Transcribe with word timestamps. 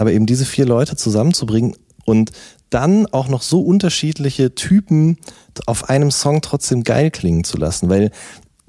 aber 0.00 0.12
eben 0.12 0.24
diese 0.24 0.46
vier 0.46 0.64
Leute 0.64 0.96
zusammenzubringen 0.96 1.76
und 2.06 2.32
dann 2.70 3.06
auch 3.06 3.28
noch 3.28 3.42
so 3.42 3.60
unterschiedliche 3.60 4.54
Typen 4.54 5.18
auf 5.66 5.90
einem 5.90 6.10
Song 6.10 6.40
trotzdem 6.40 6.84
geil 6.84 7.10
klingen 7.10 7.44
zu 7.44 7.58
lassen, 7.58 7.90
weil 7.90 8.10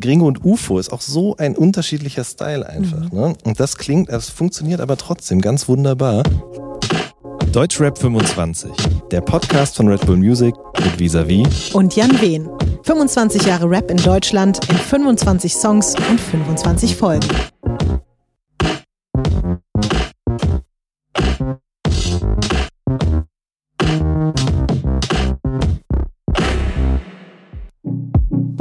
Gringo 0.02 0.26
und 0.26 0.44
UFO 0.44 0.78
ist 0.80 0.92
auch 0.92 1.02
so 1.02 1.38
ein 1.38 1.56
unterschiedlicher 1.56 2.24
Style 2.24 2.68
einfach. 2.68 3.12
Mhm. 3.12 3.18
Ne? 3.18 3.36
Und 3.44 3.60
das 3.60 3.78
klingt, 3.78 4.10
es 4.10 4.30
funktioniert 4.30 4.82
aber 4.82 4.98
trotzdem 4.98 5.40
ganz 5.40 5.70
wunderbar. 5.70 6.24
Deutschrap 7.54 7.98
25, 7.98 8.72
der 9.12 9.22
Podcast 9.22 9.78
von 9.78 9.88
Red 9.88 10.06
Bull 10.06 10.18
Music 10.18 10.56
mit 10.84 11.00
Visavi 11.00 11.46
und 11.74 11.96
Jan 11.96 12.20
Wehn. 12.22 12.50
25 12.84 13.44
Jahre 13.44 13.70
Rap 13.70 13.92
in 13.92 13.98
Deutschland 13.98 14.60
in 14.70 14.78
25 14.78 15.54
Songs 15.54 15.96
und 16.10 16.20
25 16.20 16.96
Folgen. 16.96 17.28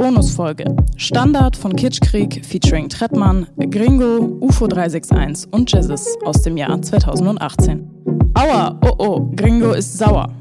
Bonusfolge. 0.01 0.65
Standard 0.97 1.55
von 1.55 1.75
Kitschkrieg 1.75 2.43
featuring 2.43 2.89
Trettmann, 2.89 3.45
Gringo, 3.69 4.37
UFO 4.41 4.67
361 4.67 5.53
und 5.53 5.71
Jizzes 5.71 6.17
aus 6.25 6.41
dem 6.41 6.57
Jahr 6.57 6.81
2018. 6.81 7.87
Aua, 8.33 8.79
oh 8.83 8.95
oh, 8.97 9.31
Gringo 9.35 9.73
ist 9.73 9.97
sauer. 9.97 10.33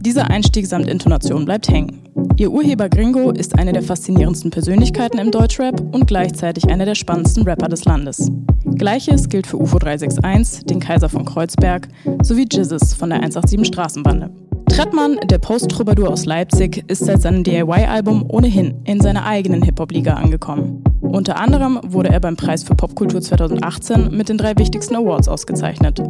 Dieser 0.00 0.30
Einstieg 0.30 0.66
samt 0.66 0.88
Intonation 0.88 1.44
bleibt 1.44 1.68
hängen. 1.68 2.02
Ihr 2.36 2.52
Urheber 2.52 2.90
Gringo 2.90 3.30
ist 3.30 3.58
eine 3.58 3.72
der 3.72 3.82
faszinierendsten 3.82 4.50
Persönlichkeiten 4.50 5.18
im 5.18 5.30
Deutschrap 5.30 5.80
und 5.94 6.06
gleichzeitig 6.06 6.68
einer 6.68 6.84
der 6.84 6.94
spannendsten 6.94 7.44
Rapper 7.44 7.68
des 7.68 7.86
Landes. 7.86 8.30
Gleiches 8.74 9.28
gilt 9.30 9.46
für 9.46 9.56
UFO 9.56 9.78
361, 9.78 10.66
den 10.66 10.80
Kaiser 10.80 11.08
von 11.08 11.24
Kreuzberg, 11.24 11.88
sowie 12.22 12.46
Jizzes 12.50 12.92
von 12.92 13.08
der 13.08 13.20
187 13.20 13.66
Straßenbande. 13.66 14.30
Trettmann, 14.68 15.18
der 15.24 15.38
Post-Troubadour 15.38 16.10
aus 16.10 16.26
Leipzig, 16.26 16.84
ist 16.88 17.04
seit 17.04 17.22
seinem 17.22 17.44
DIY-Album 17.44 18.24
ohnehin 18.28 18.82
in 18.84 19.00
seiner 19.00 19.24
eigenen 19.24 19.62
Hip-Hop-Liga 19.62 20.14
angekommen. 20.14 20.82
Unter 21.00 21.38
anderem 21.38 21.80
wurde 21.84 22.10
er 22.10 22.20
beim 22.20 22.36
Preis 22.36 22.62
für 22.62 22.74
Popkultur 22.74 23.20
2018 23.20 24.16
mit 24.16 24.28
den 24.28 24.38
drei 24.38 24.56
wichtigsten 24.58 24.96
Awards 24.96 25.28
ausgezeichnet. 25.28 26.02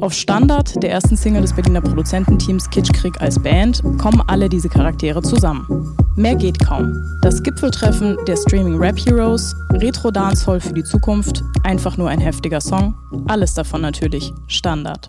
Auf 0.00 0.12
Standard, 0.12 0.82
der 0.82 0.90
ersten 0.90 1.16
Single 1.16 1.42
des 1.42 1.54
Berliner 1.54 1.80
Produzententeams 1.80 2.68
Kitschkrieg 2.70 3.20
als 3.20 3.42
Band, 3.42 3.82
kommen 3.98 4.22
alle 4.26 4.48
diese 4.48 4.68
Charaktere 4.68 5.22
zusammen. 5.22 5.96
Mehr 6.16 6.34
geht 6.34 6.58
kaum. 6.58 6.92
Das 7.22 7.42
Gipfeltreffen 7.42 8.16
der 8.26 8.36
Streaming 8.36 8.76
Rap 8.76 8.98
Heroes, 8.98 9.54
Retro 9.72 10.10
Dancehall 10.10 10.60
für 10.60 10.74
die 10.74 10.84
Zukunft, 10.84 11.42
einfach 11.62 11.96
nur 11.96 12.08
ein 12.08 12.20
heftiger 12.20 12.60
Song, 12.60 12.94
alles 13.28 13.54
davon 13.54 13.80
natürlich 13.80 14.32
Standard. 14.46 15.08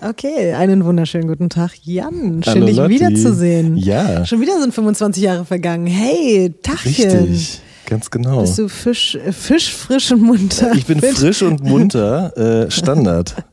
Okay, 0.00 0.52
einen 0.52 0.84
wunderschönen 0.84 1.26
guten 1.26 1.48
Tag, 1.48 1.72
Jan. 1.82 2.42
Schön, 2.44 2.54
Hallo, 2.54 2.66
dich 2.66 2.76
Lotti. 2.76 2.90
wiederzusehen. 2.94 3.76
Ja. 3.76 4.24
Schon 4.24 4.40
wieder 4.40 4.60
sind 4.60 4.72
25 4.72 5.22
Jahre 5.22 5.44
vergangen. 5.44 5.86
Hey, 5.86 6.54
Tachchen. 6.62 7.10
Richtig, 7.10 7.60
ganz 7.84 8.08
genau. 8.08 8.42
Bist 8.42 8.58
du 8.58 8.68
Fisch, 8.68 9.16
äh, 9.16 9.32
Fisch 9.32 9.72
frisch 9.74 10.12
und 10.12 10.22
munter? 10.22 10.72
Ich 10.74 10.86
bin 10.86 11.00
frisch 11.00 11.42
und 11.42 11.64
munter, 11.64 12.36
äh, 12.66 12.70
Standard. 12.70 13.34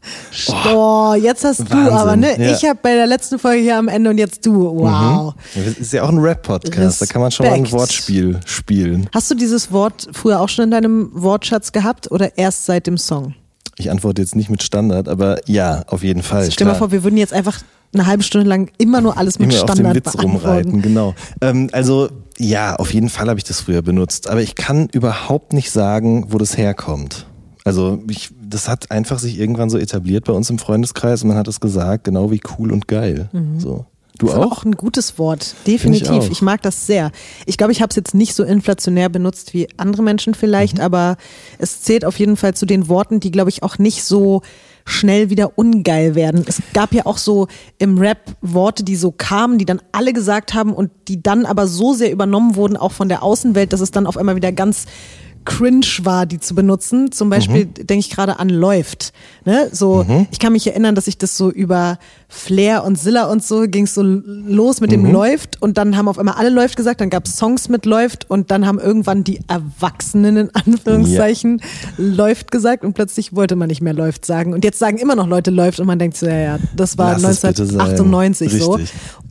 Oh, 0.72 1.16
jetzt 1.20 1.44
hast 1.44 1.62
du 1.62 1.70
Wahnsinn, 1.72 1.94
aber, 1.94 2.16
ne? 2.16 2.40
ja. 2.40 2.52
Ich 2.52 2.64
habe 2.66 2.80
bei 2.82 2.94
der 2.94 3.08
letzten 3.08 3.40
Folge 3.40 3.62
hier 3.62 3.78
am 3.78 3.88
Ende 3.88 4.10
und 4.12 4.18
jetzt 4.18 4.46
du. 4.46 4.78
Wow. 4.78 5.34
Das 5.56 5.78
ist 5.80 5.94
ja 5.94 6.04
auch 6.04 6.10
ein 6.10 6.20
Rap-Podcast, 6.20 7.02
da 7.02 7.06
kann 7.06 7.22
man 7.22 7.32
schon 7.32 7.46
mal 7.48 7.54
ein. 7.54 7.72
Wortspiel 7.72 8.40
spielen. 8.46 9.10
Hast 9.14 9.32
du 9.32 9.36
dieses 9.36 9.72
Wort 9.72 10.08
früher 10.12 10.40
auch 10.42 10.50
schon 10.50 10.66
in 10.66 10.72
deinem 10.72 11.10
Wortschatz 11.14 11.72
gehabt 11.72 12.12
oder 12.12 12.38
erst 12.38 12.66
seit 12.66 12.86
dem 12.88 12.98
Song? 12.98 13.34
Ich 13.78 13.92
antworte 13.92 14.22
jetzt 14.22 14.36
nicht 14.36 14.50
mit 14.50 14.64
Standard, 14.64 15.10
aber 15.10 15.40
ja, 15.48 15.84
auf 15.88 16.04
jeden 16.04 16.24
Fall. 16.24 16.50
Stell 16.52 16.66
dir 16.66 16.74
mal 16.74 16.78
vor, 16.78 16.92
wir 16.92 17.04
würden 17.04 17.18
jetzt 17.18 17.34
einfach 17.34 17.60
eine 17.94 18.06
halbe 18.06 18.24
Stunde 18.24 18.48
lang 18.48 18.72
immer 18.78 19.02
nur 19.02 19.18
alles 19.18 19.40
mit 19.40 19.52
Immer 19.52 19.64
auf 19.64 19.66
dem 19.66 19.76
Standard 19.76 19.96
Witz 19.96 20.18
rumreiten, 20.22 20.82
genau. 20.82 21.14
Ähm, 21.42 21.70
also 21.72 22.10
ja, 22.38 22.76
auf 22.76 22.94
jeden 22.94 23.10
Fall 23.10 23.30
habe 23.30 23.40
ich 23.40 23.44
das 23.44 23.62
früher 23.62 23.82
benutzt, 23.82 24.30
aber 24.30 24.42
ich 24.42 24.56
kann 24.56 24.88
überhaupt 24.92 25.54
nicht 25.54 25.72
sagen, 25.72 26.28
wo 26.30 26.38
das 26.38 26.58
herkommt. 26.58 27.28
Also 27.64 28.00
ich, 28.10 28.30
das 28.42 28.68
hat 28.68 28.92
einfach 28.92 29.20
sich 29.20 29.40
irgendwann 29.40 29.70
so 29.70 29.78
etabliert 29.78 30.26
bei 30.26 30.34
uns 30.34 30.50
im 30.50 30.60
Freundeskreis 30.60 31.24
und 31.24 31.30
man 31.30 31.38
hat 31.38 31.48
es 31.48 31.60
gesagt, 31.60 32.04
genau 32.04 32.32
wie 32.32 32.42
cool 32.58 32.72
und 32.72 32.88
geil. 32.88 33.30
So. 33.58 33.86
Du 34.18 34.28
finde 34.28 34.46
auch? 34.46 34.52
auch 34.52 34.64
ein 34.66 34.74
gutes 34.74 35.18
Wort, 35.20 35.56
definitiv. 35.68 36.26
Ich 36.26 36.32
Ich, 36.32 36.42
mag 36.42 36.62
das 36.62 36.86
sehr. 36.88 37.12
Ich 37.46 37.58
glaube, 37.58 37.72
ich 37.74 37.82
habe 37.82 37.90
es 37.90 37.96
jetzt 37.96 38.14
nicht 38.14 38.34
so 38.36 38.44
inflationär 38.44 39.10
benutzt 39.10 39.54
wie 39.54 39.68
andere 39.78 40.04
Menschen 40.04 40.32
Mhm. 40.32 40.36
vielleicht, 40.36 40.80
aber 40.80 41.18
es 41.58 41.82
zählt 41.82 42.06
auf 42.06 42.18
jeden 42.20 42.38
Fall 42.38 42.54
zu 42.54 42.66
den 42.66 42.88
Worten, 42.88 43.20
die, 43.20 43.32
glaube 43.32 43.50
ich, 43.50 43.64
auch 43.64 43.78
nicht 43.78 44.04
so 44.04 44.42
schnell 44.88 45.30
wieder 45.32 45.58
ungeil 45.58 46.14
werden. 46.14 46.46
Es 46.48 46.62
gab 46.74 46.94
ja 46.94 47.06
auch 47.08 47.18
so 47.18 47.48
im 47.80 47.98
Rap 47.98 48.36
Worte, 48.42 48.84
die 48.84 48.96
so 48.96 49.12
kamen, 49.12 49.58
die 49.58 49.66
dann 49.66 49.82
alle 49.92 50.14
gesagt 50.14 50.54
haben 50.54 50.74
und 50.74 50.92
die 51.08 51.24
dann 51.24 51.46
aber 51.46 51.66
so 51.68 51.94
sehr 51.94 52.12
übernommen 52.12 52.56
wurden, 52.56 52.78
auch 52.78 52.92
von 52.92 53.10
der 53.10 53.24
Außenwelt, 53.24 53.74
dass 53.74 53.82
es 53.82 53.90
dann 53.92 54.06
auf 54.06 54.16
einmal 54.16 54.36
wieder 54.36 54.52
ganz 54.52 54.86
cringe 55.46 55.86
war, 56.04 56.26
die 56.26 56.40
zu 56.40 56.56
benutzen. 56.56 57.12
Zum 57.12 57.30
Beispiel 57.30 57.66
denke 57.66 58.00
ich 58.00 58.10
gerade 58.10 58.40
an 58.40 58.50
läuft. 58.50 59.14
Ne? 59.46 59.70
So, 59.72 60.06
ich 60.32 60.40
kann 60.40 60.54
mich 60.54 60.68
erinnern, 60.68 60.96
dass 60.96 61.08
ich 61.08 61.18
das 61.18 61.38
so 61.38 61.50
über 61.52 61.98
Flair 62.28 62.84
und 62.84 62.98
Zilla 62.98 63.26
und 63.26 63.44
so 63.44 63.62
ging 63.62 63.86
es 63.86 63.94
so 63.94 64.02
los 64.04 64.82
mit 64.82 64.92
dem 64.92 65.06
läuft 65.06 65.62
und 65.62 65.78
dann 65.78 65.96
haben 65.96 66.08
auf 66.08 66.20
einmal 66.20 66.36
alle 66.36 66.50
läuft 66.50 66.76
gesagt, 66.76 67.00
dann 67.00 67.10
gab 67.10 67.26
es 67.26 67.38
Songs 67.38 67.70
mit 67.70 67.86
läuft 67.86 68.30
und 68.30 68.52
dann 68.52 68.66
haben 68.66 68.80
irgendwann 68.80 69.24
die 69.24 69.40
Erwachsenen 69.48 70.38
in 70.38 70.50
Anführungszeichen 70.54 71.62
läuft 71.98 72.52
gesagt 72.52 72.84
und 72.84 72.94
plötzlich 72.94 73.36
wollte 73.36 73.56
man 73.56 73.68
nicht 73.68 73.82
mehr 73.82 73.94
läuft 73.94 74.26
sagen 74.26 74.54
und 74.54 74.64
jetzt 74.64 74.80
sagen 74.80 74.98
immer 74.98 75.16
noch 75.16 75.28
Leute 75.28 75.52
läuft 75.52 75.80
und 75.80 75.88
man 75.88 76.00
denkt 76.00 76.18
so, 76.18 76.26
ja, 76.26 76.38
ja, 76.38 76.60
das 76.76 76.98
war 76.98 77.18
Lass 77.20 77.24
es 77.24 77.42
bitte 77.42 77.66
sein. 77.66 77.80
1998 77.80 78.62
so. 78.62 78.80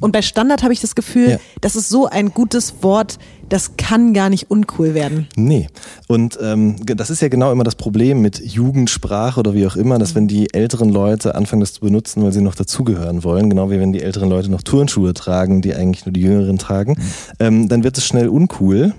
Und 0.04 0.12
bei 0.12 0.20
Standard 0.20 0.62
habe 0.62 0.74
ich 0.74 0.82
das 0.82 0.94
Gefühl, 0.94 1.30
Ja. 1.30 1.36
das 1.62 1.76
ist 1.76 1.88
so 1.88 2.06
ein 2.06 2.28
gutes 2.28 2.74
Wort, 2.82 3.18
das 3.48 3.78
kann 3.78 4.12
gar 4.12 4.28
nicht 4.28 4.50
uncool 4.50 4.92
werden. 4.92 5.28
Nee. 5.34 5.68
Und 6.08 6.38
ähm, 6.42 6.76
das 6.84 7.08
ist 7.08 7.22
ja 7.22 7.28
genau 7.28 7.50
immer 7.50 7.64
das 7.64 7.74
Problem 7.74 8.20
mit 8.20 8.38
Jugendsprache 8.38 9.40
oder 9.40 9.54
wie 9.54 9.66
auch 9.66 9.76
immer, 9.76 9.98
dass 9.98 10.14
wenn 10.14 10.28
die 10.28 10.52
älteren 10.52 10.90
Leute 10.90 11.34
anfangen, 11.34 11.60
das 11.60 11.72
zu 11.72 11.80
benutzen, 11.80 12.22
weil 12.22 12.32
sie 12.32 12.42
noch 12.42 12.54
dazugehören 12.54 13.24
wollen, 13.24 13.48
genau 13.48 13.70
wie 13.70 13.80
wenn 13.80 13.94
die 13.94 14.02
älteren 14.02 14.28
Leute 14.28 14.50
noch 14.50 14.60
Turnschuhe 14.60 15.14
tragen, 15.14 15.62
die 15.62 15.74
eigentlich 15.74 16.04
nur 16.04 16.12
die 16.12 16.20
Jüngeren 16.20 16.58
tragen, 16.58 16.98
ähm, 17.40 17.68
dann 17.70 17.82
wird 17.82 17.96
es 17.96 18.04
schnell 18.04 18.28
uncool. 18.28 18.92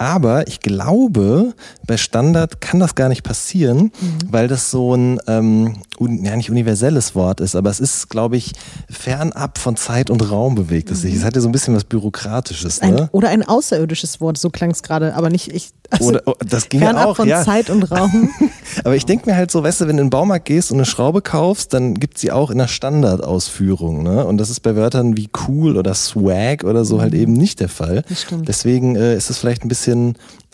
Aber 0.00 0.48
ich 0.48 0.60
glaube, 0.60 1.52
bei 1.86 1.98
Standard 1.98 2.62
kann 2.62 2.80
das 2.80 2.94
gar 2.94 3.10
nicht 3.10 3.22
passieren, 3.22 3.92
weil 4.30 4.48
das 4.48 4.70
so 4.70 4.94
ein, 4.94 5.20
ähm, 5.26 5.74
un, 5.98 6.24
ja 6.24 6.34
nicht 6.36 6.50
universelles 6.50 7.14
Wort 7.14 7.40
ist, 7.42 7.54
aber 7.54 7.68
es 7.68 7.80
ist, 7.80 8.08
glaube 8.08 8.38
ich, 8.38 8.54
fernab 8.88 9.58
von 9.58 9.76
Zeit 9.76 10.08
und 10.08 10.30
Raum 10.30 10.54
bewegt 10.54 10.90
es 10.90 11.02
sich. 11.02 11.14
Es 11.14 11.22
hat 11.22 11.34
ja 11.36 11.42
so 11.42 11.50
ein 11.50 11.52
bisschen 11.52 11.74
was 11.74 11.84
Bürokratisches, 11.84 12.80
Ein, 12.80 12.94
ne? 12.94 13.08
Oder 13.12 13.28
ein 13.28 13.46
außerirdisches 13.46 14.22
Wort, 14.22 14.38
so 14.38 14.48
klang 14.48 14.70
es 14.70 14.82
gerade, 14.82 15.14
aber 15.14 15.28
nicht 15.28 15.52
ich. 15.52 15.72
Also 15.90 16.10
Oder- 16.10 16.22
oh, 16.24 16.34
das 16.38 16.70
ging 16.70 16.80
ja 16.80 16.86
fernab 16.86 17.06
auch, 17.06 17.16
von 17.16 17.28
ja. 17.28 17.44
Zeit 17.44 17.68
und 17.68 17.82
Raum. 17.90 18.30
Aber 18.84 18.94
ich 18.94 19.06
denke 19.06 19.28
mir 19.28 19.34
halt 19.34 19.50
so, 19.50 19.64
weißt 19.64 19.80
du, 19.80 19.88
wenn 19.88 19.96
du 19.96 20.02
in 20.02 20.06
den 20.06 20.10
Baumarkt 20.10 20.44
gehst 20.44 20.70
und 20.70 20.76
eine 20.76 20.86
Schraube 20.86 21.20
kaufst, 21.20 21.74
dann 21.74 21.94
gibt's 21.94 22.20
sie 22.20 22.30
auch 22.30 22.52
in 22.52 22.58
der 22.58 22.68
Standardausführung. 22.68 24.04
Ne? 24.04 24.24
Und 24.24 24.38
das 24.38 24.50
ist 24.50 24.60
bei 24.60 24.76
Wörtern 24.76 25.16
wie 25.16 25.28
cool 25.48 25.76
oder 25.76 25.92
swag 25.94 26.62
oder 26.62 26.84
so 26.84 27.00
halt 27.00 27.12
eben 27.14 27.32
nicht 27.32 27.58
der 27.58 27.68
Fall. 27.68 27.96
Mhm. 27.96 28.02
Das 28.08 28.22
stimmt. 28.22 28.48
Deswegen 28.48 28.94
äh, 28.94 29.16
ist 29.16 29.30
es 29.30 29.38
vielleicht 29.38 29.64
ein 29.64 29.68
bisschen 29.68 29.89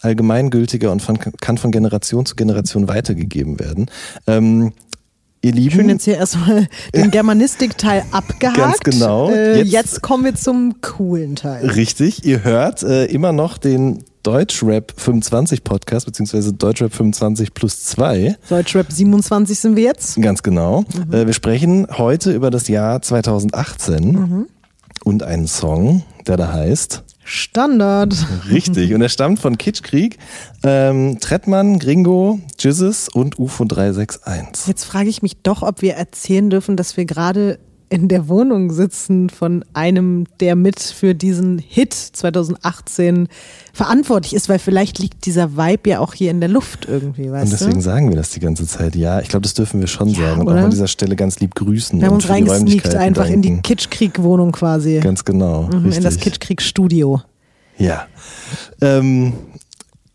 allgemeingültiger 0.03 0.93
und 0.93 1.03
von, 1.03 1.19
kann 1.19 1.59
von 1.59 1.71
Generation 1.71 2.27
zu 2.27 2.37
Generation 2.37 2.89
weitergegeben 2.89 3.59
werden. 3.61 3.87
Ähm, 4.27 4.73
ihr 5.43 5.53
Lieben, 5.53 5.71
Schön 5.75 5.89
jetzt 5.89 6.05
hier 6.05 6.17
erstmal 6.17 6.69
den 6.95 7.11
Germanistik-Teil 7.11 8.05
abgehakt. 8.11 8.57
Ganz 8.57 8.79
genau. 8.81 9.31
Äh, 9.31 9.59
Jetzt- 9.63 9.73
jetzt, 9.73 10.03
kommen 10.03 10.25
wir 10.25 10.35
zum 10.35 10.81
coolen 10.81 11.37
Teil. 11.37 11.67
Richtig, 11.71 12.25
ihr 12.25 12.45
hört 12.45 12.83
äh, 12.83 13.07
immer 13.07 13.33
noch 13.33 13.59
den 13.59 14.03
Deutschrap 14.23 14.93
25 14.97 15.63
Podcast, 15.63 16.05
beziehungsweise 16.07 16.53
Deutschrap 16.53 16.93
25 16.93 17.55
plus 17.55 17.85
2. 17.85 18.35
Deutschrap 18.49 18.91
27 18.91 19.57
sind 19.57 19.77
wir 19.77 19.85
jetzt. 19.85 20.21
Ganz 20.21 20.43
genau. 20.43 20.85
Äh, 21.13 21.27
wir 21.27 21.33
sprechen 21.33 21.87
heute 21.97 22.33
über 22.33 22.51
das 22.51 22.67
Jahr 22.67 23.01
2018 23.03 24.47
und 25.05 25.23
einen 25.23 25.47
Song, 25.47 26.03
der 26.27 26.37
da 26.37 26.53
heißt. 26.53 27.05
Standard. 27.27 28.15
Richtig. 28.49 28.95
Und 28.95 29.03
er 29.03 29.09
stammt 29.09 29.41
von 29.41 29.59
Kitschkrieg, 29.59 30.17
ähm, 30.63 31.19
Trettmann, 31.21 31.79
Gringo, 31.81 32.39
Jizzes 32.59 33.09
und 33.09 33.39
UFO 33.39 33.65
361. 33.65 34.69
Jetzt 34.69 34.85
frage 34.85 35.09
ich 35.09 35.23
mich 35.23 35.43
doch, 35.43 35.63
ob 35.63 35.83
wir 35.83 35.95
erzählen 35.95 36.49
dürfen, 36.49 36.77
dass 36.77 36.97
wir 36.97 37.05
gerade 37.05 37.59
in 37.89 38.09
der 38.09 38.29
Wohnung 38.29 38.73
sitzen 38.73 39.31
von 39.31 39.65
einem, 39.73 40.25
der 40.41 40.57
mit 40.57 40.81
für 40.81 41.15
diesen 41.15 41.59
Hit 41.59 41.95
2018 41.95 43.29
verantwortlich 43.73 44.35
ist, 44.35 44.49
weil 44.49 44.59
vielleicht 44.59 44.99
liegt 44.99 45.25
dieser 45.27 45.57
Vibe 45.57 45.91
ja 45.91 46.01
auch 46.01 46.13
hier 46.15 46.31
in 46.33 46.41
der 46.41 46.49
Luft 46.49 46.87
irgendwie, 46.89 47.31
weißt 47.31 47.45
Und 47.45 47.53
deswegen 47.53 47.79
du? 47.79 47.81
sagen 47.83 48.09
wir 48.09 48.17
das 48.17 48.31
die 48.31 48.41
ganze 48.41 48.67
Zeit. 48.67 48.97
Ja, 48.97 49.21
ich 49.21 49.29
glaube, 49.29 49.43
das 49.43 49.55
dürfen 49.55 49.81
wir 49.81 49.87
schon 49.87 50.09
Ja, 50.09 50.31
sagen. 50.31 50.41
Und 50.47 50.49
auch 50.59 50.65
an 50.65 50.71
dieser 50.71 50.89
Stelle 50.89 51.15
ganz 51.15 51.39
lieb 51.39 51.55
grüßen. 51.55 52.01
Wir 52.01 52.09
haben 52.09 52.15
uns 52.15 52.29
reingesneakt 52.29 52.95
einfach 52.97 53.29
in 53.29 53.43
die 53.43 53.49
danken. 53.51 53.63
Kitschkrieg-Wohnung 53.63 54.53
quasi. 54.53 54.99
Ganz 55.01 55.25
genau. 55.25 55.65
Mhm, 55.73 55.93
in 55.93 56.03
das. 56.03 56.17
Kitschkrieg-Studio. 56.19 57.21
Ja. 57.79 58.07
Ähm, 58.81 59.35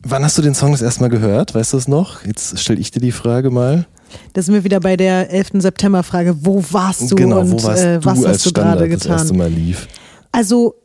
wann 0.01 0.24
hast 0.25 0.38
du 0.38 0.41
den 0.41 0.56
Song 0.56 0.71
das 0.71 0.81
erste 0.81 1.01
Mal 1.01 1.09
gehört? 1.09 1.56
Weißt 1.56 1.74
du 1.74 1.77
es 1.77 1.88
noch? 1.88 2.25
Jetzt 2.25 2.59
stelle 2.59 2.79
ich 2.79 2.91
dir 2.91 3.00
die 3.00 3.12
Frage 3.12 3.50
mal. 3.50 3.85
Da 4.34 4.42
sind 4.42 4.54
wir 4.54 4.63
wieder 4.63 4.80
bei 4.80 4.98
der 4.98 5.31
11. 5.31 5.52
September-Frage. 5.62 6.38
Wo 6.46 6.63
warst 6.72 7.12
du 7.12 7.16
genau, 7.16 7.42
und 7.42 7.52
wo 7.52 7.63
warst 7.63 7.84
äh, 7.84 8.00
du 8.00 8.06
was 8.06 8.18
als 8.19 8.28
hast 8.38 8.46
du 8.46 8.50
Standard 8.50 8.80
gerade 8.80 8.90
das 8.98 9.06
erste 9.06 9.34
getan? 9.34 9.38
Mal 9.38 9.50
lief? 9.50 9.88
Also, 10.31 10.75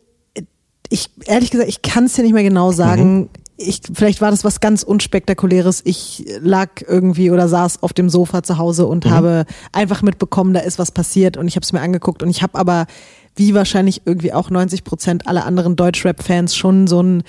ich, 0.89 1.11
ehrlich 1.27 1.51
gesagt, 1.51 1.69
ich 1.69 1.83
kann 1.83 2.05
es 2.05 2.15
dir 2.15 2.23
nicht 2.23 2.33
mehr 2.33 2.43
genau 2.43 2.73
sagen. 2.73 3.19
Mhm. 3.19 3.29
Ich, 3.59 3.81
vielleicht 3.93 4.21
war 4.21 4.31
das 4.31 4.45
was 4.45 4.61
ganz 4.61 4.83
unspektakuläres. 4.83 5.81
Ich 5.85 6.27
lag 6.41 6.69
irgendwie 6.87 7.31
oder 7.31 7.49
saß 7.49 7.83
auf 7.83 7.93
dem 7.95 8.11
Sofa 8.11 8.43
zu 8.43 8.59
Hause 8.59 8.87
und 8.87 9.07
Mhm. 9.07 9.11
habe 9.11 9.45
einfach 9.73 10.03
mitbekommen, 10.03 10.53
da 10.53 10.61
ist 10.61 10.79
was 10.79 10.93
passiert 10.93 11.37
und 11.39 11.49
ich 11.49 11.57
habe 11.57 11.65
es 11.65 11.73
mir 11.73 11.81
angeguckt 11.81 12.23
und 12.23 12.29
ich 12.29 12.43
habe 12.43 12.59
aber, 12.59 12.87
wie 13.35 13.55
wahrscheinlich 13.55 14.03
irgendwie 14.05 14.33
auch 14.35 14.51
90 14.51 14.85
Prozent 14.85 15.27
aller 15.27 15.47
anderen 15.47 15.75
Deutschrap-Fans, 15.75 16.55
schon 16.55 16.87
so 16.87 17.03
ein 17.03 17.23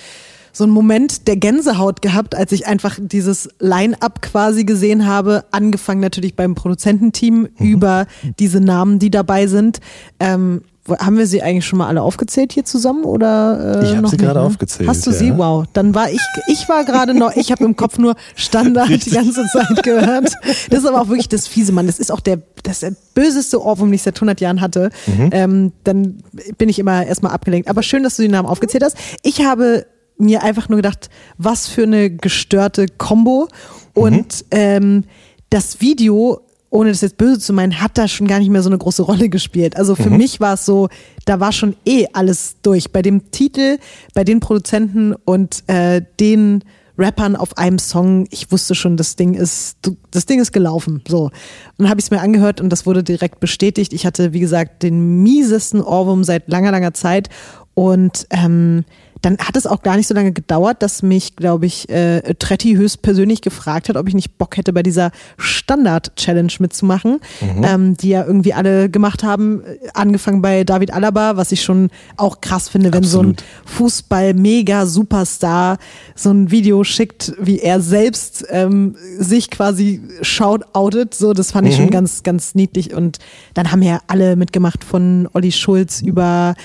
so 0.58 0.64
einen 0.64 0.74
Moment 0.74 1.28
der 1.28 1.36
Gänsehaut 1.38 2.02
gehabt, 2.02 2.34
als 2.36 2.52
ich 2.52 2.66
einfach 2.68 2.98
dieses 3.02 3.48
Line-up 3.60 4.22
quasi 4.22 4.64
gesehen 4.64 5.06
habe, 5.06 5.46
angefangen 5.52 6.02
natürlich 6.02 6.36
beim 6.36 6.56
Produzententeam 6.56 7.48
Mhm. 7.58 7.66
über 7.68 8.08
diese 8.40 8.60
Namen, 8.60 9.00
die 9.00 9.12
dabei 9.12 9.48
sind. 9.48 9.80
Ähm, 10.20 10.62
haben 11.00 11.18
wir 11.18 11.28
sie 11.28 11.42
eigentlich 11.44 11.66
schon 11.66 11.80
mal 11.80 11.88
alle 11.88 12.02
aufgezählt 12.02 12.54
hier 12.54 12.64
zusammen 12.64 13.04
oder? 13.04 13.82
Äh, 13.82 13.90
Ich 13.90 13.96
hab 13.96 14.04
noch 14.04 14.10
sie 14.10 14.16
gerade 14.16 14.40
ne? 14.40 14.46
aufgezählt, 14.46 14.88
Hast 14.88 15.06
du 15.06 15.12
ja. 15.12 15.18
sie? 15.18 15.38
Wow. 15.38 15.66
Dann 15.74 15.94
war 15.94 16.10
ich, 16.10 16.22
ich 16.48 16.70
war 16.70 16.86
gerade 16.86 17.14
noch, 17.14 17.36
ich 17.36 17.52
habe 17.52 17.66
im 17.66 17.76
Kopf 17.76 17.98
nur 17.98 18.16
Standard 18.36 19.06
die 19.06 19.10
ganze 19.10 19.46
Zeit 19.48 19.84
gehört. 19.84 20.32
Das 20.70 20.80
ist 20.80 20.86
aber 20.86 21.02
auch 21.02 21.10
wirklich 21.10 21.28
das 21.28 21.46
fiese 21.46 21.74
Mann. 21.74 21.88
Das 21.88 22.00
ist 22.00 22.10
auch 22.10 22.22
der, 22.22 22.40
das 22.64 22.80
der 22.80 22.94
böseste 23.14 23.62
Ohrwurm, 23.62 23.90
den 23.90 23.96
ich 23.96 24.04
seit 24.04 24.16
100 24.16 24.40
Jahren 24.40 24.62
hatte. 24.62 24.90
Mhm. 25.08 25.30
Ähm, 25.34 25.72
dann 25.84 26.24
bin 26.58 26.70
ich 26.70 26.80
immer 26.80 27.06
erstmal 27.06 27.34
abgelenkt. 27.34 27.68
Aber 27.70 27.84
schön, 27.84 28.04
dass 28.04 28.16
du 28.16 28.22
die 28.22 28.30
Namen 28.30 28.48
aufgezählt 28.48 28.84
hast. 28.86 28.96
Ich 29.24 29.42
habe 29.46 29.86
mir 30.18 30.44
einfach 30.44 30.70
nur 30.70 30.78
gedacht, 30.78 31.10
was 31.38 31.68
für 31.68 31.84
eine 31.84 32.10
gestörte 32.10 32.88
Combo. 32.98 33.48
Und 33.94 34.46
ähm, 34.52 35.04
das 35.50 35.82
Video, 35.82 36.42
ohne 36.70 36.90
das 36.90 37.02
jetzt 37.02 37.18
böse 37.18 37.40
zu 37.40 37.54
meinen, 37.54 37.82
hat 37.82 37.98
da 37.98 38.08
schon 38.08 38.28
gar 38.28 38.40
nicht 38.40 38.50
mehr 38.50 38.64
so 38.64 38.70
eine 38.70 38.78
große 38.78 39.04
Rolle 39.04 39.30
gespielt. 39.30 39.78
Also 39.78 39.96
für 39.96 40.10
mich 40.10 40.40
war 40.40 40.56
es 40.56 40.66
so, 40.66 40.90
da 41.26 41.40
war 41.40 41.52
schon 41.52 41.76
eh 41.86 42.08
alles 42.14 42.58
durch. 42.62 42.92
Bei 42.92 43.02
dem 43.02 43.32
Titel, 43.32 43.78
bei 44.14 44.24
den 44.24 44.40
Produzenten 44.40 45.14
und 45.14 45.64
äh, 45.68 46.02
den 46.20 46.64
Rappern 46.98 47.36
auf 47.36 47.58
einem 47.58 47.78
Song, 47.78 48.28
ich 48.32 48.52
wusste 48.52 48.74
schon, 48.74 48.98
das 48.98 49.16
Ding 49.16 49.36
ist, 49.36 49.78
das 50.12 50.26
Ding 50.26 50.40
ist 50.40 50.52
gelaufen. 50.52 51.02
So. 51.08 51.26
Und 51.26 51.32
dann 51.78 51.90
habe 51.90 52.00
ich 52.00 52.06
es 52.06 52.12
mir 52.12 52.22
angehört 52.22 52.60
und 52.60 52.70
das 52.70 52.86
wurde 52.86 53.04
direkt 53.04 53.40
bestätigt. 53.40 53.94
Ich 53.94 54.06
hatte, 54.06 54.34
wie 54.34 54.40
gesagt, 54.40 54.84
den 54.84 55.22
miesesten 55.22 55.82
Ohrwurm 55.82 56.24
seit 56.24 56.50
langer, 56.50 56.72
langer 56.72 56.94
Zeit. 56.94 57.30
Und 57.76 58.26
ähm, 58.32 58.84
dann 59.22 59.38
hat 59.38 59.56
es 59.56 59.68
auch 59.68 59.82
gar 59.82 59.98
nicht 59.98 60.08
so 60.08 60.14
lange 60.14 60.32
gedauert, 60.32 60.82
dass 60.82 61.04
mich, 61.04 61.36
glaube 61.36 61.66
ich, 61.66 61.90
äh, 61.90 62.36
Tretti 62.36 62.76
höchstpersönlich 62.76 63.42
gefragt 63.42 63.90
hat, 63.90 63.98
ob 63.98 64.08
ich 64.08 64.14
nicht 64.14 64.38
Bock 64.38 64.58
hätte, 64.58 64.74
bei 64.74 64.84
dieser 64.84 65.12
Standard-Challenge 65.38 66.54
mitzumachen, 66.60 67.20
ähm, 67.42 67.98
die 67.98 68.10
ja 68.10 68.26
irgendwie 68.26 68.54
alle 68.54 68.90
gemacht 68.90 69.24
haben, 69.24 69.62
äh, 69.62 69.78
angefangen 69.94 70.42
bei 70.42 70.64
David 70.64 70.94
Alaba, 70.94 71.38
was 71.38 71.52
ich 71.52 71.64
schon 71.64 71.90
auch 72.16 72.42
krass 72.42 72.70
finde, 72.70 72.94
wenn 72.94 73.04
Absolut. 73.04 73.40
so 73.40 73.44
ein 73.44 73.48
Fußball-Mega-Superstar 73.66 75.78
so 76.16 76.32
ein 76.32 76.52
Video 76.52 76.84
schickt, 76.84 77.34
wie 77.40 77.60
er 77.60 77.82
selbst 77.82 78.46
ähm, 78.50 78.96
sich 79.18 79.50
quasi 79.50 80.02
shout-outet, 80.22 81.14
so, 81.14 81.34
das 81.34 81.52
fand 81.52 81.68
ich 81.68 81.76
schon 81.76 81.90
ganz, 81.90 82.24
ganz 82.24 82.56
niedlich. 82.56 82.94
Und 82.94 83.20
dann 83.54 83.72
haben 83.72 83.82
ja 83.82 84.00
alle 84.08 84.36
mitgemacht 84.36 84.84
von 84.84 85.28
Olli 85.34 85.52
Schulz 85.52 86.02
über 86.02 86.56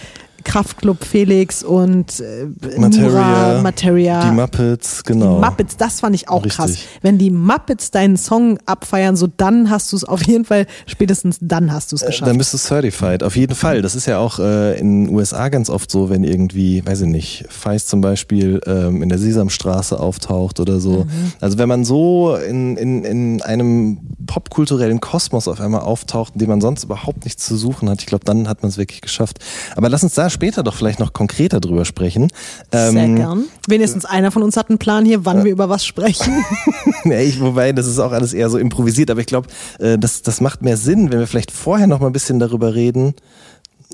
Kraftclub 0.42 1.04
Felix 1.04 1.62
und 1.62 2.20
äh, 2.20 2.46
Materia, 2.78 3.08
Nura, 3.10 3.62
Materia. 3.62 4.24
die 4.30 4.34
Muppets, 4.34 5.02
genau. 5.04 5.36
Die 5.40 5.44
Muppets, 5.44 5.76
das 5.76 6.00
fand 6.00 6.14
ich 6.14 6.28
auch 6.28 6.46
krass. 6.46 6.70
Richtig. 6.70 6.88
Wenn 7.02 7.18
die 7.18 7.30
Muppets 7.30 7.90
deinen 7.90 8.16
Song 8.16 8.58
abfeiern, 8.66 9.16
so 9.16 9.26
dann 9.26 9.70
hast 9.70 9.92
du 9.92 9.96
es 9.96 10.04
auf 10.04 10.22
jeden 10.24 10.44
Fall, 10.44 10.66
spätestens 10.86 11.38
dann 11.40 11.72
hast 11.72 11.92
du 11.92 11.96
es 11.96 12.02
Äh, 12.02 12.06
geschafft. 12.06 12.28
Dann 12.28 12.38
bist 12.38 12.52
du 12.54 12.58
certified, 12.58 13.22
auf 13.22 13.36
jeden 13.36 13.54
Fall. 13.54 13.82
Das 13.82 13.94
ist 13.94 14.06
ja 14.06 14.18
auch 14.18 14.38
äh, 14.38 14.78
in 14.78 15.06
den 15.06 15.14
USA 15.14 15.48
ganz 15.48 15.70
oft 15.70 15.90
so, 15.90 16.10
wenn 16.10 16.24
irgendwie, 16.24 16.84
weiß 16.86 17.02
ich 17.02 17.08
nicht, 17.08 17.44
Feist 17.48 17.88
zum 17.88 18.00
Beispiel 18.00 18.60
ähm, 18.66 19.02
in 19.02 19.08
der 19.08 19.18
Sesamstraße 19.18 19.98
auftaucht 19.98 20.60
oder 20.60 20.80
so. 20.80 21.06
Also 21.40 21.58
wenn 21.58 21.68
man 21.68 21.84
so 21.84 22.34
in, 22.36 22.76
in, 22.76 23.04
in 23.04 23.42
einem 23.42 23.98
popkulturellen 24.26 25.00
Kosmos 25.00 25.48
auf 25.48 25.60
einmal 25.60 25.82
auftaucht, 25.82 26.34
in 26.34 26.38
dem 26.40 26.48
man 26.48 26.60
sonst 26.60 26.84
überhaupt 26.84 27.24
nichts 27.24 27.44
zu 27.46 27.56
suchen 27.56 27.88
hat, 27.90 28.00
ich 28.00 28.06
glaube, 28.06 28.24
dann 28.24 28.48
hat 28.48 28.62
man 28.62 28.70
es 28.70 28.78
wirklich 28.78 29.00
geschafft. 29.00 29.38
Aber 29.76 29.88
lass 29.88 30.02
uns 30.02 30.14
da 30.14 30.30
später 30.32 30.62
doch 30.62 30.75
vielleicht 30.75 30.99
noch 30.99 31.12
konkreter 31.12 31.61
drüber 31.61 31.84
sprechen. 31.84 32.29
Sehr 32.73 32.90
Ähm, 32.94 33.17
gern. 33.17 33.44
Wenigstens 33.69 34.05
einer 34.05 34.31
von 34.32 34.43
uns 34.43 34.56
hat 34.56 34.69
einen 34.70 34.79
Plan 34.79 35.05
hier, 35.05 35.25
wann 35.25 35.44
wir 35.44 35.52
über 35.52 35.69
was 35.69 35.84
sprechen. 35.87 36.44
Nee, 37.05 37.23
ich, 37.25 37.40
wobei, 37.40 37.73
das 37.73 37.87
ist 37.87 37.99
auch 37.99 38.12
alles 38.12 38.32
eher 38.32 38.49
so 38.49 38.58
improvisiert, 38.58 39.11
aber 39.11 39.20
ich 39.20 39.26
glaube, 39.26 39.49
äh, 39.81 39.99
das, 39.99 40.23
das 40.23 40.40
macht 40.40 40.62
mehr 40.62 40.76
Sinn, 40.76 41.11
wenn 41.11 41.19
wir 41.19 41.26
vielleicht 41.26 41.50
vorher 41.50 41.87
noch 41.88 41.99
mal 42.00 42.06
ein 42.06 42.12
bisschen 42.12 42.38
darüber 42.38 42.75
reden. 42.75 43.14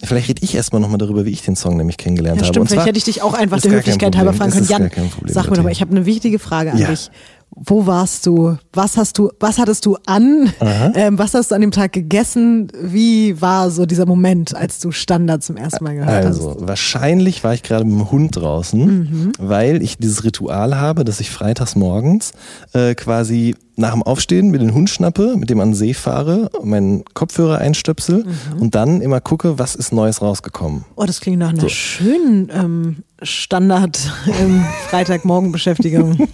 Vielleicht 0.03 0.29
rede 0.29 0.43
ich 0.45 0.55
erstmal 0.55 0.81
noch 0.81 0.89
mal 0.91 0.99
darüber, 0.99 1.25
wie 1.25 1.31
ich 1.31 1.43
den 1.43 1.57
Song 1.57 1.77
nämlich 1.77 1.97
kennengelernt 1.97 2.37
Ja, 2.41 2.43
habe. 2.47 2.55
stimmt, 2.55 2.63
Und 2.63 2.69
vielleicht 2.69 2.87
hätte 2.87 2.99
ich 2.99 3.05
dich 3.05 3.23
auch 3.23 3.35
einfach 3.35 3.61
der 3.61 3.73
Höflichkeit 3.73 4.17
halber 4.17 4.33
fragen 4.33 4.53
können. 4.53 4.67
Jan, 4.69 4.91
Problem, 4.91 5.11
sag 5.35 5.51
mir 5.51 5.57
doch 5.57 5.63
mal, 5.65 5.73
ich 5.73 5.81
habe 5.81 5.91
eine 5.91 6.07
wichtige 6.07 6.39
Frage 6.39 6.73
an 6.73 6.79
Ja. 6.79 6.89
dich. 6.91 7.11
Wo 7.51 7.87
warst 7.87 8.25
du? 8.27 8.57
Was 8.73 8.97
hast 8.97 9.19
du, 9.19 9.31
was 9.41 9.59
hattest 9.59 9.85
du 9.87 9.97
an? 10.07 10.53
Ähm, 10.95 11.19
was 11.19 11.35
hast 11.35 11.51
du 11.51 11.55
an 11.57 11.61
dem 11.61 11.73
Tag 11.73 11.93
gegessen? 11.93 12.69
Wie 12.81 13.41
war 13.41 13.71
so 13.71 13.85
dieser 13.85 14.07
Moment, 14.07 14.55
als 14.55 14.79
du 14.79 14.93
Standard 14.93 15.43
zum 15.43 15.57
ersten 15.57 15.83
Mal 15.83 15.95
gehört 15.97 16.25
Also, 16.25 16.51
hast? 16.51 16.69
wahrscheinlich 16.69 17.43
war 17.43 17.55
ich 17.55 17.63
gerade 17.65 17.85
mit 17.85 17.95
dem 17.95 18.11
Hund 18.13 18.37
draußen, 18.37 18.85
Mhm. 18.87 19.33
weil 19.41 19.83
ich 19.83 19.99
dieses 19.99 20.23
Ritual 20.25 20.77
habe, 20.79 21.05
dass 21.05 21.19
ich 21.21 21.31
freitags 21.31 21.75
morgens 21.75 22.33
äh, 22.75 22.95
quasi 22.95 23.57
nach 23.77 23.93
dem 23.93 24.03
Aufstehen 24.03 24.51
mir 24.51 24.59
den 24.59 24.75
Hund 24.75 24.91
schnappe, 24.91 25.37
mit 25.37 25.51
dem 25.51 25.61
an 25.61 25.71
den 25.71 25.75
See 25.75 25.95
fahre, 25.95 26.51
meinen 26.63 27.05
Kopfhörer 27.15 27.59
einstöpsel 27.59 28.25
Mhm. 28.25 28.61
und 28.61 28.75
dann 28.75 29.01
immer 29.01 29.21
gucke, 29.21 29.59
was 29.59 29.75
ist 29.75 29.93
Neues 29.93 30.21
rausgekommen. 30.23 30.85
Oh, 30.97 31.05
das 31.05 31.21
klingt 31.21 31.39
nach 31.39 31.51
einer 31.51 31.69
schönen 31.69 32.51
ähm, 32.53 32.97
Standard 33.23 33.99
ähm, 34.41 34.65
Freitagmorgenbeschäftigung. 34.89 36.29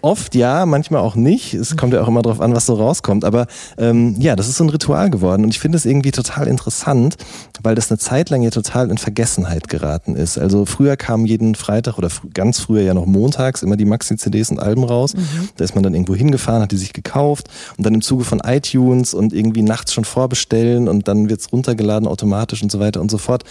Oft 0.00 0.34
ja, 0.34 0.64
manchmal 0.64 1.00
auch 1.00 1.16
nicht. 1.16 1.54
Es 1.54 1.76
kommt 1.76 1.92
ja 1.92 2.02
auch 2.02 2.08
immer 2.08 2.22
drauf 2.22 2.40
an, 2.40 2.54
was 2.54 2.66
so 2.66 2.74
rauskommt. 2.74 3.24
Aber 3.24 3.46
ähm, 3.76 4.16
ja, 4.18 4.34
das 4.34 4.48
ist 4.48 4.56
so 4.56 4.64
ein 4.64 4.70
Ritual 4.70 5.10
geworden. 5.10 5.44
Und 5.44 5.50
ich 5.50 5.60
finde 5.60 5.76
es 5.76 5.84
irgendwie 5.84 6.12
total 6.12 6.46
interessant, 6.46 7.16
weil 7.62 7.74
das 7.74 7.90
eine 7.90 7.98
Zeit 7.98 8.30
lang 8.30 8.42
ja 8.42 8.50
total 8.50 8.90
in 8.90 8.98
Vergessenheit 8.98 9.68
geraten 9.68 10.16
ist. 10.16 10.38
Also 10.38 10.64
früher 10.64 10.96
kam 10.96 11.26
jeden 11.26 11.54
Freitag 11.54 11.98
oder 11.98 12.10
fr 12.10 12.22
ganz 12.32 12.58
früher 12.58 12.82
ja 12.82 12.94
noch 12.94 13.06
montags 13.06 13.62
immer 13.62 13.76
die 13.76 13.84
Maxi-CDs 13.84 14.50
und 14.50 14.58
Alben 14.58 14.84
raus. 14.84 15.14
Da 15.56 15.64
ist 15.64 15.74
man 15.74 15.84
dann 15.84 15.94
irgendwo 15.94 16.14
hingefahren, 16.14 16.62
hat 16.62 16.72
die 16.72 16.76
sich 16.76 16.92
gekauft 16.92 17.48
und 17.76 17.84
dann 17.84 17.94
im 17.94 18.02
Zuge 18.02 18.24
von 18.24 18.40
iTunes 18.40 19.12
und 19.14 19.32
irgendwie 19.32 19.62
nachts 19.62 19.92
schon 19.92 20.04
vorbestellen 20.04 20.88
und 20.88 21.06
dann 21.06 21.28
wird's 21.28 21.52
runtergeladen 21.52 22.08
automatisch 22.08 22.62
und 22.62 22.72
so 22.72 22.80
weiter 22.80 23.00
und 23.00 23.10
so 23.10 23.18
fort 23.18 23.44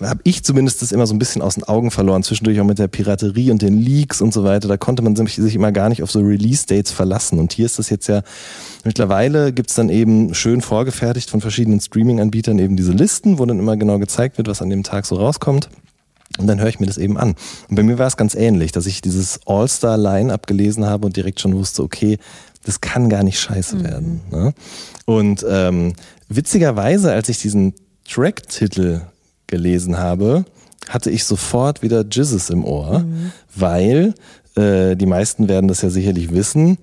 habe 0.00 0.20
ich 0.24 0.44
zumindest 0.44 0.82
das 0.82 0.92
immer 0.92 1.06
so 1.06 1.14
ein 1.14 1.18
bisschen 1.18 1.42
aus 1.42 1.54
den 1.54 1.64
Augen 1.64 1.90
verloren, 1.90 2.22
zwischendurch 2.22 2.60
auch 2.60 2.64
mit 2.64 2.78
der 2.78 2.88
Piraterie 2.88 3.50
und 3.50 3.62
den 3.62 3.78
Leaks 3.78 4.20
und 4.20 4.32
so 4.32 4.44
weiter. 4.44 4.68
Da 4.68 4.76
konnte 4.76 5.02
man 5.02 5.14
sich 5.14 5.54
immer 5.54 5.72
gar 5.72 5.88
nicht 5.88 6.02
auf 6.02 6.10
so 6.10 6.20
Release-Dates 6.20 6.92
verlassen. 6.92 7.38
Und 7.38 7.52
hier 7.52 7.66
ist 7.66 7.78
das 7.78 7.90
jetzt 7.90 8.06
ja, 8.08 8.22
mittlerweile 8.84 9.52
gibt's 9.52 9.74
dann 9.74 9.88
eben 9.88 10.34
schön 10.34 10.60
vorgefertigt 10.60 11.30
von 11.30 11.40
verschiedenen 11.40 11.80
Streaming-Anbietern 11.80 12.58
eben 12.58 12.76
diese 12.76 12.92
Listen, 12.92 13.38
wo 13.38 13.46
dann 13.46 13.58
immer 13.58 13.76
genau 13.76 13.98
gezeigt 13.98 14.38
wird, 14.38 14.48
was 14.48 14.62
an 14.62 14.70
dem 14.70 14.82
Tag 14.82 15.06
so 15.06 15.16
rauskommt. 15.16 15.68
Und 16.38 16.46
dann 16.46 16.60
höre 16.60 16.68
ich 16.68 16.80
mir 16.80 16.86
das 16.86 16.98
eben 16.98 17.18
an. 17.18 17.34
Und 17.68 17.76
bei 17.76 17.82
mir 17.82 17.98
war 17.98 18.06
es 18.06 18.16
ganz 18.16 18.34
ähnlich, 18.34 18.72
dass 18.72 18.86
ich 18.86 19.02
dieses 19.02 19.40
All-Star-Line-Up 19.46 20.46
gelesen 20.46 20.86
habe 20.86 21.06
und 21.06 21.16
direkt 21.16 21.40
schon 21.40 21.54
wusste, 21.54 21.82
okay, 21.82 22.18
das 22.64 22.80
kann 22.80 23.08
gar 23.08 23.22
nicht 23.22 23.40
scheiße 23.40 23.82
werden. 23.82 24.20
Ne? 24.30 24.54
Und 25.06 25.44
ähm, 25.48 25.94
witzigerweise, 26.28 27.12
als 27.12 27.28
ich 27.28 27.38
diesen 27.38 27.74
Track-Titel 28.08 29.02
gelesen 29.50 29.98
habe, 29.98 30.44
hatte 30.88 31.10
ich 31.10 31.24
sofort 31.24 31.82
wieder 31.82 32.04
Jizzes 32.10 32.48
im 32.48 32.64
Ohr, 32.64 33.04
weil 33.54 34.14
äh, 34.56 34.96
die 34.96 35.06
meisten 35.06 35.48
werden 35.48 35.68
das 35.68 35.82
ja 35.82 35.90
sicherlich 35.90 36.32
wissen, 36.32 36.78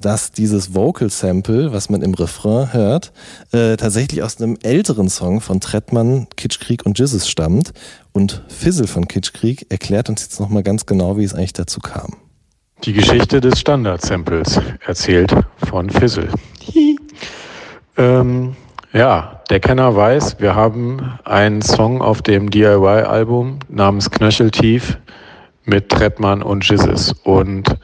dass 0.00 0.32
dieses 0.32 0.74
Vocal 0.74 1.10
Sample, 1.10 1.72
was 1.72 1.90
man 1.90 2.02
im 2.02 2.14
Refrain 2.14 2.72
hört, 2.72 3.12
äh, 3.52 3.76
tatsächlich 3.76 4.22
aus 4.22 4.40
einem 4.40 4.56
älteren 4.62 5.08
Song 5.10 5.40
von 5.40 5.60
Trettmann, 5.60 6.26
Kitschkrieg 6.36 6.86
und 6.86 6.98
Jizzes 6.98 7.28
stammt. 7.28 7.72
Und 8.12 8.42
Fizzle 8.48 8.86
von 8.86 9.08
Kitschkrieg 9.08 9.66
erklärt 9.68 10.08
uns 10.08 10.22
jetzt 10.22 10.40
nochmal 10.40 10.62
ganz 10.62 10.86
genau, 10.86 11.18
wie 11.18 11.24
es 11.24 11.34
eigentlich 11.34 11.52
dazu 11.52 11.80
kam. 11.80 12.16
Die 12.84 12.94
Geschichte 12.94 13.42
des 13.42 13.60
Standard-Samples 13.60 14.58
erzählt 14.86 15.34
von 15.68 15.90
Fizzle. 15.90 16.30
ähm, 17.98 18.56
ja, 18.92 19.40
der 19.50 19.60
Kenner 19.60 19.94
weiß, 19.94 20.40
wir 20.40 20.54
haben 20.54 21.18
einen 21.24 21.62
Song 21.62 22.02
auf 22.02 22.22
dem 22.22 22.50
DIY-Album 22.50 23.60
namens 23.68 24.10
Knöcheltief 24.10 24.98
mit 25.64 25.88
Trettmann 25.88 26.42
und 26.42 26.68
Jizzes. 26.68 27.12
Und 27.22 27.76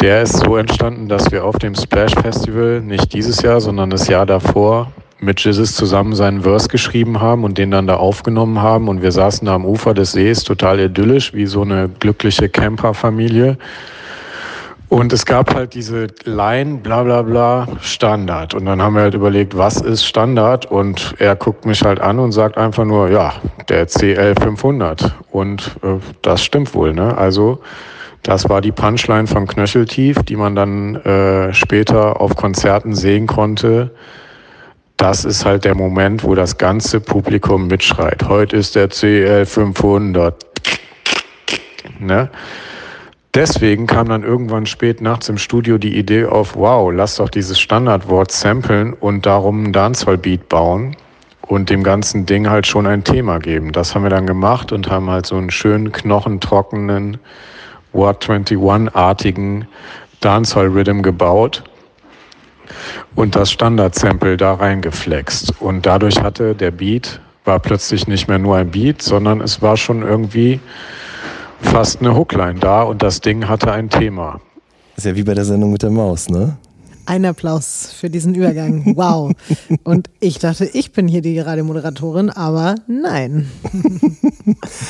der 0.00 0.22
ist 0.22 0.38
so 0.38 0.56
entstanden, 0.56 1.08
dass 1.08 1.30
wir 1.30 1.44
auf 1.44 1.58
dem 1.58 1.74
Splash 1.74 2.14
Festival 2.14 2.80
nicht 2.80 3.12
dieses 3.12 3.42
Jahr, 3.42 3.60
sondern 3.60 3.90
das 3.90 4.08
Jahr 4.08 4.26
davor 4.26 4.90
mit 5.18 5.40
Jizzes 5.40 5.74
zusammen 5.74 6.14
seinen 6.14 6.42
Verse 6.42 6.68
geschrieben 6.68 7.20
haben 7.20 7.44
und 7.44 7.58
den 7.58 7.70
dann 7.70 7.86
da 7.86 7.96
aufgenommen 7.96 8.60
haben. 8.60 8.88
Und 8.88 9.02
wir 9.02 9.12
saßen 9.12 9.46
da 9.46 9.54
am 9.54 9.64
Ufer 9.64 9.94
des 9.94 10.12
Sees, 10.12 10.44
total 10.44 10.80
idyllisch, 10.80 11.34
wie 11.34 11.46
so 11.46 11.62
eine 11.62 11.88
glückliche 11.88 12.48
Camperfamilie. 12.48 13.58
Und 14.88 15.12
es 15.12 15.26
gab 15.26 15.52
halt 15.52 15.74
diese 15.74 16.06
Line, 16.24 16.78
bla 16.78 17.02
bla 17.02 17.22
bla, 17.22 17.66
Standard. 17.80 18.54
Und 18.54 18.66
dann 18.66 18.80
haben 18.80 18.94
wir 18.94 19.02
halt 19.02 19.14
überlegt, 19.14 19.56
was 19.56 19.80
ist 19.80 20.04
Standard? 20.04 20.66
Und 20.66 21.14
er 21.18 21.34
guckt 21.34 21.66
mich 21.66 21.82
halt 21.82 22.00
an 22.00 22.20
und 22.20 22.30
sagt 22.30 22.56
einfach 22.56 22.84
nur, 22.84 23.10
ja, 23.10 23.32
der 23.68 23.88
CL 23.88 24.34
500. 24.40 25.12
Und 25.32 25.76
äh, 25.82 25.98
das 26.22 26.44
stimmt 26.44 26.72
wohl, 26.74 26.94
ne? 26.94 27.16
Also 27.18 27.60
das 28.22 28.48
war 28.48 28.60
die 28.60 28.72
Punchline 28.72 29.26
von 29.26 29.46
Knöcheltief, 29.46 30.22
die 30.22 30.36
man 30.36 30.54
dann 30.54 30.96
äh, 30.96 31.52
später 31.52 32.20
auf 32.20 32.36
Konzerten 32.36 32.94
sehen 32.94 33.26
konnte. 33.26 33.90
Das 34.96 35.24
ist 35.24 35.44
halt 35.44 35.64
der 35.64 35.74
Moment, 35.74 36.24
wo 36.24 36.34
das 36.34 36.58
ganze 36.58 37.00
Publikum 37.00 37.66
mitschreit. 37.66 38.24
Heute 38.28 38.56
ist 38.56 38.76
der 38.76 38.88
CL 38.88 39.46
500. 39.46 40.46
Ne? 41.98 42.30
Deswegen 43.36 43.86
kam 43.86 44.08
dann 44.08 44.24
irgendwann 44.24 44.64
spät 44.64 45.02
nachts 45.02 45.28
im 45.28 45.36
Studio 45.36 45.76
die 45.76 45.96
Idee 45.96 46.24
auf, 46.24 46.56
wow, 46.56 46.90
lass 46.92 47.16
doch 47.16 47.28
dieses 47.28 47.60
Standardwort 47.60 48.32
samplen 48.32 48.94
und 48.94 49.26
darum 49.26 49.64
ein 49.64 49.72
Dancehall-Beat 49.72 50.48
bauen 50.48 50.96
und 51.42 51.68
dem 51.68 51.82
ganzen 51.82 52.24
Ding 52.24 52.48
halt 52.48 52.66
schon 52.66 52.86
ein 52.86 53.04
Thema 53.04 53.38
geben. 53.38 53.72
Das 53.72 53.94
haben 53.94 54.04
wir 54.04 54.10
dann 54.10 54.26
gemacht 54.26 54.72
und 54.72 54.90
haben 54.90 55.10
halt 55.10 55.26
so 55.26 55.36
einen 55.36 55.50
schönen, 55.50 55.92
knochentrockenen, 55.92 57.18
Word 57.92 58.24
21-artigen 58.26 59.66
Dancehall-Rhythm 60.20 61.02
gebaut 61.02 61.62
und 63.14 63.36
das 63.36 63.50
Standard-Sample 63.52 64.38
da 64.38 64.54
reingeflext. 64.54 65.60
Und 65.60 65.84
dadurch 65.84 66.20
hatte 66.22 66.54
der 66.54 66.70
Beat, 66.70 67.20
war 67.44 67.58
plötzlich 67.60 68.08
nicht 68.08 68.28
mehr 68.28 68.38
nur 68.38 68.56
ein 68.56 68.70
Beat, 68.70 69.02
sondern 69.02 69.42
es 69.42 69.60
war 69.60 69.76
schon 69.76 70.02
irgendwie 70.02 70.58
fast 71.60 72.00
eine 72.00 72.16
Hookline 72.16 72.58
da 72.60 72.82
und 72.82 73.02
das 73.02 73.20
Ding 73.20 73.48
hatte 73.48 73.72
ein 73.72 73.90
Thema. 73.90 74.40
Ist 74.96 75.06
ja 75.06 75.14
wie 75.14 75.22
bei 75.22 75.34
der 75.34 75.44
Sendung 75.44 75.72
mit 75.72 75.82
der 75.82 75.90
Maus, 75.90 76.28
ne? 76.28 76.56
Ein 77.04 77.24
Applaus 77.24 77.90
für 77.92 78.10
diesen 78.10 78.34
Übergang. 78.34 78.96
Wow. 78.96 79.32
Und 79.84 80.10
ich 80.18 80.40
dachte, 80.40 80.64
ich 80.64 80.92
bin 80.92 81.06
hier 81.06 81.22
die 81.22 81.38
Radiomoderatorin, 81.38 82.30
aber 82.30 82.74
nein. 82.88 83.48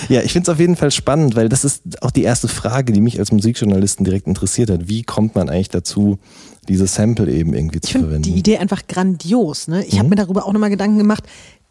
Ja, 0.08 0.20
ich 0.20 0.32
finde 0.32 0.50
es 0.50 0.54
auf 0.54 0.60
jeden 0.60 0.76
Fall 0.76 0.90
spannend, 0.90 1.34
weil 1.34 1.48
das 1.48 1.64
ist 1.64 2.02
auch 2.02 2.10
die 2.10 2.22
erste 2.22 2.46
Frage, 2.46 2.92
die 2.92 3.00
mich 3.00 3.18
als 3.18 3.32
Musikjournalisten 3.32 4.04
direkt 4.04 4.26
interessiert 4.26 4.68
hat. 4.68 4.86
Wie 4.86 5.02
kommt 5.02 5.34
man 5.34 5.48
eigentlich 5.48 5.70
dazu, 5.70 6.18
diese 6.68 6.86
Sample 6.86 7.32
eben 7.32 7.54
irgendwie 7.54 7.80
zu 7.80 7.88
ich 7.88 7.92
verwenden? 8.02 8.22
Die 8.22 8.34
Idee 8.38 8.58
einfach 8.58 8.86
grandios. 8.86 9.66
Ne? 9.66 9.84
Ich 9.84 9.94
mhm. 9.94 9.98
habe 9.98 10.08
mir 10.10 10.16
darüber 10.16 10.46
auch 10.46 10.52
nochmal 10.52 10.70
Gedanken 10.70 10.98
gemacht 10.98 11.24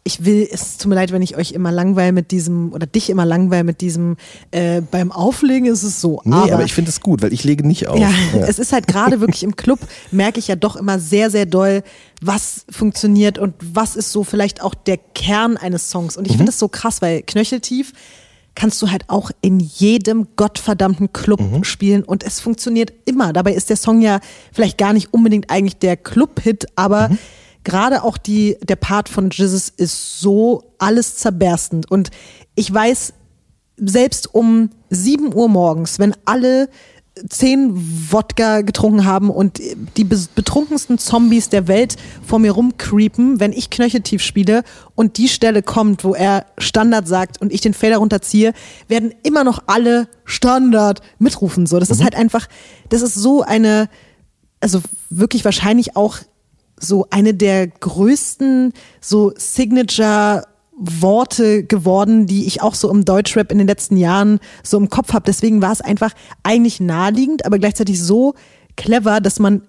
ich 0.06 0.24
will, 0.24 0.48
es 0.50 0.78
tut 0.78 0.88
mir 0.88 0.94
leid, 0.94 1.10
wenn 1.10 1.20
ich 1.20 1.36
euch 1.36 1.50
immer 1.50 1.72
langweil 1.72 2.12
mit 2.12 2.30
diesem, 2.30 2.72
oder 2.72 2.86
dich 2.86 3.10
immer 3.10 3.26
langweil 3.26 3.64
mit 3.64 3.80
diesem, 3.80 4.16
äh, 4.52 4.80
beim 4.80 5.10
Auflegen 5.10 5.66
ist 5.66 5.82
es 5.82 6.00
so. 6.00 6.22
Nee, 6.24 6.34
aber, 6.34 6.54
aber 6.54 6.64
ich 6.64 6.72
finde 6.72 6.90
es 6.90 7.00
gut, 7.00 7.22
weil 7.22 7.32
ich 7.32 7.42
lege 7.42 7.66
nicht 7.66 7.88
auf. 7.88 7.98
Ja, 7.98 8.10
ja. 8.32 8.46
es 8.46 8.60
ist 8.60 8.72
halt 8.72 8.86
gerade 8.86 9.20
wirklich 9.20 9.42
im 9.42 9.56
Club, 9.56 9.80
merke 10.12 10.38
ich 10.38 10.46
ja 10.46 10.54
doch 10.54 10.76
immer 10.76 11.00
sehr, 11.00 11.30
sehr 11.30 11.44
doll, 11.44 11.82
was 12.22 12.64
funktioniert 12.70 13.38
und 13.38 13.54
was 13.60 13.96
ist 13.96 14.12
so 14.12 14.22
vielleicht 14.22 14.62
auch 14.62 14.74
der 14.74 14.96
Kern 14.96 15.56
eines 15.56 15.90
Songs. 15.90 16.16
Und 16.16 16.26
ich 16.26 16.34
mhm. 16.34 16.38
finde 16.38 16.50
es 16.50 16.58
so 16.58 16.68
krass, 16.68 17.02
weil 17.02 17.22
Knöcheltief 17.22 17.92
kannst 18.54 18.80
du 18.80 18.90
halt 18.90 19.04
auch 19.08 19.32
in 19.42 19.58
jedem 19.58 20.28
gottverdammten 20.36 21.12
Club 21.12 21.40
mhm. 21.40 21.64
spielen 21.64 22.04
und 22.04 22.22
es 22.22 22.38
funktioniert 22.38 22.92
immer. 23.04 23.32
Dabei 23.32 23.52
ist 23.52 23.70
der 23.70 23.76
Song 23.76 24.00
ja 24.00 24.20
vielleicht 24.52 24.78
gar 24.78 24.92
nicht 24.92 25.12
unbedingt 25.12 25.50
eigentlich 25.50 25.76
der 25.76 25.96
Club-Hit, 25.96 26.66
aber 26.76 27.08
mhm 27.08 27.18
gerade 27.66 28.04
auch 28.04 28.16
die, 28.16 28.56
der 28.62 28.76
Part 28.76 29.08
von 29.08 29.28
Jesus 29.30 29.68
ist 29.68 30.20
so 30.20 30.62
alles 30.78 31.16
zerberstend. 31.16 31.90
Und 31.90 32.10
ich 32.54 32.72
weiß, 32.72 33.12
selbst 33.76 34.32
um 34.32 34.70
7 34.88 35.34
Uhr 35.34 35.48
morgens, 35.48 35.98
wenn 35.98 36.14
alle 36.24 36.68
zehn 37.28 37.72
Wodka 38.12 38.60
getrunken 38.60 39.04
haben 39.04 39.30
und 39.30 39.60
die 39.96 40.04
betrunkensten 40.04 40.98
Zombies 40.98 41.48
der 41.48 41.66
Welt 41.66 41.96
vor 42.24 42.38
mir 42.38 42.52
rumcreepen, 42.52 43.40
wenn 43.40 43.52
ich 43.52 43.70
knöcheltief 43.70 44.22
spiele 44.22 44.62
und 44.94 45.16
die 45.16 45.28
Stelle 45.28 45.62
kommt, 45.62 46.04
wo 46.04 46.14
er 46.14 46.46
Standard 46.58 47.08
sagt 47.08 47.40
und 47.40 47.52
ich 47.52 47.62
den 47.62 47.74
Fader 47.74 47.96
runterziehe, 47.96 48.52
werden 48.86 49.12
immer 49.24 49.42
noch 49.42 49.64
alle 49.66 50.08
Standard 50.24 51.00
mitrufen. 51.18 51.66
So, 51.66 51.80
das 51.80 51.88
mhm. 51.88 51.94
ist 51.96 52.04
halt 52.04 52.14
einfach, 52.14 52.46
das 52.90 53.02
ist 53.02 53.14
so 53.14 53.42
eine, 53.42 53.88
also 54.60 54.82
wirklich 55.10 55.44
wahrscheinlich 55.44 55.96
auch 55.96 56.18
so 56.78 57.06
eine 57.10 57.34
der 57.34 57.66
größten 57.66 58.72
so 59.00 59.32
Signature 59.36 60.44
Worte 60.78 61.64
geworden, 61.64 62.26
die 62.26 62.46
ich 62.46 62.60
auch 62.60 62.74
so 62.74 62.90
im 62.90 63.04
Deutschrap 63.04 63.50
in 63.50 63.58
den 63.58 63.66
letzten 63.66 63.96
Jahren 63.96 64.40
so 64.62 64.76
im 64.76 64.90
Kopf 64.90 65.14
habe. 65.14 65.24
Deswegen 65.26 65.62
war 65.62 65.72
es 65.72 65.80
einfach 65.80 66.12
eigentlich 66.42 66.80
naheliegend, 66.80 67.46
aber 67.46 67.58
gleichzeitig 67.58 68.02
so 68.02 68.34
clever, 68.76 69.20
dass 69.22 69.38
man 69.38 69.62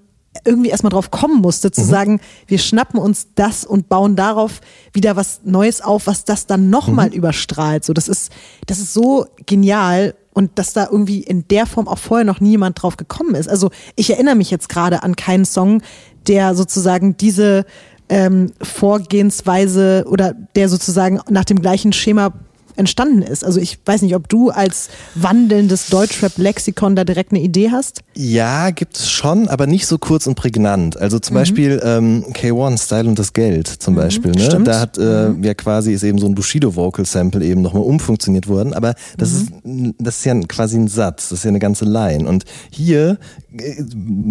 irgendwie 0.46 0.70
erstmal 0.70 0.92
drauf 0.92 1.10
kommen 1.10 1.42
musste, 1.42 1.72
zu 1.72 1.82
mhm. 1.82 1.86
sagen, 1.86 2.22
wir 2.46 2.60
schnappen 2.60 3.00
uns 3.00 3.28
das 3.36 3.66
und 3.66 3.90
bauen 3.90 4.16
darauf 4.16 4.62
wieder 4.94 5.16
was 5.16 5.42
Neues 5.44 5.82
auf, 5.82 6.08
was 6.08 6.26
das 6.26 6.46
dann 6.46 6.70
nochmal 6.70 7.08
mhm. 7.08 7.16
überstrahlt. 7.16 7.86
So, 7.86 7.94
das 7.94 8.08
ist, 8.08 8.32
das 8.66 8.80
ist 8.80 8.94
so 8.94 9.26
genial 9.46 10.14
und 10.34 10.60
dass 10.60 10.74
da 10.74 10.88
irgendwie 10.92 11.22
in 11.22 11.48
der 11.48 11.66
Form 11.66 11.88
auch 11.88 11.98
vorher 11.98 12.26
noch 12.26 12.40
niemand 12.40 12.82
drauf 12.82 12.98
gekommen 12.98 13.34
ist. 13.34 13.50
Also 13.50 13.72
ich 13.96 14.12
erinnere 14.12 14.36
mich 14.36 14.52
jetzt 14.52 14.70
gerade 14.70 15.02
an 15.02 15.16
keinen 15.16 15.46
Song, 15.46 15.82
der 16.28 16.56
sozusagen 16.56 17.18
diese 17.18 17.66
ähm, 18.10 18.52
Vorgehensweise 18.62 20.06
oder 20.08 20.34
der 20.56 20.70
sozusagen 20.70 21.20
nach 21.30 21.46
dem 21.46 21.62
gleichen 21.62 21.94
Schema 21.94 22.34
entstanden 22.78 23.22
ist. 23.22 23.44
Also 23.44 23.60
ich 23.60 23.80
weiß 23.86 24.04
nicht, 24.04 24.16
ob 24.16 24.30
du 24.30 24.50
als 24.50 24.90
wandelndes 25.16 25.88
Deutschrap-Lexikon 25.88 26.96
da 26.96 27.04
direkt 27.04 27.32
eine 27.32 27.42
Idee 27.42 27.72
hast? 27.72 28.02
Ja, 28.16 28.70
gibt 28.70 28.98
es 28.98 29.10
schon, 29.10 29.48
aber 29.48 29.68
nicht 29.68 29.88
so 29.88 29.98
kurz 29.98 30.28
und 30.28 30.36
prägnant. 30.36 30.98
Also 30.98 31.20
zum 31.20 31.34
mhm. 31.34 31.40
Beispiel 31.40 31.82
ähm, 31.84 32.26
K1, 32.34 32.84
Style 32.84 33.10
und 33.10 33.20
das 33.20 33.34
Geld 33.34 33.68
zum 33.68 33.96
mhm, 33.96 33.98
Beispiel. 33.98 34.32
Ne? 34.32 34.42
Stimmt. 34.42 34.68
Da 34.68 34.80
hat 34.80 34.98
äh, 34.98 35.30
mhm. 35.30 35.44
ja 35.44 35.54
quasi 35.54 35.94
ist 35.94 36.04
eben 36.04 36.20
so 36.20 36.28
ein 36.28 36.36
Bushido-Vocal-Sample 36.36 37.44
eben 37.44 37.62
nochmal 37.62 37.84
umfunktioniert 37.84 38.48
worden, 38.48 38.74
aber 38.74 38.94
das, 39.18 39.32
mhm. 39.64 39.86
ist, 39.86 39.96
das 40.00 40.18
ist 40.18 40.26
ja 40.26 40.40
quasi 40.48 40.78
ein 40.78 40.88
Satz, 40.88 41.30
das 41.30 41.40
ist 41.40 41.46
ja 41.46 41.50
eine 41.50 41.60
ganze 41.60 41.86
Line. 41.86 42.28
Und 42.28 42.46
hier 42.70 43.18
äh, 43.60 43.84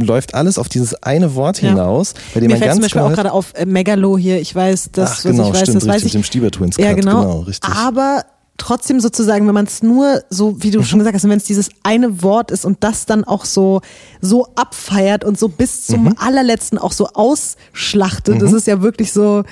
läuft 0.04 0.34
alles 0.34 0.58
auf 0.58 0.68
dieses 0.68 1.02
eine 1.02 1.34
Wort 1.34 1.62
ja. 1.62 1.70
hinaus, 1.70 2.14
bei 2.34 2.40
dem 2.40 2.48
Mir 2.48 2.54
man 2.54 2.60
ganz 2.60 2.74
zum 2.74 2.82
Beispiel 2.82 3.00
auch 3.02 3.12
gerade 3.12 3.32
auf 3.32 3.52
äh, 3.54 3.66
Megalo 3.66 4.18
hier, 4.18 4.40
ich 4.40 4.54
weiß, 4.54 4.90
das, 4.92 5.18
Ach, 5.18 5.22
genau, 5.22 5.48
ich 5.48 5.54
weiß, 5.54 5.62
stimmt, 5.62 5.76
das 5.76 5.84
richtig, 5.84 5.88
weiß 5.88 5.98
ich. 5.98 6.14
Mit 6.14 6.14
dem 6.14 6.24
Stieber 6.24 6.50
Twins 6.50 6.76
ja, 6.76 6.92
genau. 6.92 7.20
genau 7.20 7.40
richtig. 7.40 7.70
Aber 7.70 8.24
trotzdem 8.58 9.00
sozusagen, 9.00 9.46
wenn 9.46 9.54
man 9.54 9.66
es 9.66 9.82
nur 9.82 10.22
so, 10.30 10.62
wie 10.62 10.70
du 10.70 10.82
schon 10.82 10.98
gesagt 10.98 11.14
hast, 11.14 11.24
wenn 11.24 11.36
es 11.36 11.44
dieses 11.44 11.68
eine 11.82 12.22
Wort 12.22 12.50
ist 12.50 12.64
und 12.64 12.82
das 12.82 13.06
dann 13.06 13.24
auch 13.24 13.44
so, 13.44 13.80
so 14.20 14.46
abfeiert 14.54 15.24
und 15.24 15.38
so 15.38 15.48
bis 15.48 15.86
zum 15.86 16.04
mhm. 16.04 16.14
allerletzten 16.18 16.78
auch 16.78 16.92
so 16.92 17.08
ausschlachtet, 17.08 18.36
mhm. 18.36 18.38
das 18.40 18.52
ist 18.52 18.66
ja 18.66 18.82
wirklich 18.82 19.12
so, 19.12 19.44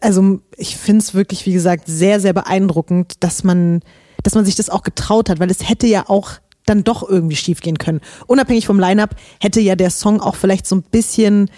also 0.00 0.40
ich 0.56 0.76
finde 0.76 1.00
es 1.00 1.14
wirklich, 1.14 1.46
wie 1.46 1.52
gesagt, 1.52 1.84
sehr, 1.86 2.20
sehr 2.20 2.32
beeindruckend, 2.32 3.14
dass 3.20 3.44
man, 3.44 3.80
dass 4.22 4.34
man 4.34 4.44
sich 4.44 4.54
das 4.54 4.70
auch 4.70 4.82
getraut 4.82 5.28
hat, 5.28 5.40
weil 5.40 5.50
es 5.50 5.68
hätte 5.68 5.86
ja 5.86 6.04
auch 6.08 6.32
dann 6.70 6.84
doch 6.84 7.06
irgendwie 7.06 7.36
schiefgehen 7.36 7.78
können. 7.78 8.00
Unabhängig 8.26 8.66
vom 8.66 8.80
Line-Up 8.80 9.16
hätte 9.40 9.60
ja 9.60 9.76
der 9.76 9.90
Song 9.90 10.20
auch 10.20 10.36
vielleicht 10.36 10.66
so 10.66 10.76
ein 10.76 10.82
bisschen 10.82 11.50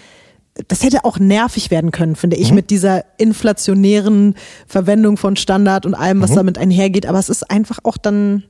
das 0.68 0.82
hätte 0.82 1.04
auch 1.04 1.18
nervig 1.18 1.70
werden 1.70 1.92
können, 1.92 2.14
finde 2.14 2.36
ich, 2.36 2.50
mhm. 2.50 2.56
mit 2.56 2.70
dieser 2.70 3.04
inflationären 3.16 4.34
Verwendung 4.66 5.16
von 5.16 5.36
Standard 5.36 5.86
und 5.86 5.94
allem, 5.94 6.20
was 6.20 6.32
mhm. 6.32 6.36
damit 6.36 6.58
einhergeht. 6.58 7.06
Aber 7.06 7.18
es 7.18 7.30
ist 7.30 7.50
einfach 7.50 7.78
auch 7.84 7.96
dann 7.96 8.42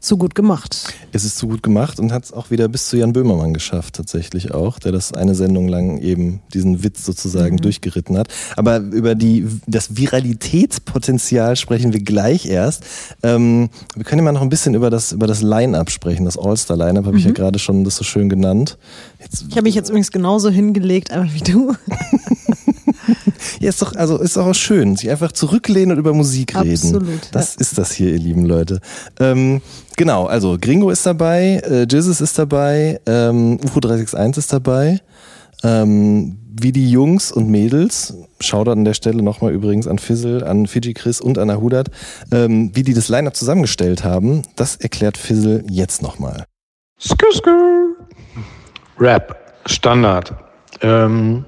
zu 0.00 0.16
gut 0.16 0.34
gemacht. 0.34 0.94
Es 1.12 1.24
ist 1.24 1.38
zu 1.38 1.48
gut 1.48 1.62
gemacht 1.62 1.98
und 1.98 2.12
hat 2.12 2.24
es 2.24 2.32
auch 2.32 2.50
wieder 2.50 2.68
bis 2.68 2.88
zu 2.88 2.96
Jan 2.96 3.12
Böhmermann 3.12 3.54
geschafft, 3.54 3.94
tatsächlich 3.94 4.52
auch, 4.52 4.78
der 4.78 4.92
das 4.92 5.12
eine 5.12 5.34
Sendung 5.34 5.68
lang 5.68 5.98
eben 5.98 6.40
diesen 6.52 6.82
Witz 6.82 7.04
sozusagen 7.04 7.56
mhm. 7.56 7.60
durchgeritten 7.60 8.16
hat. 8.16 8.28
Aber 8.56 8.78
über 8.78 9.14
die, 9.14 9.46
das 9.66 9.96
Viralitätspotenzial 9.96 11.56
sprechen 11.56 11.92
wir 11.92 12.00
gleich 12.00 12.46
erst. 12.46 12.84
Ähm, 13.22 13.70
wir 13.94 14.04
können 14.04 14.20
ja 14.20 14.24
mal 14.24 14.32
noch 14.32 14.42
ein 14.42 14.48
bisschen 14.48 14.74
über 14.74 14.90
das, 14.90 15.12
über 15.12 15.26
das 15.26 15.42
Line-Up 15.42 15.90
sprechen. 15.90 16.24
Das 16.24 16.38
All-Star-Line-Up 16.38 17.04
habe 17.04 17.12
mhm. 17.12 17.18
ich 17.18 17.24
ja 17.24 17.30
mhm. 17.30 17.34
gerade 17.34 17.58
schon 17.58 17.84
das 17.84 17.96
so 17.96 18.04
schön 18.04 18.28
genannt. 18.28 18.78
Jetzt, 19.20 19.46
ich 19.48 19.56
habe 19.56 19.62
mich 19.62 19.74
jetzt 19.74 19.88
übrigens 19.88 20.12
genauso 20.12 20.50
hingelegt, 20.50 21.12
aber 21.12 21.26
wie 21.32 21.40
du. 21.40 21.74
ja, 23.60 23.68
ist 23.68 23.82
doch, 23.82 23.94
also 23.94 24.18
ist 24.18 24.36
auch 24.36 24.54
schön, 24.54 24.96
sich 24.96 25.10
einfach 25.10 25.32
zurücklehnen 25.32 25.92
und 25.92 25.98
über 25.98 26.14
Musik 26.14 26.54
reden. 26.56 26.72
Absolut. 26.72 27.28
Das 27.32 27.54
ja. 27.54 27.60
ist 27.60 27.78
das 27.78 27.92
hier, 27.92 28.12
ihr 28.12 28.18
lieben 28.18 28.44
Leute. 28.44 28.80
Ähm, 29.18 29.60
genau, 29.98 30.24
also 30.24 30.56
Gringo 30.58 30.88
ist 30.88 31.04
dabei, 31.04 31.60
äh, 31.64 31.82
Jizzes 31.82 32.22
ist 32.22 32.38
dabei, 32.38 32.98
ähm, 33.04 33.58
UFO 33.62 33.80
361 33.80 34.38
ist 34.38 34.52
dabei. 34.52 35.00
Ähm, 35.62 36.38
wie 36.60 36.72
die 36.72 36.90
Jungs 36.90 37.30
und 37.30 37.48
Mädels, 37.48 38.14
Shoutout 38.40 38.70
an 38.70 38.84
der 38.84 38.94
Stelle 38.94 39.22
nochmal 39.22 39.52
übrigens 39.52 39.86
an 39.86 39.98
Fizzle, 39.98 40.46
an 40.46 40.66
Fiji 40.66 40.94
Chris 40.94 41.20
und 41.20 41.36
an 41.36 41.50
Ahudat, 41.50 41.88
ähm, 42.32 42.70
wie 42.74 42.82
die 42.82 42.94
das 42.94 43.08
Line-Up 43.08 43.36
zusammengestellt 43.36 44.04
haben, 44.04 44.42
das 44.56 44.76
erklärt 44.76 45.16
Fizzle 45.18 45.64
jetzt 45.68 46.00
nochmal. 46.00 46.44
Rap, 48.98 49.36
Standard. 49.66 50.34
Ähm, 50.80 51.44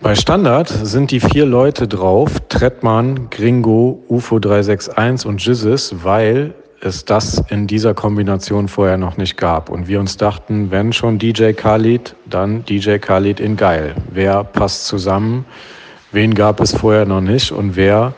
bei 0.00 0.14
Standard 0.14 0.68
sind 0.68 1.10
die 1.10 1.20
vier 1.20 1.46
Leute 1.46 1.88
drauf, 1.88 2.30
Trettmann, 2.48 3.30
Gringo, 3.30 4.04
UFO 4.08 4.38
361 4.38 5.28
und 5.28 5.44
Jizzes, 5.44 5.94
weil 6.04 6.54
es 6.80 7.04
das 7.04 7.42
in 7.48 7.66
dieser 7.66 7.94
Kombination 7.94 8.68
vorher 8.68 8.96
noch 8.96 9.16
nicht 9.16 9.36
gab. 9.36 9.68
Und 9.68 9.88
wir 9.88 10.00
uns 10.00 10.16
dachten, 10.16 10.70
wenn 10.70 10.92
schon 10.92 11.18
DJ 11.18 11.52
Khalid, 11.52 12.14
dann 12.26 12.64
DJ 12.64 12.98
Khalid 12.98 13.40
in 13.40 13.56
geil. 13.56 13.94
Wer 14.10 14.44
passt 14.44 14.86
zusammen? 14.86 15.44
Wen 16.12 16.34
gab 16.34 16.60
es 16.60 16.74
vorher 16.74 17.04
noch 17.04 17.20
nicht? 17.20 17.52
Und 17.52 17.76
wer 17.76 18.14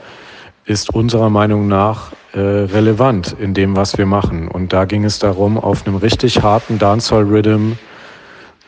ist 0.65 0.95
unserer 0.95 1.31
Meinung 1.31 1.69
nach 1.69 2.13
äh, 2.33 2.39
relevant 2.39 3.35
in 3.41 3.55
dem, 3.55 3.77
was 3.77 3.99
wir 3.99 4.07
machen? 4.07 4.49
Und 4.49 4.73
da 4.73 4.85
ging 4.85 5.05
es 5.05 5.19
darum, 5.19 5.59
auf 5.59 5.87
einem 5.87 5.97
richtig 5.97 6.43
harten 6.43 6.79
Dancehall-Rhythm 6.79 7.73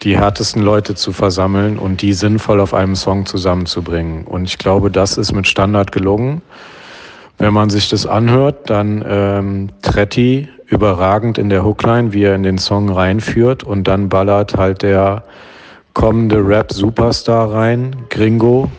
die 0.03 0.17
härtesten 0.17 0.63
Leute 0.63 0.97
zu 0.97 1.13
versammeln 1.13 1.79
und 1.79 2.03
die 2.03 2.13
sinnvoll 2.13 2.61
auf 2.61 2.75
einem 2.75 2.97
Song 2.97 3.25
zusammenzubringen. 3.25 4.25
Und 4.25 4.45
ich 4.45 4.59
glaube, 4.59 4.91
das 4.91 5.17
ist 5.17 5.33
mit 5.33 5.47
Standard 5.47 5.93
gelungen. 5.93 6.43
Wenn 7.43 7.55
man 7.55 7.71
sich 7.71 7.89
das 7.89 8.07
anhört, 8.07 8.71
dann 8.71 9.05
ähm, 9.05 9.71
Tretti 9.83 10.49
überragend 10.69 11.39
in 11.39 11.49
der 11.49 11.65
Hookline, 11.65 12.13
wie 12.13 12.23
er 12.23 12.37
in 12.37 12.45
den 12.45 12.57
Song 12.57 12.89
reinführt 12.89 13.65
und 13.65 13.89
dann 13.89 14.09
ballert 14.09 14.57
halt 14.57 14.83
der 14.83 15.25
kommende 15.93 16.37
Rap-Superstar 16.37 17.53
rein, 17.53 17.97
Gringo. 18.11 18.71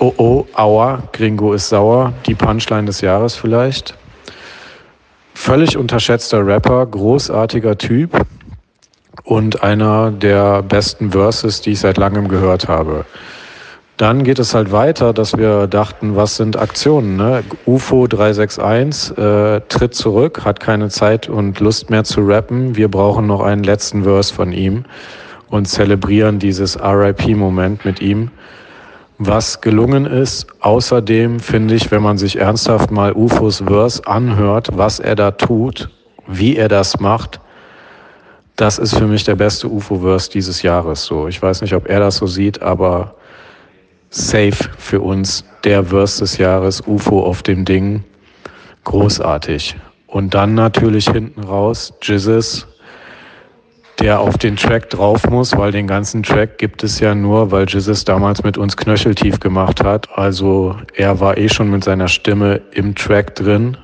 Oh 0.00 0.12
oh, 0.18 0.44
aua, 0.52 1.02
Gringo 1.14 1.54
ist 1.54 1.70
sauer, 1.70 2.12
die 2.26 2.34
Punchline 2.34 2.84
des 2.84 3.00
Jahres 3.00 3.36
vielleicht. 3.36 3.94
Völlig 5.32 5.78
unterschätzter 5.78 6.46
Rapper, 6.46 6.84
großartiger 6.84 7.78
Typ 7.78 8.20
und 9.24 9.62
einer 9.62 10.10
der 10.10 10.60
besten 10.60 11.12
Verses, 11.12 11.62
die 11.62 11.70
ich 11.70 11.80
seit 11.80 11.96
langem 11.96 12.28
gehört 12.28 12.68
habe. 12.68 13.06
Dann 14.00 14.24
geht 14.24 14.38
es 14.38 14.54
halt 14.54 14.72
weiter, 14.72 15.12
dass 15.12 15.36
wir 15.36 15.66
dachten, 15.66 16.16
was 16.16 16.36
sind 16.36 16.58
Aktionen? 16.58 17.18
Ne? 17.18 17.44
UFO 17.66 18.06
361 18.06 19.18
äh, 19.18 19.60
tritt 19.68 19.94
zurück, 19.94 20.42
hat 20.42 20.58
keine 20.58 20.88
Zeit 20.88 21.28
und 21.28 21.60
Lust 21.60 21.90
mehr 21.90 22.02
zu 22.04 22.22
rappen. 22.22 22.76
Wir 22.76 22.90
brauchen 22.90 23.26
noch 23.26 23.42
einen 23.42 23.62
letzten 23.62 24.04
Verse 24.04 24.32
von 24.32 24.52
ihm 24.52 24.86
und 25.50 25.68
zelebrieren 25.68 26.38
dieses 26.38 26.82
RIP-Moment 26.82 27.84
mit 27.84 28.00
ihm. 28.00 28.30
Was 29.18 29.60
gelungen 29.60 30.06
ist, 30.06 30.46
außerdem 30.60 31.38
finde 31.38 31.74
ich, 31.74 31.90
wenn 31.90 32.02
man 32.02 32.16
sich 32.16 32.38
ernsthaft 32.38 32.90
mal 32.90 33.12
UFOs 33.12 33.62
Verse 33.66 34.06
anhört, 34.06 34.70
was 34.72 34.98
er 34.98 35.14
da 35.14 35.30
tut, 35.30 35.90
wie 36.26 36.56
er 36.56 36.68
das 36.68 37.00
macht, 37.00 37.38
das 38.56 38.78
ist 38.78 38.94
für 38.94 39.06
mich 39.06 39.24
der 39.24 39.36
beste 39.36 39.68
UFO-Verse 39.68 40.30
dieses 40.30 40.62
Jahres. 40.62 41.04
So, 41.04 41.28
ich 41.28 41.42
weiß 41.42 41.60
nicht, 41.60 41.74
ob 41.74 41.86
er 41.86 42.00
das 42.00 42.16
so 42.16 42.26
sieht, 42.26 42.62
aber 42.62 43.14
safe 44.10 44.68
für 44.76 45.00
uns 45.00 45.44
der 45.64 45.84
Verse 45.84 46.20
des 46.20 46.36
Jahres, 46.38 46.82
UFO 46.86 47.24
auf 47.24 47.42
dem 47.42 47.64
Ding, 47.64 48.04
großartig. 48.84 49.76
Und 50.06 50.34
dann 50.34 50.54
natürlich 50.54 51.08
hinten 51.08 51.42
raus 51.44 51.92
Jizzes, 52.02 52.66
der 54.00 54.18
auf 54.18 54.38
den 54.38 54.56
Track 54.56 54.90
drauf 54.90 55.28
muss, 55.28 55.56
weil 55.56 55.72
den 55.72 55.86
ganzen 55.86 56.22
Track 56.22 56.58
gibt 56.58 56.82
es 56.82 56.98
ja 56.98 57.14
nur, 57.14 57.50
weil 57.52 57.66
Jizzes 57.68 58.04
damals 58.04 58.42
mit 58.42 58.58
uns 58.58 58.76
knöcheltief 58.76 59.38
gemacht 59.38 59.84
hat. 59.84 60.08
Also 60.16 60.76
er 60.94 61.20
war 61.20 61.38
eh 61.38 61.48
schon 61.48 61.70
mit 61.70 61.84
seiner 61.84 62.08
Stimme 62.08 62.60
im 62.72 62.94
Track 62.94 63.36
drin 63.36 63.76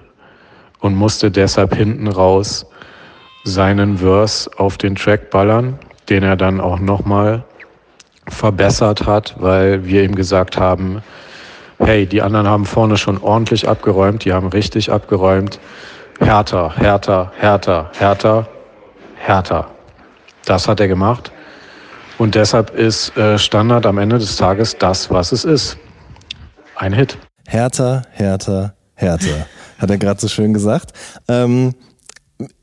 und 0.80 0.94
musste 0.94 1.30
deshalb 1.30 1.76
hinten 1.76 2.08
raus 2.08 2.66
seinen 3.44 3.98
Verse 3.98 4.50
auf 4.56 4.78
den 4.78 4.96
Track 4.96 5.30
ballern, 5.30 5.78
den 6.08 6.24
er 6.24 6.36
dann 6.36 6.60
auch 6.60 6.80
nochmal 6.80 7.44
verbessert 8.28 9.06
hat, 9.06 9.34
weil 9.38 9.86
wir 9.86 10.02
ihm 10.02 10.14
gesagt 10.14 10.58
haben, 10.58 11.02
hey, 11.78 12.06
die 12.06 12.22
anderen 12.22 12.48
haben 12.48 12.66
vorne 12.66 12.96
schon 12.96 13.18
ordentlich 13.18 13.68
abgeräumt, 13.68 14.24
die 14.24 14.32
haben 14.32 14.48
richtig 14.48 14.90
abgeräumt. 14.90 15.60
Härter, 16.18 16.74
härter, 16.76 17.32
härter, 17.38 17.90
härter, 17.98 18.48
härter. 19.16 19.66
Das 20.46 20.66
hat 20.66 20.80
er 20.80 20.88
gemacht. 20.88 21.32
Und 22.18 22.34
deshalb 22.34 22.70
ist 22.70 23.14
äh, 23.16 23.38
Standard 23.38 23.84
am 23.84 23.98
Ende 23.98 24.18
des 24.18 24.36
Tages 24.36 24.76
das, 24.78 25.10
was 25.10 25.32
es 25.32 25.44
ist. 25.44 25.76
Ein 26.76 26.92
Hit. 26.94 27.18
Härter, 27.46 28.02
härter, 28.12 28.74
härter. 28.94 29.46
Hat 29.78 29.90
er 29.90 29.98
gerade 29.98 30.20
so 30.20 30.28
schön 30.28 30.54
gesagt. 30.54 30.92
Ähm, 31.28 31.74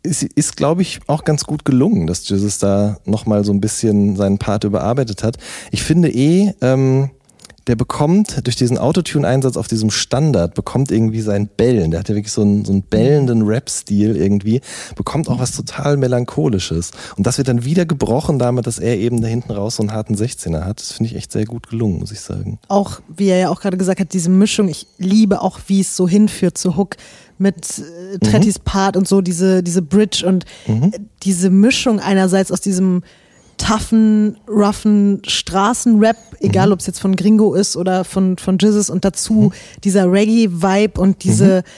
ist, 0.04 0.24
ist 0.24 0.58
glaube 0.58 0.82
ich, 0.82 1.00
auch 1.08 1.24
ganz 1.24 1.46
gut 1.46 1.66
gelungen, 1.66 2.08
dass 2.08 2.28
Jesus 2.28 2.60
da 2.60 2.98
nochmal 3.06 3.44
so 3.44 3.52
ein 3.52 3.62
bisschen 3.62 4.16
seinen 4.16 4.38
Part 4.38 4.64
überarbeitet 4.64 5.24
hat. 5.24 5.38
Ich 5.72 5.84
finde 5.84 6.10
eh, 6.10 6.54
ähm, 6.62 7.10
der 7.68 7.76
bekommt 7.76 8.46
durch 8.46 8.56
diesen 8.56 8.78
Autotune-Einsatz 8.78 9.58
auf 9.58 9.68
diesem 9.68 9.90
Standard, 9.90 10.54
bekommt 10.54 10.92
irgendwie 10.92 11.22
sein 11.22 11.48
Bellen. 11.48 11.92
Der 11.92 12.02
hat 12.02 12.10
ja 12.10 12.16
wirklich 12.16 12.34
so 12.34 12.42
einen, 12.42 12.66
so 12.66 12.74
einen 12.74 12.84
bellenden 12.84 13.44
Rap-Stil 13.44 14.18
irgendwie, 14.18 14.62
bekommt 14.96 15.30
auch 15.30 15.40
was 15.40 15.56
total 15.56 15.98
Melancholisches. 15.98 16.92
Und 17.16 17.26
das 17.26 17.38
wird 17.38 17.48
dann 17.48 17.64
wieder 17.64 17.86
gebrochen 17.86 18.40
damit, 18.40 18.68
dass 18.68 18.80
er 18.80 18.98
eben 18.98 19.22
da 19.22 19.28
hinten 19.28 19.52
raus 19.52 19.78
so 19.78 19.84
einen 19.84 19.94
harten 19.94 20.16
16er 20.16 20.66
hat. 20.66 20.82
Das 20.82 20.92
finde 20.92 21.12
ich 21.12 21.18
echt 21.18 21.32
sehr 21.32 21.46
gut 21.46 21.70
gelungen, 21.70 22.00
muss 22.00 22.12
ich 22.12 22.20
sagen. 22.20 22.60
Auch, 22.68 23.00
wie 23.16 23.30
er 23.30 23.38
ja 23.38 23.50
auch 23.50 23.62
gerade 23.62 23.78
gesagt 23.78 24.00
hat, 24.00 24.14
diese 24.14 24.30
Mischung, 24.30 24.68
ich 24.68 24.88
liebe 24.98 25.42
auch, 25.42 25.60
wie 25.68 25.82
es 25.82 25.96
so 25.96 26.08
hinführt 26.08 26.58
zu 26.58 26.76
Hook 26.76 26.98
mit 27.44 27.80
äh, 27.80 28.18
Trettis 28.18 28.58
mhm. 28.58 28.64
Part 28.64 28.98
und 28.98 29.08
so, 29.08 29.22
diese, 29.22 29.62
diese 29.62 29.84
Bridge 29.84 30.26
und 30.26 30.46
mhm. 30.66 30.92
diese 31.22 31.52
Mischung 31.52 32.00
einerseits 32.00 32.52
aus 32.52 32.62
diesem 32.62 33.04
toughen, 33.58 34.38
roughen 34.48 35.22
Straßenrap, 35.28 36.18
egal 36.40 36.68
mhm. 36.68 36.74
ob 36.74 36.80
es 36.80 36.88
jetzt 36.88 37.00
von 37.00 37.16
Gringo 37.16 37.54
ist 37.54 37.78
oder 37.78 38.04
von, 38.04 38.38
von 38.38 38.58
Jizzes 38.58 38.90
und 38.90 39.06
dazu 39.06 39.34
mhm. 39.34 39.52
dieser 39.84 40.12
Reggae-Vibe 40.12 41.00
und 41.00 41.24
diese 41.24 41.64
mhm. 41.66 41.70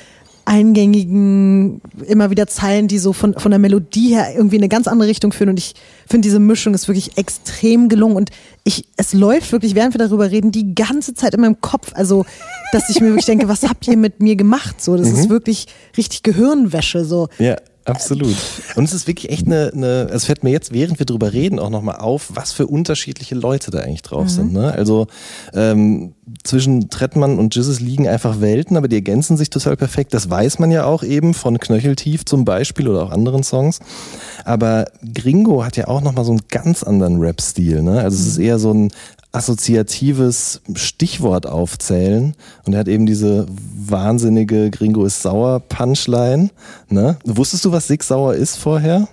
Eingängigen, 0.45 1.81
immer 2.07 2.29
wieder 2.29 2.47
Zeilen, 2.47 2.87
die 2.87 2.99
so 2.99 3.13
von, 3.13 3.33
von 3.33 3.51
der 3.51 3.59
Melodie 3.59 4.09
her 4.09 4.33
irgendwie 4.35 4.55
in 4.55 4.61
eine 4.61 4.69
ganz 4.69 4.87
andere 4.87 5.09
Richtung 5.09 5.31
führen 5.31 5.49
und 5.49 5.59
ich 5.59 5.73
finde 6.07 6.27
diese 6.27 6.39
Mischung 6.39 6.73
ist 6.73 6.87
wirklich 6.87 7.17
extrem 7.17 7.89
gelungen 7.89 8.15
und 8.15 8.29
ich, 8.63 8.85
es 8.95 9.13
läuft 9.13 9.51
wirklich, 9.51 9.75
während 9.75 9.93
wir 9.93 9.99
darüber 9.99 10.29
reden, 10.31 10.51
die 10.51 10.75
ganze 10.75 11.13
Zeit 11.15 11.33
in 11.33 11.41
meinem 11.41 11.61
Kopf, 11.61 11.91
also, 11.95 12.25
dass 12.71 12.89
ich 12.89 13.01
mir 13.01 13.07
wirklich 13.07 13.25
denke, 13.25 13.47
was 13.47 13.63
habt 13.63 13.87
ihr 13.87 13.97
mit 13.97 14.21
mir 14.21 14.35
gemacht? 14.35 14.81
So, 14.81 14.95
das 14.97 15.09
ist 15.09 15.25
mhm. 15.25 15.29
wirklich 15.29 15.67
richtig 15.97 16.23
Gehirnwäsche, 16.23 17.05
so. 17.05 17.27
Ja. 17.39 17.57
Absolut. 17.85 18.35
Und 18.75 18.83
es 18.83 18.93
ist 18.93 19.07
wirklich 19.07 19.31
echt 19.31 19.45
eine, 19.45 19.71
eine 19.73 20.09
es 20.11 20.25
fällt 20.25 20.43
mir 20.43 20.49
jetzt, 20.49 20.73
während 20.73 20.97
wir 20.97 21.05
drüber 21.05 21.33
reden, 21.33 21.59
auch 21.59 21.69
nochmal 21.69 21.97
auf, 21.97 22.31
was 22.33 22.51
für 22.51 22.65
unterschiedliche 22.65 23.35
Leute 23.35 23.69
da 23.69 23.79
eigentlich 23.79 24.01
drauf 24.01 24.23
mhm. 24.23 24.29
sind. 24.29 24.53
Ne? 24.53 24.71
Also 24.71 25.07
ähm, 25.53 26.15
zwischen 26.43 26.89
Trettmann 26.89 27.37
und 27.37 27.55
Jizzes 27.55 27.79
liegen 27.79 28.07
einfach 28.07 28.41
Welten, 28.41 28.75
aber 28.75 28.87
die 28.87 28.95
ergänzen 28.95 29.37
sich 29.37 29.51
total 29.51 29.77
perfekt. 29.77 30.15
Das 30.15 30.29
weiß 30.29 30.57
man 30.57 30.71
ja 30.71 30.85
auch 30.85 31.03
eben 31.03 31.35
von 31.35 31.59
Knöcheltief 31.59 32.25
zum 32.25 32.43
Beispiel 32.43 32.87
oder 32.87 33.03
auch 33.03 33.11
anderen 33.11 33.43
Songs. 33.43 33.79
Aber 34.43 34.85
Gringo 35.13 35.63
hat 35.63 35.77
ja 35.77 35.87
auch 35.87 36.01
nochmal 36.01 36.25
so 36.25 36.31
einen 36.31 36.41
ganz 36.49 36.81
anderen 36.81 37.19
Rap-Stil. 37.19 37.83
Ne? 37.83 38.01
Also 38.01 38.17
es 38.17 38.27
ist 38.27 38.37
mhm. 38.39 38.45
eher 38.45 38.59
so 38.59 38.73
ein 38.73 38.91
assoziatives 39.35 40.61
Stichwort 40.73 41.45
aufzählen. 41.45 42.35
Und 42.65 42.73
er 42.73 42.79
hat 42.79 42.87
eben 42.87 43.05
diese 43.05 43.45
wahnsinnige 43.49 44.69
Gringo 44.71 45.05
ist 45.05 45.21
sauer 45.21 45.59
Punchline. 45.59 46.49
Ne? 46.89 47.17
Wusstest 47.25 47.65
du, 47.65 47.71
was 47.71 47.87
Sig 47.87 48.03
sauer 48.03 48.35
ist 48.35 48.57
vorher? 48.57 49.07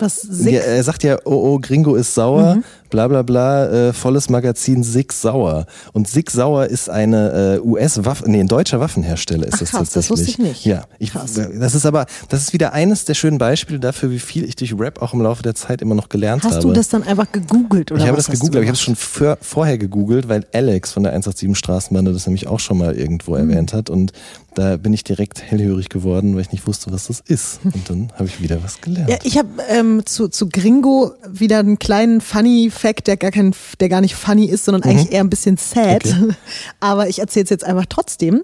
Was 0.00 0.22
Sig? 0.22 0.54
Ja, 0.54 0.60
er 0.60 0.82
sagt 0.82 1.02
ja, 1.02 1.18
oh, 1.24 1.54
oh, 1.54 1.58
Gringo 1.58 1.94
ist 1.94 2.14
sauer. 2.14 2.56
Mhm 2.56 2.64
bla 2.90 3.08
bla 3.08 3.22
bla, 3.22 3.88
äh, 3.88 3.92
volles 3.92 4.28
Magazin 4.28 4.82
Sig 4.82 5.12
Sauer. 5.12 5.66
Und 5.92 6.08
Sig 6.08 6.30
Sauer 6.30 6.66
ist 6.66 6.90
eine 6.90 7.60
äh, 7.62 7.66
US-Waffen, 7.66 8.32
nee, 8.32 8.40
ein 8.40 8.48
deutscher 8.48 8.80
Waffenhersteller 8.80 9.46
ist 9.46 9.54
Ach, 9.54 9.60
das 9.60 9.70
krass, 9.70 9.90
tatsächlich. 9.90 10.08
Das 10.08 10.10
wusste 10.10 10.30
ich 10.30 10.38
nicht. 10.38 10.64
Ja, 10.66 10.84
ich, 10.98 11.12
das 11.12 11.74
ist 11.74 11.86
aber, 11.86 12.06
das 12.28 12.42
ist 12.42 12.52
wieder 12.52 12.72
eines 12.72 13.04
der 13.04 13.14
schönen 13.14 13.38
Beispiele 13.38 13.80
dafür, 13.80 14.10
wie 14.10 14.18
viel 14.18 14.44
ich 14.44 14.56
durch 14.56 14.78
Rap 14.78 15.00
auch 15.00 15.14
im 15.14 15.22
Laufe 15.22 15.42
der 15.42 15.54
Zeit 15.54 15.80
immer 15.80 15.94
noch 15.94 16.08
gelernt 16.08 16.42
hast 16.42 16.56
habe. 16.56 16.56
Hast 16.56 16.64
du 16.64 16.72
das 16.72 16.88
dann 16.88 17.04
einfach 17.04 17.30
gegoogelt 17.32 17.92
oder 17.92 18.02
Ich 18.02 18.06
habe 18.06 18.16
das 18.16 18.26
gegoogelt, 18.26 18.56
aber 18.56 18.62
ich 18.64 18.68
habe 18.68 18.76
es 18.76 18.82
schon 18.82 18.96
für, 18.96 19.38
vorher 19.40 19.78
gegoogelt, 19.78 20.28
weil 20.28 20.44
Alex 20.52 20.92
von 20.92 21.04
der 21.04 21.12
187 21.12 21.56
Straßenbande 21.56 22.12
das 22.12 22.26
nämlich 22.26 22.48
auch 22.48 22.60
schon 22.60 22.78
mal 22.78 22.96
irgendwo 22.96 23.32
mhm. 23.32 23.50
erwähnt 23.50 23.72
hat 23.72 23.88
und 23.88 24.12
da 24.54 24.76
bin 24.76 24.92
ich 24.92 25.04
direkt 25.04 25.42
hellhörig 25.42 25.88
geworden, 25.88 26.34
weil 26.34 26.42
ich 26.42 26.52
nicht 26.52 26.66
wusste, 26.66 26.92
was 26.92 27.06
das 27.06 27.20
ist. 27.20 27.60
Und 27.64 27.88
dann 27.88 28.12
habe 28.14 28.26
ich 28.26 28.40
wieder 28.40 28.62
was 28.62 28.80
gelernt. 28.80 29.10
Ja, 29.10 29.18
ich 29.22 29.38
habe 29.38 29.48
ähm, 29.68 30.04
zu, 30.04 30.28
zu 30.28 30.48
Gringo 30.48 31.12
wieder 31.28 31.60
einen 31.60 31.78
kleinen 31.78 32.20
Funny 32.20 32.70
Fact, 32.70 33.06
der 33.06 33.16
gar 33.16 33.30
kein, 33.30 33.54
der 33.78 33.88
gar 33.88 34.00
nicht 34.00 34.14
funny 34.14 34.46
ist, 34.46 34.64
sondern 34.64 34.82
mhm. 34.82 34.90
eigentlich 34.90 35.12
eher 35.12 35.22
ein 35.22 35.30
bisschen 35.30 35.56
sad. 35.56 36.04
Okay. 36.04 36.28
Aber 36.80 37.08
ich 37.08 37.20
erzähle 37.20 37.44
es 37.44 37.50
jetzt 37.50 37.64
einfach 37.64 37.86
trotzdem. 37.88 38.42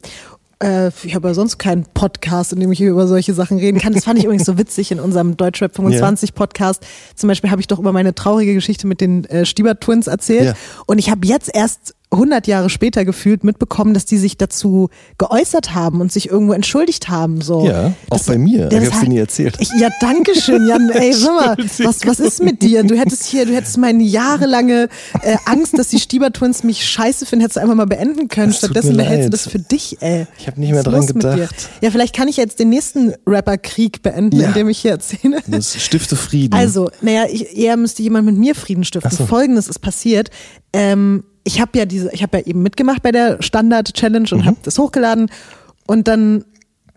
Äh, 0.63 0.89
ich 1.03 1.15
habe 1.15 1.29
ja 1.29 1.35
sonst 1.35 1.59
keinen 1.59 1.85
Podcast, 1.85 2.53
in 2.53 2.61
dem 2.61 2.73
ich 2.73 2.81
über 2.81 3.07
solche 3.07 3.35
Sachen 3.35 3.59
reden 3.59 3.79
kann. 3.79 3.93
Das 3.93 4.05
fand 4.05 4.19
ich 4.19 4.25
übrigens 4.25 4.47
so 4.47 4.57
witzig 4.57 4.91
in 4.91 5.01
unserem 5.01 5.37
Deutschrap 5.37 5.75
25 5.75 6.31
yeah. 6.31 6.37
Podcast. 6.37 6.87
Zum 7.15 7.29
Beispiel 7.29 7.51
habe 7.51 7.61
ich 7.61 7.67
doch 7.67 7.79
über 7.79 7.93
meine 7.93 8.15
traurige 8.15 8.55
Geschichte 8.55 8.87
mit 8.87 9.01
den 9.01 9.25
äh, 9.27 9.45
Stieber 9.45 9.79
Twins 9.79 10.07
erzählt. 10.07 10.45
Yeah. 10.45 10.57
Und 10.87 10.99
ich 10.99 11.11
habe 11.11 11.27
jetzt 11.27 11.51
erst 11.53 11.95
100 12.11 12.47
Jahre 12.47 12.71
später 12.71 13.05
gefühlt 13.05 13.43
mitbekommen, 13.43 13.93
dass 13.93 14.05
die 14.05 14.17
sich 14.17 14.39
dazu 14.39 14.91
geäußert 15.19 15.75
haben 15.75 16.01
und 16.01 16.13
sich 16.13 16.29
irgendwo 16.31 16.53
entschuldigt 16.53 17.09
haben. 17.09 17.41
So. 17.41 17.67
Ja, 17.67 17.89
auch 18.11 18.19
Das- 18.19 18.27
bei 18.27 18.39
mir. 18.39 18.67
das 18.69 18.85
Ich 18.85 18.91
hab's 18.93 19.01
dir 19.01 19.09
nie 19.09 19.19
erzählt. 19.19 19.57
Ich, 19.59 19.71
ja, 19.81 19.89
danke 20.01 20.35
schön, 20.41 20.67
Jan. 20.69 20.89
Ey, 20.95 21.13
sag 21.13 21.35
mal, 21.35 21.57
was, 21.79 22.07
was 22.07 22.21
ist 22.21 22.43
mit 22.43 22.63
dir? 22.63 22.85
Du 22.85 22.97
hättest 22.97 23.25
hier, 23.27 23.45
du 23.45 23.53
hättest 23.55 23.77
meine 23.79 24.05
jahrelange 24.05 24.89
äh, 25.23 25.37
Angst, 25.47 25.77
dass 25.79 25.89
die 25.89 25.99
Stieber 25.99 26.33
Twins 26.33 26.63
mich 26.63 26.87
scheiße 26.87 27.27
finden, 27.27 27.43
hättest 27.43 27.57
du 27.57 27.61
einfach 27.63 27.75
mal 27.75 27.87
beenden 27.87 28.29
können. 28.29 28.53
Tut 28.53 28.59
Stattdessen 28.59 28.97
behältst 28.97 29.27
du 29.27 29.31
das 29.31 29.49
für 29.49 29.59
dich, 29.59 29.97
ey. 30.01 30.27
Ich 30.39 30.47
hab 30.47 30.57
nicht 30.59 30.71
mehr 30.71 30.87
Was 30.87 31.07
dran 31.07 31.07
gedacht. 31.07 31.69
Ja, 31.81 31.91
vielleicht 31.91 32.15
kann 32.15 32.29
ich 32.29 32.37
jetzt 32.37 32.61
den 32.61 32.69
nächsten 32.69 33.15
Rapper-Krieg 33.27 34.03
beenden, 34.03 34.39
Ja. 34.41 34.49
indem 34.49 34.69
ich 34.69 34.79
hier 34.79 34.93
erzähle. 34.93 35.41
Das 35.49 35.75
stifte 35.83 36.15
Frieden. 36.15 36.55
Also, 36.55 36.89
naja, 37.01 37.25
ich, 37.31 37.57
eher 37.57 37.77
müsste 37.77 38.03
jemand 38.03 38.27
mit 38.27 38.37
mir 38.37 38.55
Frieden 38.55 38.85
stiften. 38.85 39.11
So. 39.11 39.27
Folgendes 39.27 39.67
ist 39.69 39.81
passiert. 39.81 40.31
Ähm, 40.77 41.25
ich 41.45 41.61
habe 41.61 41.79
ja 41.79 41.87
diese, 41.87 42.11
ich 42.13 42.23
habe 42.23 42.39
ja 42.39 42.45
eben 42.45 42.63
mitgemacht 42.63 43.03
bei 43.03 43.13
der 43.13 43.43
Standard 43.43 43.95
Challenge 43.95 44.29
Mhm. 44.31 44.39
und 44.39 44.45
habe 44.47 44.57
das 44.63 44.79
hochgeladen 44.79 45.31
und 45.87 46.07
dann 46.09 46.45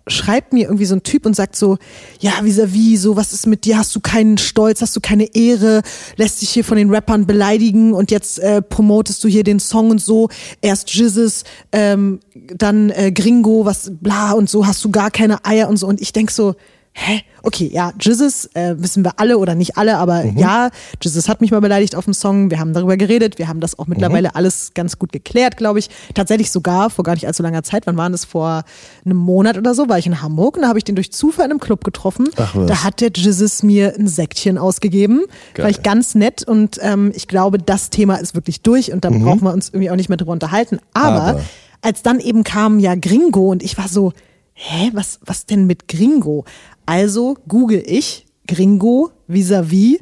schreibt 0.07 0.53
mir 0.53 0.63
irgendwie 0.65 0.85
so 0.85 0.95
ein 0.95 1.03
Typ 1.03 1.27
und 1.27 1.35
sagt 1.35 1.55
so, 1.55 1.77
ja, 2.19 2.31
vis-à-vis, 2.41 2.97
so, 2.97 3.15
was 3.15 3.31
ist 3.31 3.45
mit 3.45 3.63
dir? 3.65 3.77
Hast 3.77 3.95
du 3.95 3.99
keinen 3.99 4.39
Stolz? 4.39 4.81
Hast 4.81 4.95
du 4.95 5.01
keine 5.01 5.35
Ehre? 5.35 5.83
Lässt 6.17 6.41
dich 6.41 6.49
hier 6.49 6.63
von 6.63 6.77
den 6.77 6.89
Rappern 6.89 7.27
beleidigen 7.27 7.93
und 7.93 8.09
jetzt 8.09 8.39
äh, 8.39 8.63
promotest 8.63 9.23
du 9.23 9.27
hier 9.27 9.43
den 9.43 9.59
Song 9.59 9.91
und 9.91 10.01
so. 10.01 10.29
Erst 10.61 10.91
Jizzes, 10.95 11.43
ähm, 11.71 12.21
dann 12.33 12.89
äh, 12.89 13.11
Gringo, 13.11 13.65
was 13.65 13.91
bla 14.01 14.31
und 14.31 14.49
so, 14.49 14.65
hast 14.65 14.83
du 14.83 14.89
gar 14.89 15.11
keine 15.11 15.45
Eier 15.45 15.69
und 15.69 15.77
so. 15.77 15.85
Und 15.85 16.01
ich 16.01 16.11
denk 16.11 16.31
so, 16.31 16.55
hä? 16.99 17.21
Okay, 17.41 17.69
ja, 17.71 17.93
Jizzes 17.99 18.49
äh, 18.53 18.75
wissen 18.77 19.05
wir 19.05 19.13
alle 19.17 19.37
oder 19.37 19.55
nicht 19.55 19.77
alle, 19.77 19.97
aber 19.97 20.25
ja, 20.25 20.69
Jizzes 21.01 21.29
hat 21.29 21.39
mich 21.39 21.51
mal 21.51 21.61
beleidigt 21.61 21.95
auf 21.95 22.03
dem 22.03 22.13
Song. 22.13 22.51
Wir 22.51 22.59
haben 22.59 22.73
darüber 22.73 22.97
geredet. 22.97 23.37
Wir 23.37 23.47
haben 23.47 23.61
das 23.61 23.79
auch 23.79 23.87
mittlerweile 23.87 24.35
alles 24.35 24.71
ganz 24.73 24.99
gut 24.99 25.13
geklärt, 25.13 25.55
glaube 25.55 25.79
ich. 25.79 25.89
Tatsächlich 26.13 26.51
sogar 26.51 26.89
vor 26.89 27.03
gar 27.03 27.13
nicht 27.13 27.25
allzu 27.25 27.41
langer 27.41 27.63
Zeit. 27.63 27.87
Wann 27.87 27.95
waren 27.97 28.11
das? 28.11 28.25
Vor 28.25 28.63
einem 29.05 29.17
Monat 29.17 29.57
oder 29.57 29.73
so 29.73 29.87
war 29.87 29.97
ich 29.97 30.05
in 30.05 30.21
Hamburg 30.21 30.57
und 30.57 30.63
da 30.63 30.67
habe 30.67 30.77
ich 30.77 30.83
den 30.83 30.95
durch 30.95 31.11
Zufall 31.11 31.45
in 31.45 31.51
einem 31.51 31.59
Club 31.61 31.83
getroffen. 31.83 32.27
Ach 32.35 32.53
was. 32.55 32.67
Da 32.67 32.83
hat 32.83 32.99
der 32.99 33.11
Jizzes 33.15 33.63
mir 33.63 33.95
ein 33.97 34.07
Säckchen 34.07 34.57
ausgegeben. 34.57 35.21
Geil. 35.53 35.63
War 35.63 35.69
ich 35.69 35.81
ganz 35.81 36.15
nett 36.15 36.43
und 36.43 36.77
ähm, 36.81 37.13
ich 37.15 37.27
glaube, 37.27 37.57
das 37.57 37.89
Thema 37.89 38.15
ist 38.15 38.35
wirklich 38.35 38.61
durch 38.61 38.91
und 38.91 39.05
da 39.05 39.09
brauchen 39.09 39.43
wir 39.43 39.53
uns 39.53 39.69
irgendwie 39.69 39.89
auch 39.89 39.95
nicht 39.95 40.09
mehr 40.09 40.17
drüber 40.17 40.33
unterhalten. 40.33 40.79
Aber, 40.93 41.21
Aber. 41.21 41.41
als 41.81 42.03
dann 42.03 42.19
eben 42.19 42.43
kam 42.43 42.79
ja 42.79 42.95
Gringo 42.95 43.49
und 43.49 43.63
ich 43.63 43.77
war 43.77 43.87
so, 43.87 44.11
hä, 44.59 44.91
was, 44.93 45.19
was 45.25 45.45
denn 45.45 45.65
mit 45.65 45.87
Gringo? 45.87 46.45
Also 46.85 47.37
google 47.47 47.81
ich 47.85 48.25
Gringo 48.47 49.11
vis-à-vis 49.27 49.99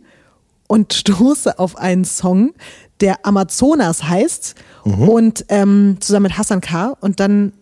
und 0.68 0.94
stoße 0.94 1.60
auf 1.60 1.78
einen 1.78 2.06
Song, 2.06 2.54
der 3.00 3.26
Amazonas 3.26 4.04
heißt 4.04 4.56
und 4.84 5.46
ähm, 5.50 5.98
zusammen 6.00 6.24
mit 6.24 6.38
Hassan 6.38 6.62
K. 6.62 6.98
Und 7.02 7.20
dann 7.20 7.54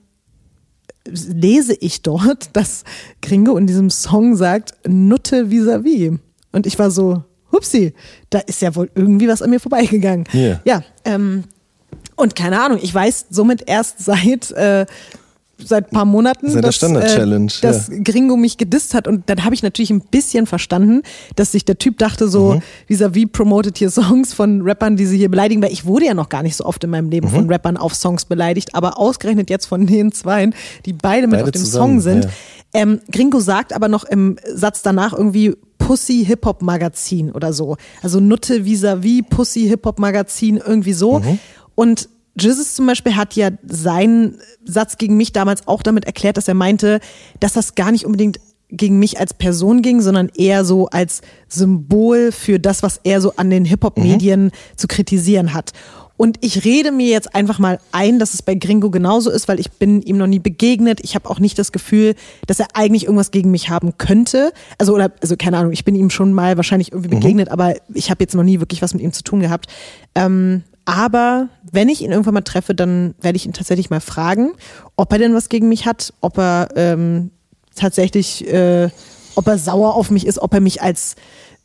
lese 1.05 1.73
ich 1.73 2.01
dort, 2.01 2.49
dass 2.53 2.83
Gringo 3.21 3.57
in 3.57 3.67
diesem 3.67 3.89
Song 3.89 4.35
sagt, 4.35 4.73
Nutte 4.87 5.49
vis-à-vis. 5.49 6.17
Und 6.53 6.65
ich 6.65 6.79
war 6.79 6.91
so, 6.91 7.23
hupsi, 7.51 7.93
da 8.29 8.39
ist 8.39 8.61
ja 8.61 8.73
wohl 8.75 8.89
irgendwie 8.95 9.27
was 9.27 9.41
an 9.41 9.49
mir 9.49 9.59
vorbeigegangen. 9.59 10.25
Ja. 10.31 10.61
Ja, 10.63 10.83
ähm, 11.03 11.43
und 12.15 12.35
keine 12.35 12.61
Ahnung, 12.61 12.79
ich 12.81 12.93
weiß 12.93 13.25
somit 13.29 13.63
erst 13.67 13.99
seit 13.99 14.51
äh, 14.51 14.85
seit 15.57 15.89
paar 15.91 16.05
Monaten, 16.05 16.51
der 16.51 16.61
dass, 16.61 16.75
Standard-Challenge, 16.75 17.51
äh, 17.59 17.61
dass 17.61 17.89
Gringo 18.03 18.35
mich 18.35 18.57
gedisst 18.57 18.93
hat 18.93 19.07
und 19.07 19.29
dann 19.29 19.45
habe 19.45 19.55
ich 19.55 19.63
natürlich 19.63 19.89
ein 19.91 20.01
bisschen 20.01 20.45
verstanden, 20.47 21.01
dass 21.35 21.53
sich 21.53 21.63
der 21.65 21.77
Typ 21.77 21.97
dachte 21.97 22.27
so, 22.27 22.55
Mhm. 22.55 22.61
vis-à-vis 22.89 23.27
promotet 23.31 23.77
hier 23.77 23.89
Songs 23.89 24.33
von 24.33 24.61
Rappern, 24.61 24.97
die 24.97 25.05
sie 25.05 25.17
hier 25.17 25.29
beleidigen, 25.31 25.61
weil 25.61 25.71
ich 25.71 25.85
wurde 25.85 26.05
ja 26.07 26.13
noch 26.13 26.29
gar 26.29 26.43
nicht 26.43 26.55
so 26.57 26.65
oft 26.65 26.83
in 26.83 26.89
meinem 26.89 27.09
Leben 27.09 27.27
Mhm. 27.27 27.31
von 27.31 27.49
Rappern 27.49 27.77
auf 27.77 27.95
Songs 27.95 28.25
beleidigt, 28.25 28.75
aber 28.75 28.97
ausgerechnet 28.99 29.49
jetzt 29.49 29.65
von 29.65 29.87
den 29.87 30.11
zweien, 30.11 30.53
die 30.85 30.93
beide 30.93 31.27
mit 31.27 31.37
Beide 31.39 31.43
auf 31.45 31.51
dem 31.51 31.61
zusammen, 31.63 31.93
Song 31.93 32.01
sind. 32.01 32.25
ja. 32.25 32.29
Ähm, 32.73 32.99
Gringo 33.09 33.39
sagt 33.39 33.71
aber 33.71 33.87
noch 33.87 34.03
im 34.03 34.37
Satz 34.53 34.81
danach 34.81 35.13
irgendwie 35.13 35.55
Pussy 35.77 36.25
Hip 36.25 36.45
Hop 36.45 36.61
Magazin 36.61 37.31
oder 37.31 37.53
so. 37.53 37.77
Also 38.01 38.19
Nutte 38.19 38.65
vis-à-vis 38.65 39.23
Pussy 39.29 39.67
Hip 39.69 39.85
Hop 39.85 39.99
Magazin 39.99 40.57
irgendwie 40.57 40.91
so. 40.93 41.19
Mhm. 41.19 41.39
Und 41.75 42.09
Jizzes 42.37 42.75
zum 42.75 42.85
Beispiel 42.85 43.15
hat 43.15 43.35
ja 43.35 43.49
seinen 43.65 44.39
Satz 44.65 44.97
gegen 44.97 45.17
mich 45.17 45.31
damals 45.31 45.67
auch 45.67 45.83
damit 45.83 46.05
erklärt, 46.05 46.37
dass 46.37 46.47
er 46.47 46.53
meinte, 46.53 46.99
dass 47.39 47.53
das 47.53 47.75
gar 47.75 47.91
nicht 47.91 48.05
unbedingt 48.05 48.39
gegen 48.69 48.99
mich 48.99 49.19
als 49.19 49.33
Person 49.33 49.81
ging, 49.81 50.01
sondern 50.01 50.29
eher 50.35 50.65
so 50.65 50.87
als 50.87 51.21
Symbol 51.47 52.31
für 52.31 52.59
das, 52.59 52.83
was 52.83 52.99
er 53.03 53.21
so 53.21 53.33
an 53.35 53.49
den 53.49 53.63
Hip-Hop-Medien 53.63 54.51
zu 54.75 54.87
kritisieren 54.87 55.53
hat. 55.53 55.71
Und 56.17 56.37
ich 56.41 56.63
rede 56.63 56.91
mir 56.91 57.07
jetzt 57.07 57.35
einfach 57.35 57.59
mal 57.59 57.79
ein, 57.91 58.19
dass 58.19 58.33
es 58.33 58.41
bei 58.41 58.55
Gringo 58.55 58.89
genauso 58.89 59.29
ist, 59.29 59.47
weil 59.47 59.59
ich 59.59 59.71
bin 59.71 60.01
ihm 60.01 60.17
noch 60.17 60.27
nie 60.27 60.39
begegnet. 60.39 61.01
Ich 61.03 61.13
habe 61.15 61.29
auch 61.29 61.39
nicht 61.39 61.59
das 61.59 61.73
Gefühl, 61.73 62.15
dass 62.47 62.59
er 62.59 62.67
eigentlich 62.73 63.03
irgendwas 63.03 63.31
gegen 63.31 63.51
mich 63.51 63.69
haben 63.69 63.97
könnte. 63.97 64.53
Also 64.77 64.93
oder 64.93 65.11
also 65.21 65.35
keine 65.35 65.57
Ahnung, 65.57 65.73
ich 65.73 65.83
bin 65.83 65.93
ihm 65.93 66.09
schon 66.09 66.31
mal 66.31 66.55
wahrscheinlich 66.55 66.93
irgendwie 66.93 67.09
begegnet, 67.09 67.49
aber 67.49 67.75
ich 67.93 68.09
habe 68.09 68.23
jetzt 68.23 68.33
noch 68.33 68.43
nie 68.43 68.61
wirklich 68.61 68.81
was 68.81 68.93
mit 68.93 69.03
ihm 69.03 69.11
zu 69.11 69.23
tun 69.23 69.41
gehabt. 69.41 69.67
Ähm, 70.15 70.63
aber 70.85 71.49
wenn 71.71 71.89
ich 71.89 72.01
ihn 72.01 72.11
irgendwann 72.11 72.35
mal 72.35 72.41
treffe, 72.41 72.75
dann 72.75 73.15
werde 73.19 73.35
ich 73.35 73.45
ihn 73.45 73.53
tatsächlich 73.53 73.89
mal 73.89 73.99
fragen, 73.99 74.53
ob 74.95 75.11
er 75.11 75.17
denn 75.17 75.33
was 75.33 75.49
gegen 75.49 75.67
mich 75.67 75.85
hat, 75.85 76.13
ob 76.21 76.37
er 76.37 76.69
ähm, 76.75 77.31
tatsächlich, 77.75 78.47
äh, 78.47 78.89
ob 79.35 79.47
er 79.47 79.57
sauer 79.57 79.95
auf 79.95 80.11
mich 80.11 80.25
ist, 80.25 80.39
ob 80.39 80.53
er 80.53 80.61
mich 80.61 80.81
als 80.81 81.15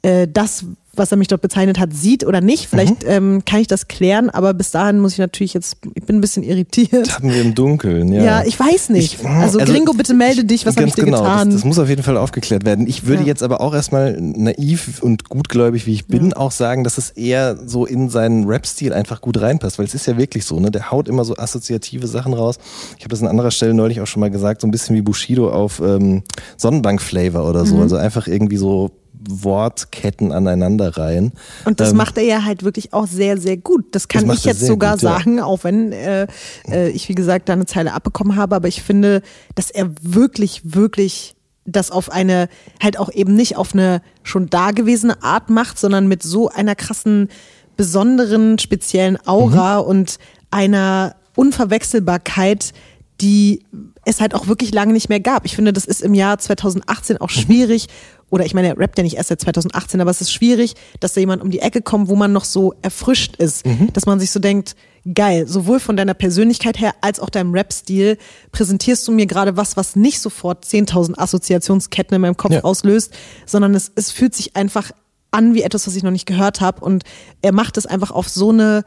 äh, 0.03 0.27
das, 0.27 0.65
was 1.01 1.11
er 1.11 1.17
mich 1.19 1.27
dort 1.27 1.43
bezeichnet 1.43 1.81
hat, 1.81 1.93
sieht 1.93 2.25
oder 2.25 2.41
nicht. 2.41 2.67
Vielleicht 2.69 3.03
ähm, 3.05 3.43
kann 3.45 3.59
ich 3.61 3.67
das 3.67 3.89
klären, 3.89 4.31
aber 4.31 4.55
bis 4.55 4.71
dahin 4.71 5.01
muss 5.01 5.15
ich 5.15 5.19
natürlich 5.19 5.55
jetzt, 5.55 5.79
ich 5.95 6.05
bin 6.05 6.17
ein 6.19 6.21
bisschen 6.21 6.45
irritiert. 6.45 7.13
Haben 7.17 7.33
wir 7.33 7.41
im 7.43 7.55
Dunkeln, 7.57 8.13
ja. 8.13 8.23
Ja, 8.23 8.43
ich 8.45 8.61
weiß 8.61 8.91
nicht. 8.91 9.15
Ich- 9.21 9.27
also, 9.27 9.59
also 9.59 9.73
Gringo, 9.73 9.93
bitte 9.95 10.15
melde 10.15 10.45
dich, 10.45 10.65
was 10.67 10.77
habe 10.77 10.87
ich 10.87 10.95
dir 10.95 11.05
genau, 11.05 11.23
getan? 11.23 11.49
Das, 11.49 11.57
das 11.57 11.65
muss 11.65 11.79
auf 11.81 11.89
jeden 11.89 12.05
Fall 12.05 12.17
aufgeklärt 12.17 12.65
werden. 12.65 12.87
Ich 12.87 13.07
würde 13.07 13.23
Ja. 13.23 13.27
jetzt 13.29 13.43
aber 13.43 13.61
auch 13.61 13.75
erstmal 13.75 14.17
naiv 14.21 15.03
und 15.03 15.29
gutgläubig, 15.29 15.87
wie 15.87 15.95
ich 15.95 16.07
bin, 16.07 16.33
auch 16.35 16.53
sagen, 16.53 16.85
dass 16.85 16.99
es 16.99 17.11
eher 17.11 17.59
so 17.67 17.87
in 17.87 18.09
seinen 18.11 18.45
Rap-Stil 18.45 18.93
einfach 18.93 19.21
gut 19.21 19.41
reinpasst, 19.41 19.79
weil 19.79 19.87
es 19.87 19.95
ist 19.95 20.07
ja 20.07 20.17
wirklich 20.19 20.45
so, 20.45 20.61
ne? 20.61 20.71
Der 20.71 20.91
haut 20.91 21.09
immer 21.09 21.25
so 21.25 21.37
assoziative 21.37 22.07
Sachen 22.07 22.35
raus. 22.35 22.59
Ich 22.99 23.05
habe 23.05 23.11
das 23.11 23.23
an 23.23 23.29
anderer 23.29 23.51
Stelle 23.51 23.75
neulich 23.75 24.01
auch 24.01 24.07
schon 24.07 24.21
mal 24.21 24.31
gesagt, 24.31 24.61
so 24.61 24.67
ein 24.67 24.71
bisschen 24.71 24.95
wie 24.97 25.03
Bushido 25.03 25.51
auf 25.51 25.81
ähm, 25.81 26.23
Sonnenbank-Flavor 26.57 27.49
oder 27.49 27.63
Mhm. 27.65 27.69
so. 27.69 27.79
Also 27.81 27.97
einfach 27.97 28.27
irgendwie 28.27 28.57
so 28.59 28.91
Wortketten 29.29 30.33
aneinander 30.33 30.97
rein. 30.97 31.33
Und 31.65 31.81
das 31.81 31.91
Ähm, 31.91 31.97
macht 31.99 32.17
er 32.19 32.25
ja 32.25 32.45
halt 32.45 32.63
wirklich 32.65 32.93
auch 32.93 33.07
sehr, 33.07 33.37
sehr 33.39 33.57
gut. 33.57 33.87
Das 33.93 34.09
kann 34.09 34.27
macht 34.27 34.39
ich 34.39 34.45
jetzt 34.45 34.67
sogar 34.67 34.93
gut, 34.95 35.03
ja. 35.03 35.11
sagen, 35.19 35.41
auch 35.41 35.65
wenn 35.65 35.93
äh, 35.93 36.27
äh, 36.71 36.89
ich, 36.91 37.09
wie 37.09 37.15
gesagt, 37.15 37.49
da 37.49 37.53
eine 37.53 37.67
Zeile 37.67 37.93
abbekommen 37.93 38.37
habe. 38.37 38.57
Aber 38.57 38.69
ich 38.69 38.83
finde, 38.83 39.23
dass 39.55 39.71
er 39.71 39.91
wirklich, 40.03 40.63
wirklich 40.65 41.35
das 41.67 41.91
auf 41.91 42.11
eine, 42.11 42.49
halt 42.83 42.99
auch 42.99 43.13
eben 43.13 43.35
nicht 43.35 43.57
auf 43.57 43.75
eine 43.75 44.03
schon 44.23 44.49
dagewesene 44.49 45.23
Art 45.23 45.51
macht, 45.51 45.79
sondern 45.79 46.09
mit 46.09 46.23
so 46.23 46.49
einer 46.49 46.75
krassen, 46.75 47.29
besonderen, 47.77 48.59
speziellen 48.59 49.19
Aura 49.27 49.81
Mhm. 49.81 49.87
und 49.89 50.19
einer 50.51 51.15
Unverwechselbarkeit, 51.37 52.73
die 53.21 53.65
es 54.05 54.21
halt 54.21 54.35
auch 54.35 54.47
wirklich 54.49 54.73
lange 54.73 54.93
nicht 54.93 55.09
mehr 55.09 55.21
gab. 55.21 55.45
Ich 55.45 55.55
finde, 55.55 55.73
das 55.73 55.85
ist 55.85 56.01
im 56.03 56.15
Jahr 56.15 56.39
2018 56.39 57.19
auch 57.19 57.29
schwierig. 57.31 57.87
Oder 58.31 58.47
ich 58.47 58.55
meine, 58.55 58.69
er 58.69 58.79
rappt 58.79 58.97
ja 58.97 59.03
nicht 59.05 59.17
erst 59.17 59.29
seit 59.29 59.41
2018, 59.41 60.01
aber 60.01 60.11
es 60.11 60.21
ist 60.21 60.33
schwierig, 60.33 60.75
dass 61.01 61.13
da 61.15 61.21
jemand 61.21 61.43
um 61.43 61.51
die 61.51 61.59
Ecke 61.59 61.83
kommt, 61.83 62.09
wo 62.09 62.17
man 62.17 62.33
noch 62.33 62.45
so 62.45 62.75
erfrischt 62.83 63.37
ist. 63.37 63.65
Dass 63.93 64.07
man 64.07 64.21
sich 64.21 64.31
so 64.31 64.39
denkt, 64.41 64.77
geil, 65.15 65.47
sowohl 65.49 65.81
von 65.81 65.97
deiner 65.97 66.15
Persönlichkeit 66.15 66.79
her 66.79 66.95
als 67.01 67.21
auch 67.21 67.31
deinem 67.31 67.53
Rap-Stil 67.53 68.19
präsentierst 68.53 69.07
du 69.09 69.13
mir 69.13 69.27
gerade 69.27 69.57
was, 69.57 69.77
was 69.77 69.97
nicht 69.97 70.21
sofort 70.21 70.65
10.000 70.65 71.19
Assoziationsketten 71.19 72.15
in 72.15 72.21
meinem 72.21 72.37
Kopf 72.37 72.53
Ja. 72.53 72.63
auslöst, 72.65 73.13
sondern 73.47 73.75
es, 73.75 73.91
es 73.95 74.11
fühlt 74.11 74.35
sich 74.35 74.57
einfach 74.57 74.93
an 75.33 75.55
wie 75.55 75.63
etwas, 75.63 75.87
was 75.87 75.97
ich 75.97 76.03
noch 76.03 76.11
nicht 76.11 76.27
gehört 76.27 76.61
habe. 76.61 76.85
Und 76.85 77.05
er 77.43 77.53
macht 77.53 77.77
es 77.79 77.87
einfach 77.87 78.11
auf 78.11 78.29
so 78.29 78.51
eine, 78.51 78.85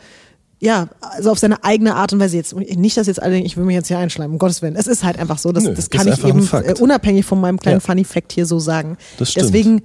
ja, 0.64 0.88
also 1.02 1.30
auf 1.32 1.40
seine 1.40 1.62
eigene 1.66 1.96
Art 1.96 2.14
und 2.14 2.20
Weise. 2.22 2.38
Jetzt 2.38 2.56
nicht, 2.56 2.96
dass 2.96 3.08
jetzt 3.08 3.22
alle 3.22 3.34
denken, 3.34 3.46
ich 3.46 3.58
will 3.58 3.66
mich 3.66 3.76
jetzt 3.76 3.90
hier 3.90 3.98
einschleimen, 3.98 4.32
um 4.34 4.40
Gottes 4.40 4.62
Willen. 4.62 4.78
Es 4.78 4.88
ist 4.88 5.04
halt 5.04 5.20
einfach 5.20 5.38
so. 5.38 5.52
Das, 5.52 5.66
Nö, 5.66 5.74
das 5.74 5.90
kann 5.90 6.08
ich 6.08 6.24
eben 6.24 6.48
äh, 6.54 6.74
unabhängig 6.80 7.26
von 7.26 7.42
meinem 7.42 7.60
kleinen 7.60 7.78
Ja. 7.78 7.80
Funny 7.82 8.06
Fact 8.06 8.32
hier 8.32 8.46
so 8.46 8.60
sagen. 8.60 8.96
Das 9.18 9.32
stimmt. 9.32 9.48
Deswegen, 9.48 9.82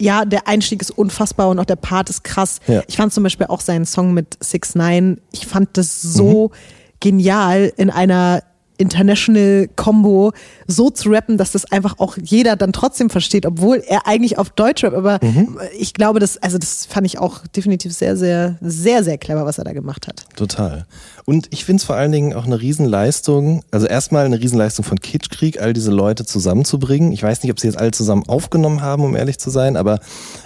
ja, 0.00 0.24
der 0.24 0.46
Einstieg 0.46 0.82
ist 0.82 0.92
unfassbar 0.92 1.48
und 1.48 1.58
auch 1.58 1.64
der 1.64 1.74
Part 1.76 2.10
ist 2.10 2.22
krass. 2.22 2.60
Ja. 2.68 2.82
Ich 2.86 2.96
fand 2.96 3.12
zum 3.12 3.24
Beispiel 3.24 3.48
auch 3.48 3.60
seinen 3.60 3.86
Song 3.86 4.14
mit 4.14 4.36
6 4.40 4.76
9 4.76 5.20
ich 5.32 5.46
fand 5.48 5.76
das 5.76 6.00
so 6.00 6.48
Mhm. 6.48 6.54
genial 7.00 7.72
in 7.76 7.90
einer 7.90 8.42
International 8.76 9.68
Combo 9.76 10.32
so 10.66 10.90
zu 10.90 11.10
rappen, 11.10 11.38
dass 11.38 11.52
das 11.52 11.70
einfach 11.70 11.98
auch 11.98 12.16
jeder 12.20 12.56
dann 12.56 12.72
trotzdem 12.72 13.08
versteht, 13.10 13.46
obwohl 13.46 13.82
er 13.86 14.06
eigentlich 14.06 14.38
auf 14.38 14.50
Deutsch 14.50 14.82
rappt. 14.84 14.96
Aber 14.96 15.18
Mhm. 15.22 15.58
ich 15.78 15.94
glaube, 15.94 16.18
das, 16.20 16.38
also 16.38 16.58
das 16.58 16.86
fand 16.86 17.06
ich 17.06 17.18
auch 17.18 17.46
definitiv 17.48 17.92
sehr, 17.92 18.16
sehr, 18.16 18.56
sehr, 18.60 19.04
sehr 19.04 19.18
clever, 19.18 19.44
was 19.46 19.58
er 19.58 19.64
da 19.64 19.72
gemacht 19.72 20.08
hat. 20.08 20.24
Total. 20.36 20.86
Und 21.24 21.48
ich 21.50 21.64
finde 21.64 21.80
es 21.80 21.84
vor 21.84 21.96
allen 21.96 22.12
Dingen 22.12 22.34
auch 22.34 22.44
eine 22.46 22.60
Riesenleistung, 22.60 23.62
also 23.70 23.86
erstmal 23.86 24.26
eine 24.26 24.40
Riesenleistung 24.40 24.84
von 24.84 25.00
Kitschkrieg, 25.00 25.60
all 25.60 25.72
diese 25.72 25.90
Leute 25.90 26.26
zusammenzubringen. 26.26 27.12
Ich 27.12 27.22
weiß 27.22 27.42
nicht, 27.42 27.52
ob 27.52 27.60
sie 27.60 27.66
jetzt 27.68 27.78
alle 27.78 27.92
zusammen 27.92 28.24
aufgenommen 28.28 28.82
haben, 28.82 29.04
um 29.04 29.14
ehrlich 29.16 29.38
zu 29.38 29.50
sein, 29.50 29.76
aber 29.76 30.00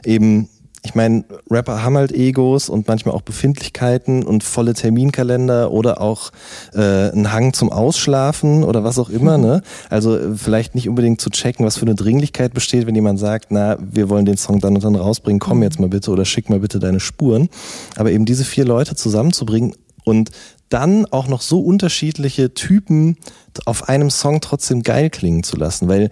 eben 0.05 0.49
ich 0.83 0.95
meine, 0.95 1.25
Rapper 1.51 1.83
haben 1.83 1.97
halt 1.97 2.13
Egos 2.13 2.69
und 2.69 2.87
manchmal 2.87 3.15
auch 3.15 3.23
Befindlichkeiten 3.23 4.23
und 4.23 4.45
volle 4.45 4.75
Terminkalender 4.75 5.73
oder 5.73 6.01
auch 6.01 6.31
äh, 6.73 7.11
einen 7.11 7.33
Hang 7.33 7.53
zum 7.53 7.71
Ausschlafen 7.71 8.65
oder 8.65 8.85
was 8.85 8.99
auch 8.99 9.11
immer. 9.11 9.39
Ne? 9.49 9.63
Also 9.89 10.19
vielleicht 10.35 10.75
nicht 10.75 10.89
unbedingt 10.89 11.21
zu 11.21 11.31
checken, 11.31 11.65
was 11.65 11.77
für 11.77 11.87
eine 11.87 11.95
Dringlichkeit 11.95 12.55
besteht, 12.55 12.87
wenn 12.87 12.95
jemand 12.95 13.21
sagt, 13.21 13.47
na, 13.51 13.79
wir 13.81 14.09
wollen 14.09 14.25
den 14.25 14.37
Song 14.37 14.59
dann 14.59 14.75
und 14.75 14.83
dann 14.83 14.97
rausbringen, 14.97 15.39
komm 15.39 15.63
jetzt 15.63 15.79
mal 15.79 15.89
bitte 15.89 16.11
oder 16.11 16.25
schick 16.25 16.51
mal 16.51 16.59
bitte 16.59 16.81
deine 16.81 16.99
Spuren. 16.99 17.49
Aber 17.95 18.11
eben 18.11 18.25
diese 18.25 18.45
vier 18.45 18.65
Leute 18.65 18.97
zusammenzubringen 18.97 19.75
und 20.05 20.31
dann 20.71 21.07
auch 21.07 21.29
noch 21.29 21.41
so 21.41 21.61
unterschiedliche 21.61 22.53
Typen 22.55 23.17
auf 23.65 23.89
einem 23.89 24.11
Song 24.11 24.41
trotzdem 24.41 24.83
geil 24.83 25.11
klingen 25.11 25.43
zu 25.43 25.57
lassen, 25.57 25.89
weil 25.89 26.11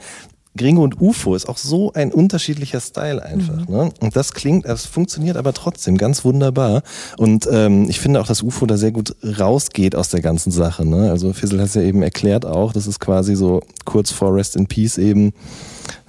Gringo 0.56 0.82
und 0.82 1.00
UFO 1.00 1.34
ist 1.34 1.48
auch 1.48 1.56
so 1.58 1.92
ein 1.92 2.12
unterschiedlicher 2.12 2.80
Style 2.80 3.22
einfach. 3.22 3.68
Mhm. 3.68 3.74
Ne? 3.74 3.90
Und 4.00 4.16
das 4.16 4.32
klingt, 4.32 4.64
es 4.66 4.86
funktioniert 4.86 5.36
aber 5.36 5.52
trotzdem 5.52 5.96
ganz 5.96 6.24
wunderbar. 6.24 6.82
Und 7.16 7.48
ähm, 7.50 7.88
ich 7.88 8.00
finde 8.00 8.20
auch, 8.20 8.26
dass 8.26 8.42
UFO 8.42 8.66
da 8.66 8.76
sehr 8.76 8.92
gut 8.92 9.14
rausgeht 9.22 9.94
aus 9.94 10.08
der 10.08 10.20
ganzen 10.20 10.50
Sache. 10.50 10.84
Ne? 10.84 11.10
Also 11.10 11.32
Fizzle 11.32 11.60
hat 11.60 11.68
es 11.68 11.74
ja 11.74 11.82
eben 11.82 12.02
erklärt 12.02 12.46
auch, 12.46 12.72
das 12.72 12.86
ist 12.86 13.00
quasi 13.00 13.36
so 13.36 13.60
kurz 13.84 14.10
vor 14.10 14.34
Rest 14.34 14.56
in 14.56 14.66
Peace 14.66 14.98
eben 14.98 15.32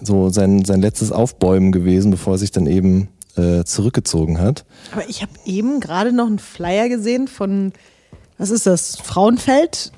so 0.01 0.29
sein, 0.29 0.65
sein 0.65 0.81
letztes 0.81 1.11
Aufbäumen 1.11 1.71
gewesen, 1.71 2.11
bevor 2.11 2.35
er 2.35 2.37
sich 2.37 2.51
dann 2.51 2.67
eben 2.67 3.09
äh, 3.35 3.63
zurückgezogen 3.63 4.39
hat. 4.39 4.65
Aber 4.91 5.07
ich 5.07 5.21
habe 5.21 5.31
eben 5.45 5.79
gerade 5.79 6.11
noch 6.11 6.27
einen 6.27 6.39
Flyer 6.39 6.89
gesehen 6.89 7.27
von, 7.27 7.73
was 8.37 8.49
ist 8.49 8.65
das, 8.65 8.97
Frauenfeld? 8.97 9.91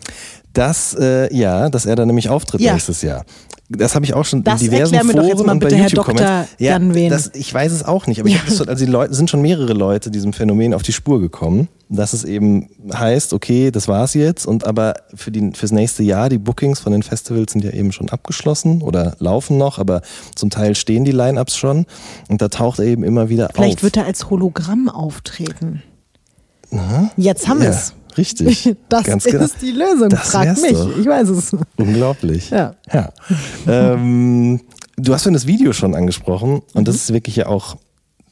Das, 0.54 0.96
äh, 1.00 1.34
ja, 1.36 1.70
dass 1.70 1.86
er 1.86 1.96
da 1.96 2.06
nämlich 2.06 2.30
auftritt 2.30 2.62
ja. 2.62 2.74
nächstes 2.74 3.02
Jahr. 3.02 3.24
Das 3.72 3.94
habe 3.94 4.04
ich 4.04 4.16
auch 4.16 4.26
schon 4.26 4.44
das 4.44 4.62
in 4.64 4.72
diversen 4.72 4.96
Foren 4.96 5.16
doch 5.16 5.24
jetzt 5.28 5.46
mal 5.46 5.52
und 5.54 5.60
bitte, 5.60 5.76
bei 5.76 5.82
Herr 5.82 5.90
YouTube 5.90 6.06
Dr. 6.08 6.48
Ja, 6.58 6.80
das, 6.80 7.32
ich 7.36 7.54
weiß 7.54 7.72
es 7.72 7.86
auch 7.86 8.08
nicht, 8.08 8.20
aber 8.20 8.28
ich 8.28 8.36
Ja. 8.36 8.42
das 8.48 8.58
schon, 8.58 8.68
also 8.68 8.84
die 8.84 8.92
Leute 8.92 9.14
sind 9.14 9.30
schon 9.30 9.42
mehrere 9.44 9.74
Leute 9.74 10.10
diesem 10.10 10.34
Phänomen 10.34 10.74
auf 10.74 10.82
die 10.82 10.92
Spur 10.92 11.22
gekommen, 11.22 11.68
dass 11.88 12.14
es 12.14 12.24
eben 12.24 12.70
heißt, 12.92 13.32
okay, 13.32 13.70
das 13.70 13.88
war's 13.88 14.16
jetzt 14.16 14.48
und 14.48 14.66
aber 14.66 14.96
für 15.14 15.30
die 15.30 15.52
fürs 15.54 15.72
nächste 15.72 16.02
Jahr 16.02 16.30
die 16.30 16.40
Bookings 16.40 16.80
von 16.80 16.94
den 16.94 17.04
Festivals 17.04 17.52
sind 17.52 17.64
ja 17.64 17.70
eben 17.70 17.92
schon 17.92 18.10
abgeschlossen 18.10 18.82
oder 18.82 19.16
laufen 19.20 19.60
noch, 19.60 19.78
aber 19.78 20.02
zum 20.34 20.50
Teil 20.50 20.74
stehen 20.74 21.06
die 21.06 21.12
Lineups 21.12 21.56
schon 21.56 21.86
und 22.28 22.42
da 22.42 22.48
taucht 22.48 22.80
er 22.80 22.86
eben 22.86 23.04
immer 23.04 23.30
wieder 23.30 23.50
Vielleicht 23.54 23.80
auf. 23.80 23.84
wird 23.84 23.98
er 23.98 24.06
als 24.06 24.32
Hologramm 24.32 24.90
auftreten. 24.90 25.84
Jetzt 27.18 27.48
haben 27.48 27.60
wir 27.60 27.66
ja, 27.70 27.72
es. 27.74 27.94
Richtig. 28.20 28.76
Das 28.90 29.04
Ganz 29.04 29.26
ist 29.26 29.32
genau. 29.32 29.48
die 29.62 29.72
Lösung. 29.72 30.10
Das 30.10 30.32
Frag 30.32 30.62
mich. 30.62 30.72
doch. 30.74 30.98
Ich 30.98 31.06
weiß 31.06 31.30
es. 31.30 31.52
Unglaublich. 31.78 32.50
Ja. 32.50 32.76
ja. 32.92 33.10
ähm, 33.68 34.62
du 34.98 35.14
hast 35.14 35.24
vorhin 35.24 35.34
das 35.34 35.48
Video 35.48 35.74
schon 35.74 35.96
angesprochen 35.96 36.62
und 36.74 36.82
Mhm. 36.82 36.86
das 36.86 36.96
ist 36.96 37.14
wirklich 37.14 37.36
ja 37.36 37.48
auch 37.48 37.78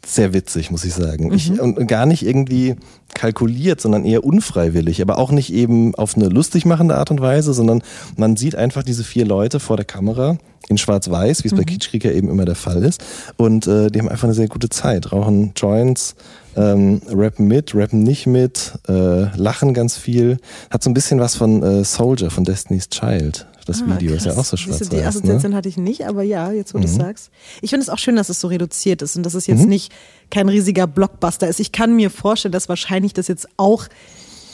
sehr 0.05 0.33
witzig, 0.33 0.71
muss 0.71 0.85
ich 0.85 0.93
sagen. 0.93 1.27
Mhm. 1.27 1.33
Ich, 1.33 1.59
und 1.59 1.85
gar 1.87 2.05
nicht 2.05 2.25
irgendwie 2.25 2.75
kalkuliert, 3.13 3.81
sondern 3.81 4.05
eher 4.05 4.23
unfreiwillig, 4.23 5.01
aber 5.01 5.17
auch 5.17 5.31
nicht 5.31 5.51
eben 5.51 5.95
auf 5.95 6.15
eine 6.15 6.29
lustig 6.29 6.65
machende 6.65 6.95
Art 6.97 7.11
und 7.11 7.19
Weise, 7.19 7.53
sondern 7.53 7.81
man 8.15 8.37
sieht 8.37 8.55
einfach 8.55 8.83
diese 8.83 9.03
vier 9.03 9.25
Leute 9.25 9.59
vor 9.59 9.75
der 9.75 9.85
Kamera 9.85 10.37
in 10.69 10.77
schwarz-weiß, 10.77 11.43
wie 11.43 11.47
es 11.49 11.53
bei 11.53 11.61
Mhm. 11.61 11.65
Kitschkrieger 11.65 12.13
eben 12.13 12.29
immer 12.29 12.45
der 12.45 12.55
Fall 12.55 12.83
ist. 12.83 13.03
Und 13.37 13.67
äh, 13.67 13.89
die 13.89 13.99
haben 13.99 14.07
einfach 14.09 14.25
eine 14.25 14.33
sehr 14.33 14.47
gute 14.47 14.69
Zeit, 14.69 15.11
rauchen 15.11 15.51
Joints, 15.55 16.15
ähm, 16.57 17.01
rappen 17.07 17.47
mit, 17.47 17.73
rappen 17.75 18.03
nicht 18.03 18.27
mit, 18.27 18.73
äh, 18.89 19.35
lachen 19.37 19.73
ganz 19.73 19.95
viel. 19.97 20.37
Hat 20.69 20.83
so 20.83 20.89
ein 20.89 20.93
bisschen 20.93 21.19
was 21.19 21.35
von 21.35 21.63
äh, 21.63 21.83
Soldier 21.83 22.29
von 22.31 22.43
Destiny's 22.43 22.89
Child. 22.89 23.47
Das 23.65 23.81
Ah, 23.81 23.85
Video 23.97 24.15
ist 24.15 24.25
ja 24.25 24.31
krass. 24.33 24.53
auch 24.53 24.57
so 24.57 24.71
Siehst 24.71 24.91
du. 24.91 24.95
Die 24.95 25.01
Ne? 25.01 25.07
Assoziation 25.07 25.53
hatte 25.53 25.67
ich 25.67 25.75
nicht, 25.77 26.05
aber 26.07 26.23
ja, 26.23 26.51
jetzt 26.53 26.73
wo 26.73 26.77
du 26.79 26.85
es 26.85 26.93
Mhm. 26.93 27.01
sagst. 27.01 27.29
Ich 27.61 27.69
finde 27.71 27.83
es 27.83 27.89
auch 27.89 27.97
schön, 27.97 28.15
dass 28.15 28.29
es 28.29 28.39
so 28.39 28.47
reduziert 28.47 29.01
ist 29.01 29.17
und 29.17 29.23
dass 29.23 29.33
es 29.33 29.45
jetzt 29.45 29.63
Mhm. 29.63 29.69
nicht 29.69 29.91
kein 30.31 30.47
riesiger 30.47 30.87
Blockbuster 30.87 31.47
ist. 31.49 31.59
Ich 31.59 31.73
kann 31.73 31.93
mir 31.95 32.09
vorstellen, 32.09 32.53
dass 32.53 32.69
wahrscheinlich 32.69 33.13
das 33.13 33.27
jetzt 33.27 33.47
auch 33.57 33.87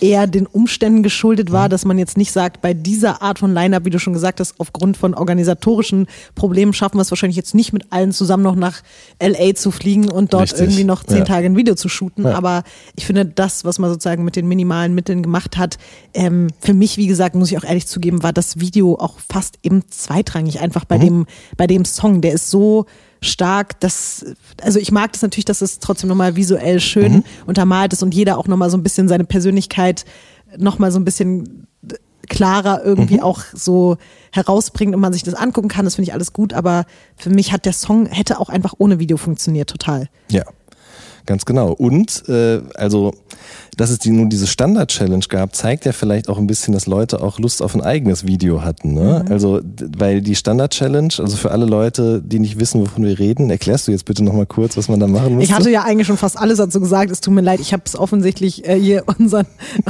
eher 0.03 0.27
den 0.27 0.45
Umständen 0.45 1.01
geschuldet 1.01 1.49
Mhm. 1.49 1.53
war, 1.53 1.69
dass 1.69 1.85
man 1.85 1.97
jetzt 1.97 2.17
nicht 2.17 2.33
sagt, 2.33 2.61
bei 2.61 2.73
dieser 2.73 3.21
Art 3.21 3.39
von 3.39 3.53
Line-Up, 3.53 3.85
wie 3.85 3.89
du 3.89 3.99
schon 3.99 4.11
gesagt 4.13 4.41
hast, 4.41 4.55
aufgrund 4.59 4.97
von 4.97 5.13
organisatorischen 5.13 6.07
Problemen 6.35 6.73
schaffen 6.73 6.97
wir 6.97 7.03
es 7.03 7.11
wahrscheinlich 7.11 7.37
jetzt 7.37 7.55
nicht 7.55 7.71
mit 7.71 7.91
allen 7.91 8.11
zusammen 8.11 8.43
noch 8.43 8.55
nach 8.55 8.81
LA 9.21 9.55
zu 9.55 9.71
fliegen 9.71 10.09
und 10.11 10.33
dort 10.33 10.43
Richtig, 10.43 10.59
irgendwie 10.59 10.83
noch 10.83 11.03
zehn 11.03 11.19
ja. 11.19 11.23
Tage 11.23 11.45
ein 11.45 11.55
Video 11.55 11.75
zu 11.75 11.87
shooten. 11.87 12.25
Ja. 12.25 12.35
Aber 12.35 12.63
ich 12.97 13.05
finde, 13.05 13.25
das, 13.25 13.63
was 13.63 13.79
man 13.79 13.89
sozusagen 13.89 14.25
mit 14.25 14.35
den 14.35 14.47
minimalen 14.47 14.93
Mitteln 14.93 15.23
gemacht 15.23 15.57
hat, 15.57 15.77
ähm, 16.13 16.47
für 16.59 16.73
mich, 16.73 16.97
wie 16.97 17.07
gesagt, 17.07 17.35
muss 17.35 17.49
ich 17.51 17.57
auch 17.57 17.63
ehrlich 17.63 17.87
zugeben, 17.87 18.23
war 18.23 18.33
das 18.33 18.59
Video 18.59 18.95
auch 18.99 19.15
fast 19.29 19.57
eben 19.63 19.83
zweitrangig, 19.89 20.59
einfach 20.59 20.83
Mhm. 20.83 20.87
bei 20.89 20.97
dem, 20.97 21.25
bei 21.55 21.67
dem 21.67 21.85
Song. 21.85 22.19
Der 22.21 22.33
ist 22.33 22.49
so 22.49 22.85
stark, 23.23 23.79
dass, 23.79 24.25
also 24.61 24.79
ich 24.79 24.91
mag 24.91 25.11
das 25.13 25.21
natürlich, 25.21 25.45
dass 25.45 25.61
es 25.61 25.79
trotzdem 25.79 26.09
nochmal 26.09 26.35
visuell 26.35 26.79
schön 26.79 27.11
Mhm. 27.13 27.23
untermalt 27.47 27.93
ist 27.93 28.03
und 28.03 28.13
jeder 28.13 28.37
auch 28.37 28.47
nochmal 28.47 28.69
so 28.69 28.77
ein 28.77 28.83
bisschen 28.83 29.07
seine 29.07 29.23
Persönlichkeit 29.23 30.05
nochmal 30.57 30.91
so 30.91 30.99
ein 30.99 31.05
bisschen 31.05 31.67
klarer 32.29 32.83
irgendwie 32.85 33.15
Mhm. 33.15 33.23
auch 33.23 33.41
so 33.53 33.97
herausbringt 34.31 34.95
und 34.95 35.01
man 35.01 35.11
sich 35.13 35.23
das 35.23 35.33
angucken 35.33 35.67
kann. 35.67 35.85
Das 35.85 35.95
finde 35.95 36.09
ich 36.09 36.13
alles 36.13 36.31
gut, 36.33 36.53
aber 36.53 36.85
für 37.17 37.29
mich 37.29 37.51
hat 37.51 37.65
der 37.65 37.73
Song 37.73 38.05
hätte 38.05 38.39
auch 38.39 38.49
einfach 38.49 38.73
ohne 38.77 38.99
Video 38.99 39.17
funktioniert, 39.17 39.69
total. 39.69 40.07
Ja, 40.31 40.43
ganz 41.25 41.43
genau. 41.45 41.71
Und 41.73 42.27
äh, 42.29 42.61
also, 42.75 43.13
dass 43.77 43.89
es 43.89 43.99
die, 43.99 44.09
nun 44.11 44.29
diese 44.29 44.47
Standard-Challenge 44.47 45.25
gab, 45.29 45.55
zeigt 45.55 45.85
ja 45.85 45.91
vielleicht 45.91 46.29
auch 46.29 46.37
ein 46.37 46.47
bisschen, 46.47 46.73
dass 46.73 46.85
Leute 46.87 47.21
auch 47.21 47.39
Lust 47.39 47.61
auf 47.61 47.75
ein 47.75 47.81
eigenes 47.81 48.25
Video 48.27 48.63
hatten. 48.63 48.93
Ne? 48.93 49.23
Mhm. 49.25 49.31
Also, 49.31 49.61
weil 49.97 50.21
die 50.21 50.35
Standard-Challenge, 50.35 51.13
also 51.19 51.35
für 51.37 51.51
alle 51.51 51.65
Leute, 51.65 52.21
die 52.25 52.39
nicht 52.39 52.59
wissen, 52.59 52.81
wovon 52.81 53.05
wir 53.05 53.17
reden, 53.19 53.49
erklärst 53.49 53.87
du 53.87 53.91
jetzt 53.91 54.05
bitte 54.05 54.23
nochmal 54.23 54.45
kurz, 54.45 54.77
was 54.77 54.89
man 54.89 54.99
da 54.99 55.07
machen 55.07 55.35
muss. 55.35 55.43
Ich 55.43 55.53
hatte 55.53 55.69
ja 55.69 55.83
eigentlich 55.83 56.07
schon 56.07 56.17
fast 56.17 56.37
alles 56.37 56.57
dazu 56.57 56.79
gesagt. 56.79 57.11
Es 57.11 57.21
tut 57.21 57.33
mir 57.33 57.41
leid, 57.41 57.59
ich 57.59 57.73
habe 57.73 57.83
es 57.85 57.95
offensichtlich 57.97 58.67
äh, 58.67 58.79
hier 58.79 59.03
unseren, 59.19 59.45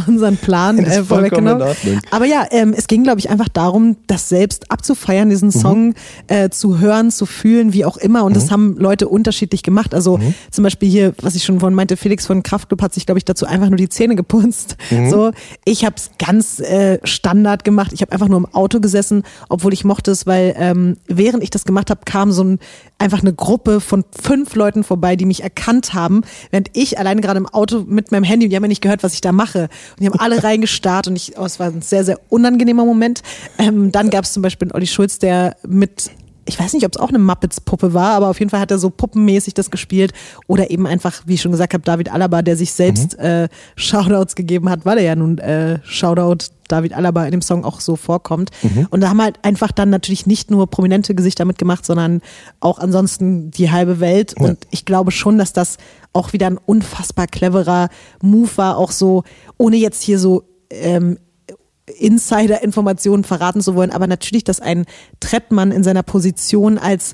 unseren 0.08 0.38
Plan 0.38 0.80
äh, 0.80 1.04
vorweggenommen. 1.04 1.68
Aber 2.12 2.26
ja, 2.26 2.46
ähm, 2.52 2.74
es 2.76 2.88
ging, 2.88 3.04
glaube 3.04 3.20
ich, 3.20 3.30
einfach 3.30 3.50
darum, 3.50 3.98
das 4.08 4.30
selbst 4.30 4.72
abzufeiern, 4.72 5.30
diesen 5.30 5.44
Mhm. 5.50 5.52
Song 5.52 5.94
äh, 6.28 6.50
zu 6.50 6.80
hören, 6.80 7.12
zu 7.12 7.26
fühlen, 7.26 7.74
wie 7.74 7.86
auch 7.86 7.98
immer. 7.98 8.24
Und 8.24 8.36
das 8.36 8.50
haben 8.50 8.76
Leute 8.78 9.08
unterschiedlich 9.08 9.62
gemacht. 9.64 9.94
Also 9.94 10.18
Mhm. 10.18 10.34
zum 10.52 10.64
Beispiel 10.64 10.90
hier, 10.90 11.14
was 11.22 11.36
ich 11.36 11.44
schon 11.44 11.60
vorhin 11.60 11.76
meinte, 11.76 11.98
Felix 11.98 12.26
von 12.26 12.44
Kraftclub 12.44 12.82
hat 12.82 12.94
sich, 12.94 13.06
glaube 13.06 13.18
ich, 13.20 13.26
dazu 13.26 13.46
einfach 13.46 13.70
nur 13.74 13.78
die 13.78 13.90
Zähne 13.90 14.16
geputzt. 14.16 14.78
Mhm. 14.92 15.10
So, 15.10 15.32
ich 15.66 15.86
habe 15.86 15.96
es 15.98 16.12
ganz 16.20 16.60
äh, 16.60 17.00
Standard 17.04 17.64
gemacht. 17.64 17.92
Ich 17.94 18.02
habe 18.02 18.12
einfach 18.12 18.28
nur 18.28 18.38
im 18.38 18.46
Auto 18.46 18.80
gesessen, 18.80 19.24
obwohl 19.50 19.74
ich 19.74 19.84
mochte 19.84 20.12
es, 20.12 20.26
weil 20.26 20.56
ähm, 20.58 20.98
während 21.08 21.44
ich 21.44 21.50
das 21.50 21.66
gemacht 21.66 21.90
habe, 21.90 22.02
kam 22.06 22.32
so 22.32 22.44
ein 22.44 22.60
einfach 23.00 23.22
eine 23.22 23.34
Gruppe 23.34 23.82
von 23.82 24.06
fünf 24.12 24.56
Leuten 24.56 24.84
vorbei, 24.84 25.16
die 25.18 25.26
mich 25.26 25.44
erkannt 25.44 25.94
haben, 25.94 26.22
während 26.52 26.70
ich 26.74 26.98
alleine 27.00 27.20
gerade 27.20 27.38
im 27.38 27.48
Auto 27.48 27.84
mit 27.86 28.12
meinem 28.12 28.24
Handy, 28.24 28.48
die 28.48 28.56
haben 28.56 28.64
ja 28.64 28.70
nicht 28.70 28.82
gehört, 28.82 29.04
was 29.04 29.14
ich 29.14 29.22
da 29.22 29.34
mache. 29.34 29.64
Und 29.64 30.00
die 30.00 30.06
haben 30.08 30.20
alle 30.20 30.44
reingestarrt 30.44 31.08
und 31.08 31.16
ich, 31.16 31.38
oh, 31.38 31.44
es 31.44 31.60
war 31.60 31.68
ein 31.68 31.82
sehr, 31.82 32.06
sehr 32.06 32.20
unangenehmer 32.30 32.86
Moment. 32.86 33.22
Ähm, 33.58 33.92
dann 33.92 34.10
gab 34.10 34.24
es 34.24 34.34
zum 34.34 34.42
Beispiel 34.42 34.68
einen 34.68 34.76
Olli 34.76 34.88
Schulz, 34.88 35.20
der 35.20 35.58
mit 35.68 36.12
ich 36.46 36.60
weiß 36.60 36.74
nicht, 36.74 36.86
ob 36.86 36.94
es 36.94 37.00
auch 37.00 37.10
eine 37.10 37.20
Muppets-Puppe 37.20 37.94
war, 37.94 38.12
aber 38.12 38.30
auf 38.30 38.40
jeden 38.40 38.50
Fall 38.50 38.60
hat 38.60 38.72
er 38.72 38.78
so 38.78 38.90
puppenmäßig 38.90 39.54
das 39.54 39.72
gespielt. 39.72 40.14
Oder 40.48 40.72
eben 40.72 40.86
einfach, 40.86 41.24
wie 41.26 41.36
ich 41.36 41.42
schon 41.42 41.52
gesagt 41.52 41.74
habe, 41.74 41.84
David 41.84 42.12
Alaba, 42.12 42.42
der 42.42 42.58
sich 42.58 42.74
selbst 42.74 43.18
äh, 43.20 43.48
Shoutouts 43.76 44.36
gegeben 44.36 44.70
hat, 44.70 44.86
weil 44.86 44.98
er 44.98 45.04
ja 45.04 45.16
nun 45.16 45.38
äh, 45.38 45.80
Shoutout 45.84 46.46
David 46.68 46.94
Alaba 46.94 47.26
in 47.26 47.32
dem 47.32 47.42
Song 47.42 47.66
auch 47.66 47.80
so 47.80 47.96
vorkommt. 47.96 48.50
Und 48.90 49.02
da 49.02 49.10
haben 49.10 49.22
halt 49.22 49.38
einfach 49.44 49.72
dann 49.72 49.90
natürlich 49.90 50.26
nicht 50.26 50.50
nur 50.50 50.68
prominente 50.68 51.14
Gesichter 51.14 51.46
mitgemacht, 51.46 51.86
sondern 51.86 52.22
auch 52.60 52.80
ansonsten 52.80 53.52
die 53.52 53.72
halbe 53.72 54.00
Welt. 54.00 54.34
Ja. 54.38 54.48
Und 54.48 54.68
ich 54.72 54.86
glaube 54.86 55.12
schon, 55.12 55.38
dass 55.38 55.54
das 55.54 55.78
auch 56.14 56.34
wieder 56.34 56.48
ein 56.48 56.58
unfassbar 56.58 57.28
cleverer 57.28 57.90
Move 58.22 58.50
war, 58.56 58.78
auch 58.78 58.92
so, 58.92 59.24
ohne 59.58 59.78
jetzt 59.78 60.04
hier 60.04 60.20
so 60.20 60.44
ähm, 60.70 61.18
Insider-Informationen 61.86 63.24
verraten 63.24 63.62
zu 63.62 63.76
wollen, 63.76 63.92
aber 63.92 64.08
natürlich, 64.08 64.44
dass 64.44 64.60
ein 64.60 64.86
Trettmann 65.20 65.72
in 65.72 65.84
seiner 65.84 66.04
Position 66.04 66.78
als 66.78 67.14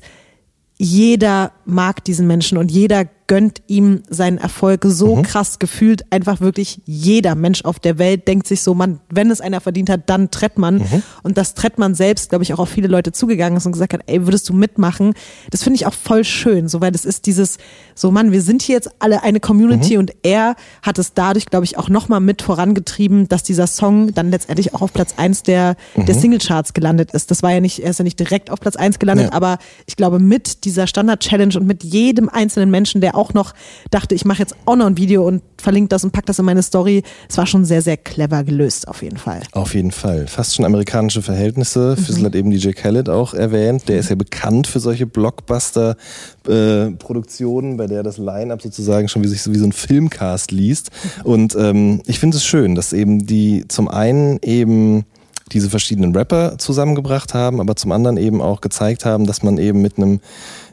jeder 0.78 1.52
mag 1.66 2.04
diesen 2.04 2.26
Menschen 2.26 2.56
und 2.56 2.70
jeder 2.70 3.04
gönnt 3.30 3.62
ihm 3.68 4.02
seinen 4.08 4.38
Erfolg 4.38 4.84
so 4.88 5.22
krass 5.22 5.60
gefühlt. 5.60 6.02
Einfach 6.10 6.40
wirklich 6.40 6.80
jeder 6.84 7.36
Mensch 7.36 7.64
auf 7.64 7.78
der 7.78 7.96
Welt 7.96 8.26
denkt 8.26 8.48
sich 8.48 8.60
so, 8.60 8.74
man, 8.74 8.98
wenn 9.08 9.30
es 9.30 9.40
einer 9.40 9.60
verdient 9.60 9.88
hat, 9.88 10.10
dann 10.10 10.32
Trettmann. 10.32 10.84
Und 11.22 11.38
dass 11.38 11.54
Trettmann 11.54 11.94
selbst, 11.94 12.30
glaube 12.30 12.42
ich, 12.42 12.52
auch 12.52 12.58
auf 12.58 12.68
viele 12.68 12.88
Leute 12.88 13.12
zugegangen 13.12 13.56
ist 13.56 13.66
und 13.66 13.70
gesagt 13.70 13.92
hat, 13.92 14.00
ey, 14.06 14.26
würdest 14.26 14.48
du 14.48 14.52
mitmachen? 14.52 15.14
Das 15.52 15.62
finde 15.62 15.76
ich 15.76 15.86
auch 15.86 15.94
voll 15.94 16.24
schön, 16.24 16.66
so 16.66 16.80
weil 16.80 16.90
das 16.90 17.04
ist 17.04 17.26
dieses, 17.26 17.58
so 17.94 18.10
Mann, 18.10 18.32
wir 18.32 18.42
sind 18.42 18.62
hier 18.62 18.74
jetzt 18.74 18.90
alle 18.98 19.22
eine 19.22 19.38
Community 19.38 19.96
und 19.96 20.10
er 20.24 20.56
hat 20.82 20.98
es 20.98 21.14
dadurch, 21.14 21.46
glaube 21.46 21.64
ich, 21.64 21.78
auch 21.78 21.88
nochmal 21.88 22.18
mit 22.18 22.42
vorangetrieben, 22.42 23.28
dass 23.28 23.44
dieser 23.44 23.68
Song 23.68 24.12
dann 24.12 24.32
letztendlich 24.32 24.74
auch 24.74 24.82
auf 24.82 24.92
Platz 24.92 25.14
eins 25.18 25.44
der, 25.44 25.76
der 25.94 26.16
Singlecharts 26.16 26.74
gelandet 26.74 27.12
ist. 27.12 27.30
Das 27.30 27.44
war 27.44 27.52
ja 27.52 27.60
nicht, 27.60 27.78
er 27.78 27.90
ist 27.90 27.98
ja 27.98 28.02
nicht 28.02 28.18
direkt 28.18 28.50
auf 28.50 28.58
Platz 28.58 28.74
eins 28.74 28.98
gelandet, 28.98 29.28
Ja. 29.28 29.32
aber 29.34 29.58
ich 29.86 29.94
glaube, 29.94 30.18
mit 30.18 30.64
dieser 30.64 30.88
Standard-Challenge 30.88 31.56
und 31.56 31.64
mit 31.68 31.84
jedem 31.84 32.28
einzelnen 32.28 32.72
Menschen, 32.72 33.00
der 33.00 33.19
auch 33.20 33.34
noch 33.34 33.52
dachte, 33.90 34.14
ich 34.14 34.24
mache 34.24 34.38
jetzt 34.38 34.54
auch 34.66 34.76
noch 34.76 34.86
ein 34.86 34.96
Video 34.96 35.26
und 35.26 35.42
verlinke 35.58 35.88
das 35.88 36.04
und 36.04 36.12
pack 36.12 36.26
das 36.26 36.38
in 36.38 36.44
meine 36.44 36.62
Story. 36.62 37.02
Es 37.28 37.36
war 37.36 37.46
schon 37.46 37.64
sehr, 37.64 37.82
sehr 37.82 37.96
clever 37.96 38.44
gelöst, 38.44 38.86
auf 38.88 39.02
jeden 39.02 39.18
Fall. 39.18 39.42
Auf 39.52 39.74
jeden 39.74 39.90
Fall. 39.90 40.26
Fast 40.26 40.56
schon 40.56 40.64
amerikanische 40.64 41.22
Verhältnisse. 41.22 41.96
Mhm. 41.98 42.02
Fissel 42.02 42.24
hat 42.24 42.34
eben 42.34 42.50
DJ 42.50 42.70
Khaled 42.70 43.08
auch 43.08 43.34
erwähnt. 43.34 43.88
Der 43.88 43.98
ist 43.98 44.10
ja 44.10 44.16
bekannt 44.16 44.66
für 44.66 44.80
solche 44.80 45.06
Blockbuster-Produktionen, 45.06 47.74
äh, 47.74 47.76
bei 47.76 47.86
der 47.86 48.02
das 48.02 48.18
Line-Up 48.18 48.60
sozusagen 48.62 49.08
schon 49.08 49.22
wie 49.22 49.28
sich 49.28 49.42
so 49.42 49.52
wie 49.52 49.58
so 49.58 49.66
ein 49.66 49.72
Filmcast 49.72 50.50
liest. 50.50 50.90
Und 51.24 51.54
ähm, 51.54 52.00
ich 52.06 52.18
finde 52.18 52.38
es 52.38 52.44
schön, 52.44 52.74
dass 52.74 52.92
eben 52.92 53.26
die 53.26 53.64
zum 53.68 53.88
einen 53.88 54.38
eben 54.42 55.04
diese 55.52 55.70
verschiedenen 55.70 56.14
Rapper 56.14 56.58
zusammengebracht 56.58 57.34
haben, 57.34 57.60
aber 57.60 57.76
zum 57.76 57.92
anderen 57.92 58.16
eben 58.16 58.40
auch 58.40 58.60
gezeigt 58.60 59.04
haben, 59.04 59.26
dass 59.26 59.42
man 59.42 59.58
eben 59.58 59.82
mit 59.82 59.98
einem 59.98 60.20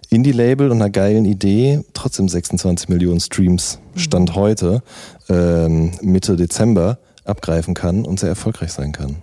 Indie-Label 0.09 0.71
und 0.71 0.81
einer 0.81 0.89
geilen 0.89 1.25
Idee 1.25 1.81
trotzdem 1.93 2.29
26 2.29 2.89
Millionen 2.89 3.19
Streams 3.19 3.79
Stand 3.95 4.35
heute, 4.35 4.81
ähm, 5.29 5.91
Mitte 6.01 6.35
Dezember, 6.35 6.99
abgreifen 7.25 7.73
kann 7.73 8.05
und 8.05 8.19
sehr 8.19 8.29
erfolgreich 8.29 8.71
sein 8.71 8.93
kann. 8.93 9.17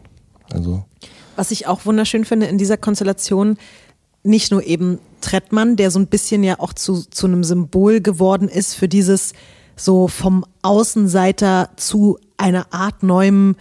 Also. 0.53 0.85
Was 1.37 1.51
ich 1.51 1.67
auch 1.67 1.87
wunderschön 1.87 2.25
finde 2.25 2.47
in 2.47 2.59
dieser 2.59 2.77
Konstellation, 2.77 3.57
nicht 4.23 4.51
nur 4.51 4.65
eben 4.65 4.99
Trettmann, 5.21 5.77
der 5.77 5.91
so 5.91 5.99
ein 5.99 6.07
bisschen 6.07 6.43
ja 6.45 6.59
auch 6.59 6.73
zu, 6.73 7.03
zu 7.03 7.27
einem 7.27 7.45
Symbol 7.45 8.01
geworden 8.01 8.49
ist 8.49 8.75
für 8.75 8.89
dieses 8.89 9.33
so 9.77 10.09
vom 10.09 10.45
Außenseiter 10.63 11.71
zu 11.77 12.19
einer 12.37 12.73
Art 12.73 13.03
neuem 13.03 13.57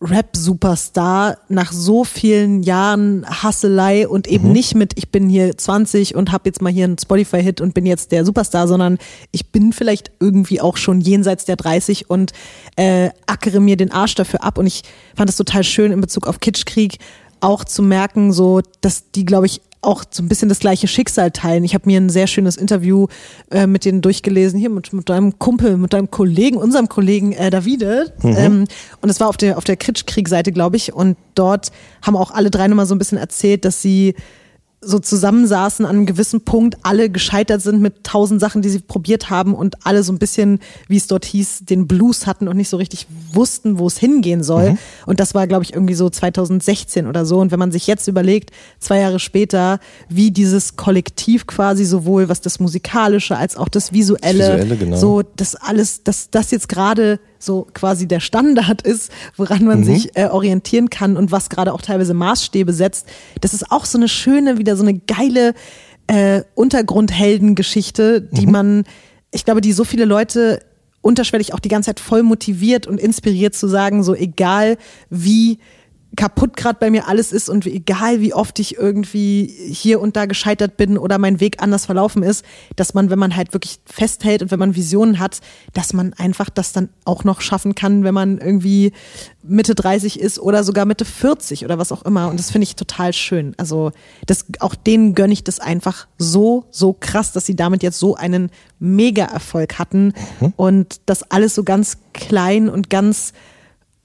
Rap-Superstar 0.00 1.38
nach 1.48 1.72
so 1.72 2.04
vielen 2.04 2.62
Jahren 2.62 3.24
Hasselei 3.26 4.06
und 4.06 4.26
eben 4.26 4.48
mhm. 4.48 4.52
nicht 4.52 4.74
mit, 4.74 4.92
ich 4.96 5.10
bin 5.10 5.28
hier 5.28 5.56
20 5.56 6.14
und 6.14 6.32
habe 6.32 6.48
jetzt 6.48 6.60
mal 6.60 6.72
hier 6.72 6.84
einen 6.84 6.98
Spotify-Hit 6.98 7.60
und 7.60 7.72
bin 7.72 7.86
jetzt 7.86 8.12
der 8.12 8.24
Superstar, 8.24 8.68
sondern 8.68 8.98
ich 9.32 9.50
bin 9.52 9.72
vielleicht 9.72 10.10
irgendwie 10.20 10.60
auch 10.60 10.76
schon 10.76 11.00
jenseits 11.00 11.46
der 11.46 11.56
30 11.56 12.10
und 12.10 12.32
äh, 12.76 13.10
ackere 13.26 13.60
mir 13.60 13.76
den 13.76 13.90
Arsch 13.90 14.14
dafür 14.14 14.44
ab. 14.44 14.58
Und 14.58 14.66
ich 14.66 14.82
fand 15.14 15.30
es 15.30 15.36
total 15.36 15.64
schön 15.64 15.92
in 15.92 16.00
Bezug 16.00 16.26
auf 16.26 16.40
Kitschkrieg 16.40 16.98
auch 17.40 17.64
zu 17.64 17.82
merken, 17.82 18.32
so 18.32 18.60
dass 18.80 19.10
die, 19.10 19.24
glaube 19.24 19.46
ich, 19.46 19.60
auch 19.86 20.04
so 20.10 20.22
ein 20.22 20.28
bisschen 20.28 20.48
das 20.48 20.58
gleiche 20.58 20.88
Schicksal 20.88 21.30
teilen. 21.30 21.64
Ich 21.64 21.74
habe 21.74 21.86
mir 21.86 22.00
ein 22.00 22.08
sehr 22.08 22.26
schönes 22.26 22.56
Interview 22.56 23.06
äh, 23.50 23.66
mit 23.66 23.84
denen 23.84 24.02
durchgelesen, 24.02 24.58
hier 24.58 24.70
mit, 24.70 24.92
mit 24.92 25.08
deinem 25.08 25.38
Kumpel, 25.38 25.76
mit 25.76 25.92
deinem 25.92 26.10
Kollegen, 26.10 26.56
unserem 26.56 26.88
Kollegen 26.88 27.32
äh, 27.32 27.50
Davide. 27.50 28.12
Mhm. 28.22 28.34
Ähm, 28.36 28.64
und 29.00 29.08
es 29.08 29.20
war 29.20 29.28
auf 29.28 29.36
der, 29.36 29.56
auf 29.56 29.64
der 29.64 29.76
Kritschkrieg-Seite, 29.76 30.52
glaube 30.52 30.76
ich. 30.76 30.92
Und 30.92 31.16
dort 31.34 31.70
haben 32.02 32.16
auch 32.16 32.32
alle 32.32 32.50
drei 32.50 32.66
nochmal 32.68 32.86
so 32.86 32.94
ein 32.94 32.98
bisschen 32.98 33.18
erzählt, 33.18 33.64
dass 33.64 33.80
sie 33.80 34.14
so 34.80 34.98
zusammensaßen 34.98 35.86
an 35.86 35.96
einem 35.96 36.06
gewissen 36.06 36.42
Punkt, 36.42 36.76
alle 36.82 37.08
gescheitert 37.08 37.62
sind 37.62 37.80
mit 37.80 38.04
tausend 38.04 38.40
Sachen, 38.40 38.62
die 38.62 38.68
sie 38.68 38.80
probiert 38.80 39.30
haben 39.30 39.54
und 39.54 39.86
alle 39.86 40.02
so 40.02 40.12
ein 40.12 40.18
bisschen, 40.18 40.60
wie 40.86 40.98
es 40.98 41.06
dort 41.06 41.24
hieß, 41.24 41.64
den 41.64 41.86
Blues 41.86 42.26
hatten 42.26 42.46
und 42.46 42.56
nicht 42.56 42.68
so 42.68 42.76
richtig 42.76 43.06
wussten, 43.32 43.78
wo 43.78 43.86
es 43.86 43.96
hingehen 43.98 44.42
soll. 44.42 44.72
Mhm. 44.72 44.78
Und 45.06 45.18
das 45.18 45.34
war, 45.34 45.46
glaube 45.46 45.64
ich, 45.64 45.72
irgendwie 45.72 45.94
so 45.94 46.10
2016 46.10 47.06
oder 47.06 47.24
so. 47.24 47.38
Und 47.38 47.50
wenn 47.52 47.58
man 47.58 47.72
sich 47.72 47.86
jetzt 47.86 48.06
überlegt, 48.06 48.50
zwei 48.78 49.00
Jahre 49.00 49.18
später, 49.18 49.80
wie 50.08 50.30
dieses 50.30 50.76
Kollektiv 50.76 51.46
quasi 51.46 51.84
sowohl 51.84 52.28
was 52.28 52.40
das 52.42 52.60
Musikalische 52.60 53.36
als 53.36 53.56
auch 53.56 53.68
das 53.68 53.92
Visuelle, 53.92 54.38
das 54.38 54.56
Visuelle 54.56 54.76
genau. 54.76 54.96
so 54.96 55.22
das 55.22 55.54
alles, 55.54 56.04
dass 56.04 56.30
das 56.30 56.50
jetzt 56.50 56.68
gerade 56.68 57.18
so 57.38 57.66
quasi 57.72 58.06
der 58.06 58.20
Standard 58.20 58.82
ist, 58.82 59.10
woran 59.36 59.64
man 59.64 59.80
mhm. 59.80 59.84
sich 59.84 60.16
äh, 60.16 60.26
orientieren 60.26 60.90
kann 60.90 61.16
und 61.16 61.32
was 61.32 61.48
gerade 61.48 61.72
auch 61.72 61.82
teilweise 61.82 62.14
Maßstäbe 62.14 62.72
setzt. 62.72 63.06
Das 63.40 63.54
ist 63.54 63.70
auch 63.70 63.84
so 63.84 63.98
eine 63.98 64.08
schöne, 64.08 64.58
wieder 64.58 64.76
so 64.76 64.82
eine 64.82 64.98
geile 64.98 65.54
äh, 66.06 66.42
Untergrundheldengeschichte, 66.54 68.20
die 68.20 68.46
mhm. 68.46 68.52
man, 68.52 68.84
ich 69.30 69.44
glaube, 69.44 69.60
die 69.60 69.72
so 69.72 69.84
viele 69.84 70.04
Leute 70.04 70.60
unterschwellig 71.00 71.54
auch 71.54 71.60
die 71.60 71.68
ganze 71.68 71.88
Zeit 71.88 72.00
voll 72.00 72.22
motiviert 72.22 72.86
und 72.86 72.98
inspiriert 72.98 73.54
zu 73.54 73.68
sagen, 73.68 74.02
so 74.02 74.14
egal 74.14 74.76
wie 75.08 75.58
kaputt 76.16 76.56
gerade 76.56 76.78
bei 76.80 76.90
mir 76.90 77.06
alles 77.06 77.32
ist 77.32 77.48
und 77.48 77.66
egal 77.66 78.20
wie 78.20 78.34
oft 78.34 78.58
ich 78.58 78.76
irgendwie 78.76 79.46
hier 79.70 80.00
und 80.00 80.16
da 80.16 80.26
gescheitert 80.26 80.76
bin 80.76 80.98
oder 80.98 81.18
mein 81.18 81.40
Weg 81.40 81.62
anders 81.62 81.86
verlaufen 81.86 82.22
ist, 82.22 82.44
dass 82.74 82.94
man, 82.94 83.10
wenn 83.10 83.18
man 83.18 83.36
halt 83.36 83.52
wirklich 83.52 83.78
festhält 83.84 84.42
und 84.42 84.50
wenn 84.50 84.58
man 84.58 84.74
Visionen 84.74 85.18
hat, 85.18 85.40
dass 85.74 85.92
man 85.92 86.14
einfach 86.14 86.50
das 86.50 86.72
dann 86.72 86.88
auch 87.04 87.24
noch 87.24 87.40
schaffen 87.40 87.74
kann, 87.74 88.02
wenn 88.04 88.14
man 88.14 88.38
irgendwie 88.38 88.92
Mitte 89.42 89.74
30 89.74 90.18
ist 90.18 90.38
oder 90.38 90.64
sogar 90.64 90.86
Mitte 90.86 91.04
40 91.04 91.64
oder 91.64 91.78
was 91.78 91.92
auch 91.92 92.02
immer. 92.04 92.28
Und 92.28 92.38
das 92.38 92.50
finde 92.50 92.64
ich 92.64 92.76
total 92.76 93.12
schön. 93.12 93.54
Also 93.58 93.92
das, 94.26 94.46
auch 94.60 94.74
denen 94.74 95.14
gönne 95.14 95.32
ich 95.32 95.44
das 95.44 95.60
einfach 95.60 96.08
so, 96.18 96.64
so 96.70 96.96
krass, 96.98 97.32
dass 97.32 97.46
sie 97.46 97.56
damit 97.56 97.82
jetzt 97.82 97.98
so 97.98 98.16
einen 98.16 98.50
Mega-Erfolg 98.78 99.78
hatten 99.78 100.12
mhm. 100.40 100.52
und 100.56 101.00
das 101.06 101.30
alles 101.30 101.54
so 101.54 101.64
ganz 101.64 101.98
klein 102.12 102.68
und 102.68 102.90
ganz 102.90 103.32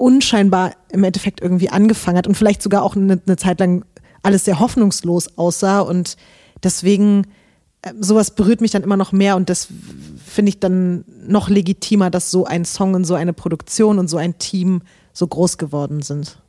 unscheinbar 0.01 0.71
im 0.91 1.03
Endeffekt 1.03 1.41
irgendwie 1.41 1.69
angefangen 1.69 2.17
hat 2.17 2.27
und 2.27 2.35
vielleicht 2.35 2.63
sogar 2.63 2.81
auch 2.81 2.95
eine, 2.95 3.21
eine 3.25 3.37
Zeit 3.37 3.59
lang 3.59 3.85
alles 4.23 4.45
sehr 4.45 4.59
hoffnungslos 4.59 5.37
aussah 5.37 5.81
und 5.81 6.17
deswegen 6.63 7.27
äh, 7.83 7.93
sowas 7.99 8.31
berührt 8.31 8.61
mich 8.61 8.71
dann 8.71 8.81
immer 8.81 8.97
noch 8.97 9.11
mehr 9.11 9.35
und 9.35 9.49
das 9.49 9.67
finde 10.25 10.49
ich 10.49 10.59
dann 10.59 11.05
noch 11.27 11.49
legitimer, 11.49 12.09
dass 12.09 12.31
so 12.31 12.45
ein 12.45 12.65
Song 12.65 12.95
und 12.95 13.05
so 13.05 13.13
eine 13.13 13.33
Produktion 13.33 13.99
und 13.99 14.07
so 14.07 14.17
ein 14.17 14.39
Team 14.39 14.81
so 15.13 15.27
groß 15.27 15.59
geworden 15.59 16.01
sind. 16.01 16.39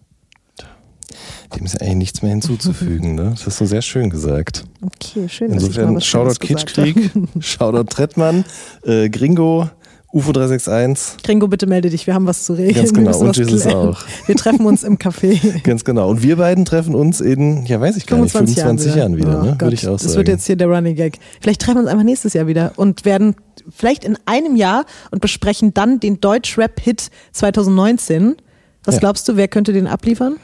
Dem 1.55 1.67
ist 1.67 1.79
eigentlich 1.83 1.97
nichts 1.97 2.23
mehr 2.23 2.31
hinzuzufügen, 2.31 3.15
ne? 3.15 3.31
Das 3.33 3.45
hast 3.45 3.61
du 3.61 3.67
sehr 3.67 3.83
schön 3.83 4.09
gesagt. 4.09 4.65
Okay, 4.81 5.29
schön. 5.29 5.53
Insofern, 5.53 6.01
Shoutout 6.01 6.39
Kitschkrieg, 6.39 7.11
Shoutout 7.41 7.85
Trettmann, 7.85 8.47
äh, 8.85 9.11
Gringo, 9.11 9.69
UFO 10.13 10.33
361. 10.33 11.23
Kringo, 11.23 11.49
bitte 11.49 11.67
melde 11.67 11.89
dich, 11.89 12.07
wir 12.07 12.13
haben 12.13 12.27
was 12.27 12.45
zu 12.45 12.53
regeln. 12.53 12.75
Ganz 12.75 12.93
genau, 12.93 13.19
und 13.19 13.35
Jesus 13.35 13.67
auch. 13.67 13.99
Wir 14.27 14.37
treffen 14.37 14.67
uns 14.67 14.83
im 14.83 14.99
Café. 14.99 15.63
Ganz 15.63 15.85
genau. 15.85 16.11
Und 16.11 16.23
wir 16.23 16.37
beiden 16.37 16.67
treffen 16.67 16.95
uns 16.95 17.23
in, 17.23 17.65
ja 17.65 17.81
weiß 17.81 17.97
ich 17.97 18.07
gar 18.07 18.19
25 18.19 18.57
nicht, 18.57 18.63
25 18.63 18.95
Jahren 18.95 19.17
wieder, 19.17 19.27
Jahren 19.27 19.43
wieder 19.43 19.51
oh 19.51 19.55
ne? 19.55 19.61
würde 19.61 19.75
ich 19.75 19.89
auch 19.89 19.99
sagen. 19.99 20.09
Das 20.09 20.17
wird 20.17 20.29
jetzt 20.29 20.47
hier 20.47 20.57
der 20.57 20.69
Running 20.69 20.97
Gag. 20.97 21.19
Vielleicht 21.41 21.63
treffen 21.63 21.77
wir 21.77 21.81
uns 21.81 21.89
einfach 21.89 22.05
nächstes 22.05 22.35
Jahr 22.35 22.47
wieder 22.47 22.73
und 22.77 23.07
werden 23.07 23.37
vielleicht 23.71 24.05
in 24.05 24.19
einem 24.27 24.55
Jahr 24.55 24.85
und 25.11 25.23
besprechen 25.23 25.73
dann 25.73 25.99
den 25.99 26.21
Deutsch-Rap-Hit 26.21 27.09
2019. 27.33 28.37
Was 28.85 28.97
ja. 28.97 29.01
glaubst 29.01 29.27
du, 29.31 29.37
wer 29.37 29.49
könnte 29.49 29.73
den 29.73 29.87
abliefern? 29.87 30.37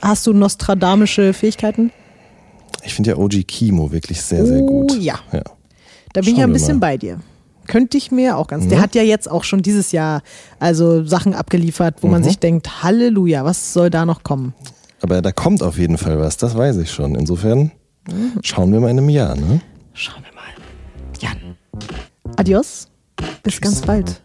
Hast 0.00 0.28
du 0.28 0.32
nostradamische 0.32 1.32
Fähigkeiten? 1.32 1.90
Ich 2.84 2.94
finde 2.94 3.10
ja 3.10 3.16
OG 3.16 3.48
Kimo 3.48 3.90
wirklich 3.90 4.22
sehr, 4.22 4.46
sehr 4.46 4.60
gut. 4.60 4.92
Oh 4.92 5.00
ja. 5.00 5.18
ja. 5.32 5.42
Da 6.12 6.20
bin 6.20 6.24
Schauen 6.24 6.32
ich 6.32 6.38
ja 6.38 6.44
ein 6.44 6.52
bisschen 6.52 6.78
bei 6.78 6.96
dir 6.96 7.18
könnte 7.68 7.96
ich 7.96 8.10
mir 8.10 8.36
auch 8.36 8.48
ganz. 8.48 8.64
Mhm. 8.64 8.70
Der 8.70 8.80
hat 8.80 8.94
ja 8.94 9.02
jetzt 9.02 9.30
auch 9.30 9.44
schon 9.44 9.62
dieses 9.62 9.92
Jahr 9.92 10.22
also 10.58 11.04
Sachen 11.04 11.34
abgeliefert, 11.34 12.02
wo 12.02 12.08
mhm. 12.08 12.14
man 12.14 12.24
sich 12.24 12.38
denkt, 12.38 12.82
Halleluja, 12.82 13.44
was 13.44 13.72
soll 13.72 13.90
da 13.90 14.04
noch 14.04 14.24
kommen? 14.24 14.54
Aber 15.00 15.22
da 15.22 15.30
kommt 15.30 15.62
auf 15.62 15.78
jeden 15.78 15.98
Fall 15.98 16.18
was, 16.18 16.36
das 16.36 16.56
weiß 16.56 16.78
ich 16.78 16.90
schon. 16.90 17.14
Insofern 17.14 17.70
mhm. 18.08 18.32
schauen 18.42 18.72
wir 18.72 18.80
mal 18.80 18.90
in 18.90 18.98
einem 18.98 19.08
Jahr, 19.08 19.36
ne? 19.36 19.60
Schauen 19.92 20.24
wir 20.24 20.34
mal. 20.34 20.48
Jan. 21.20 21.56
Adios. 22.36 22.88
Bis 23.42 23.54
Tschüss. 23.54 23.60
ganz 23.60 23.80
bald. 23.82 24.20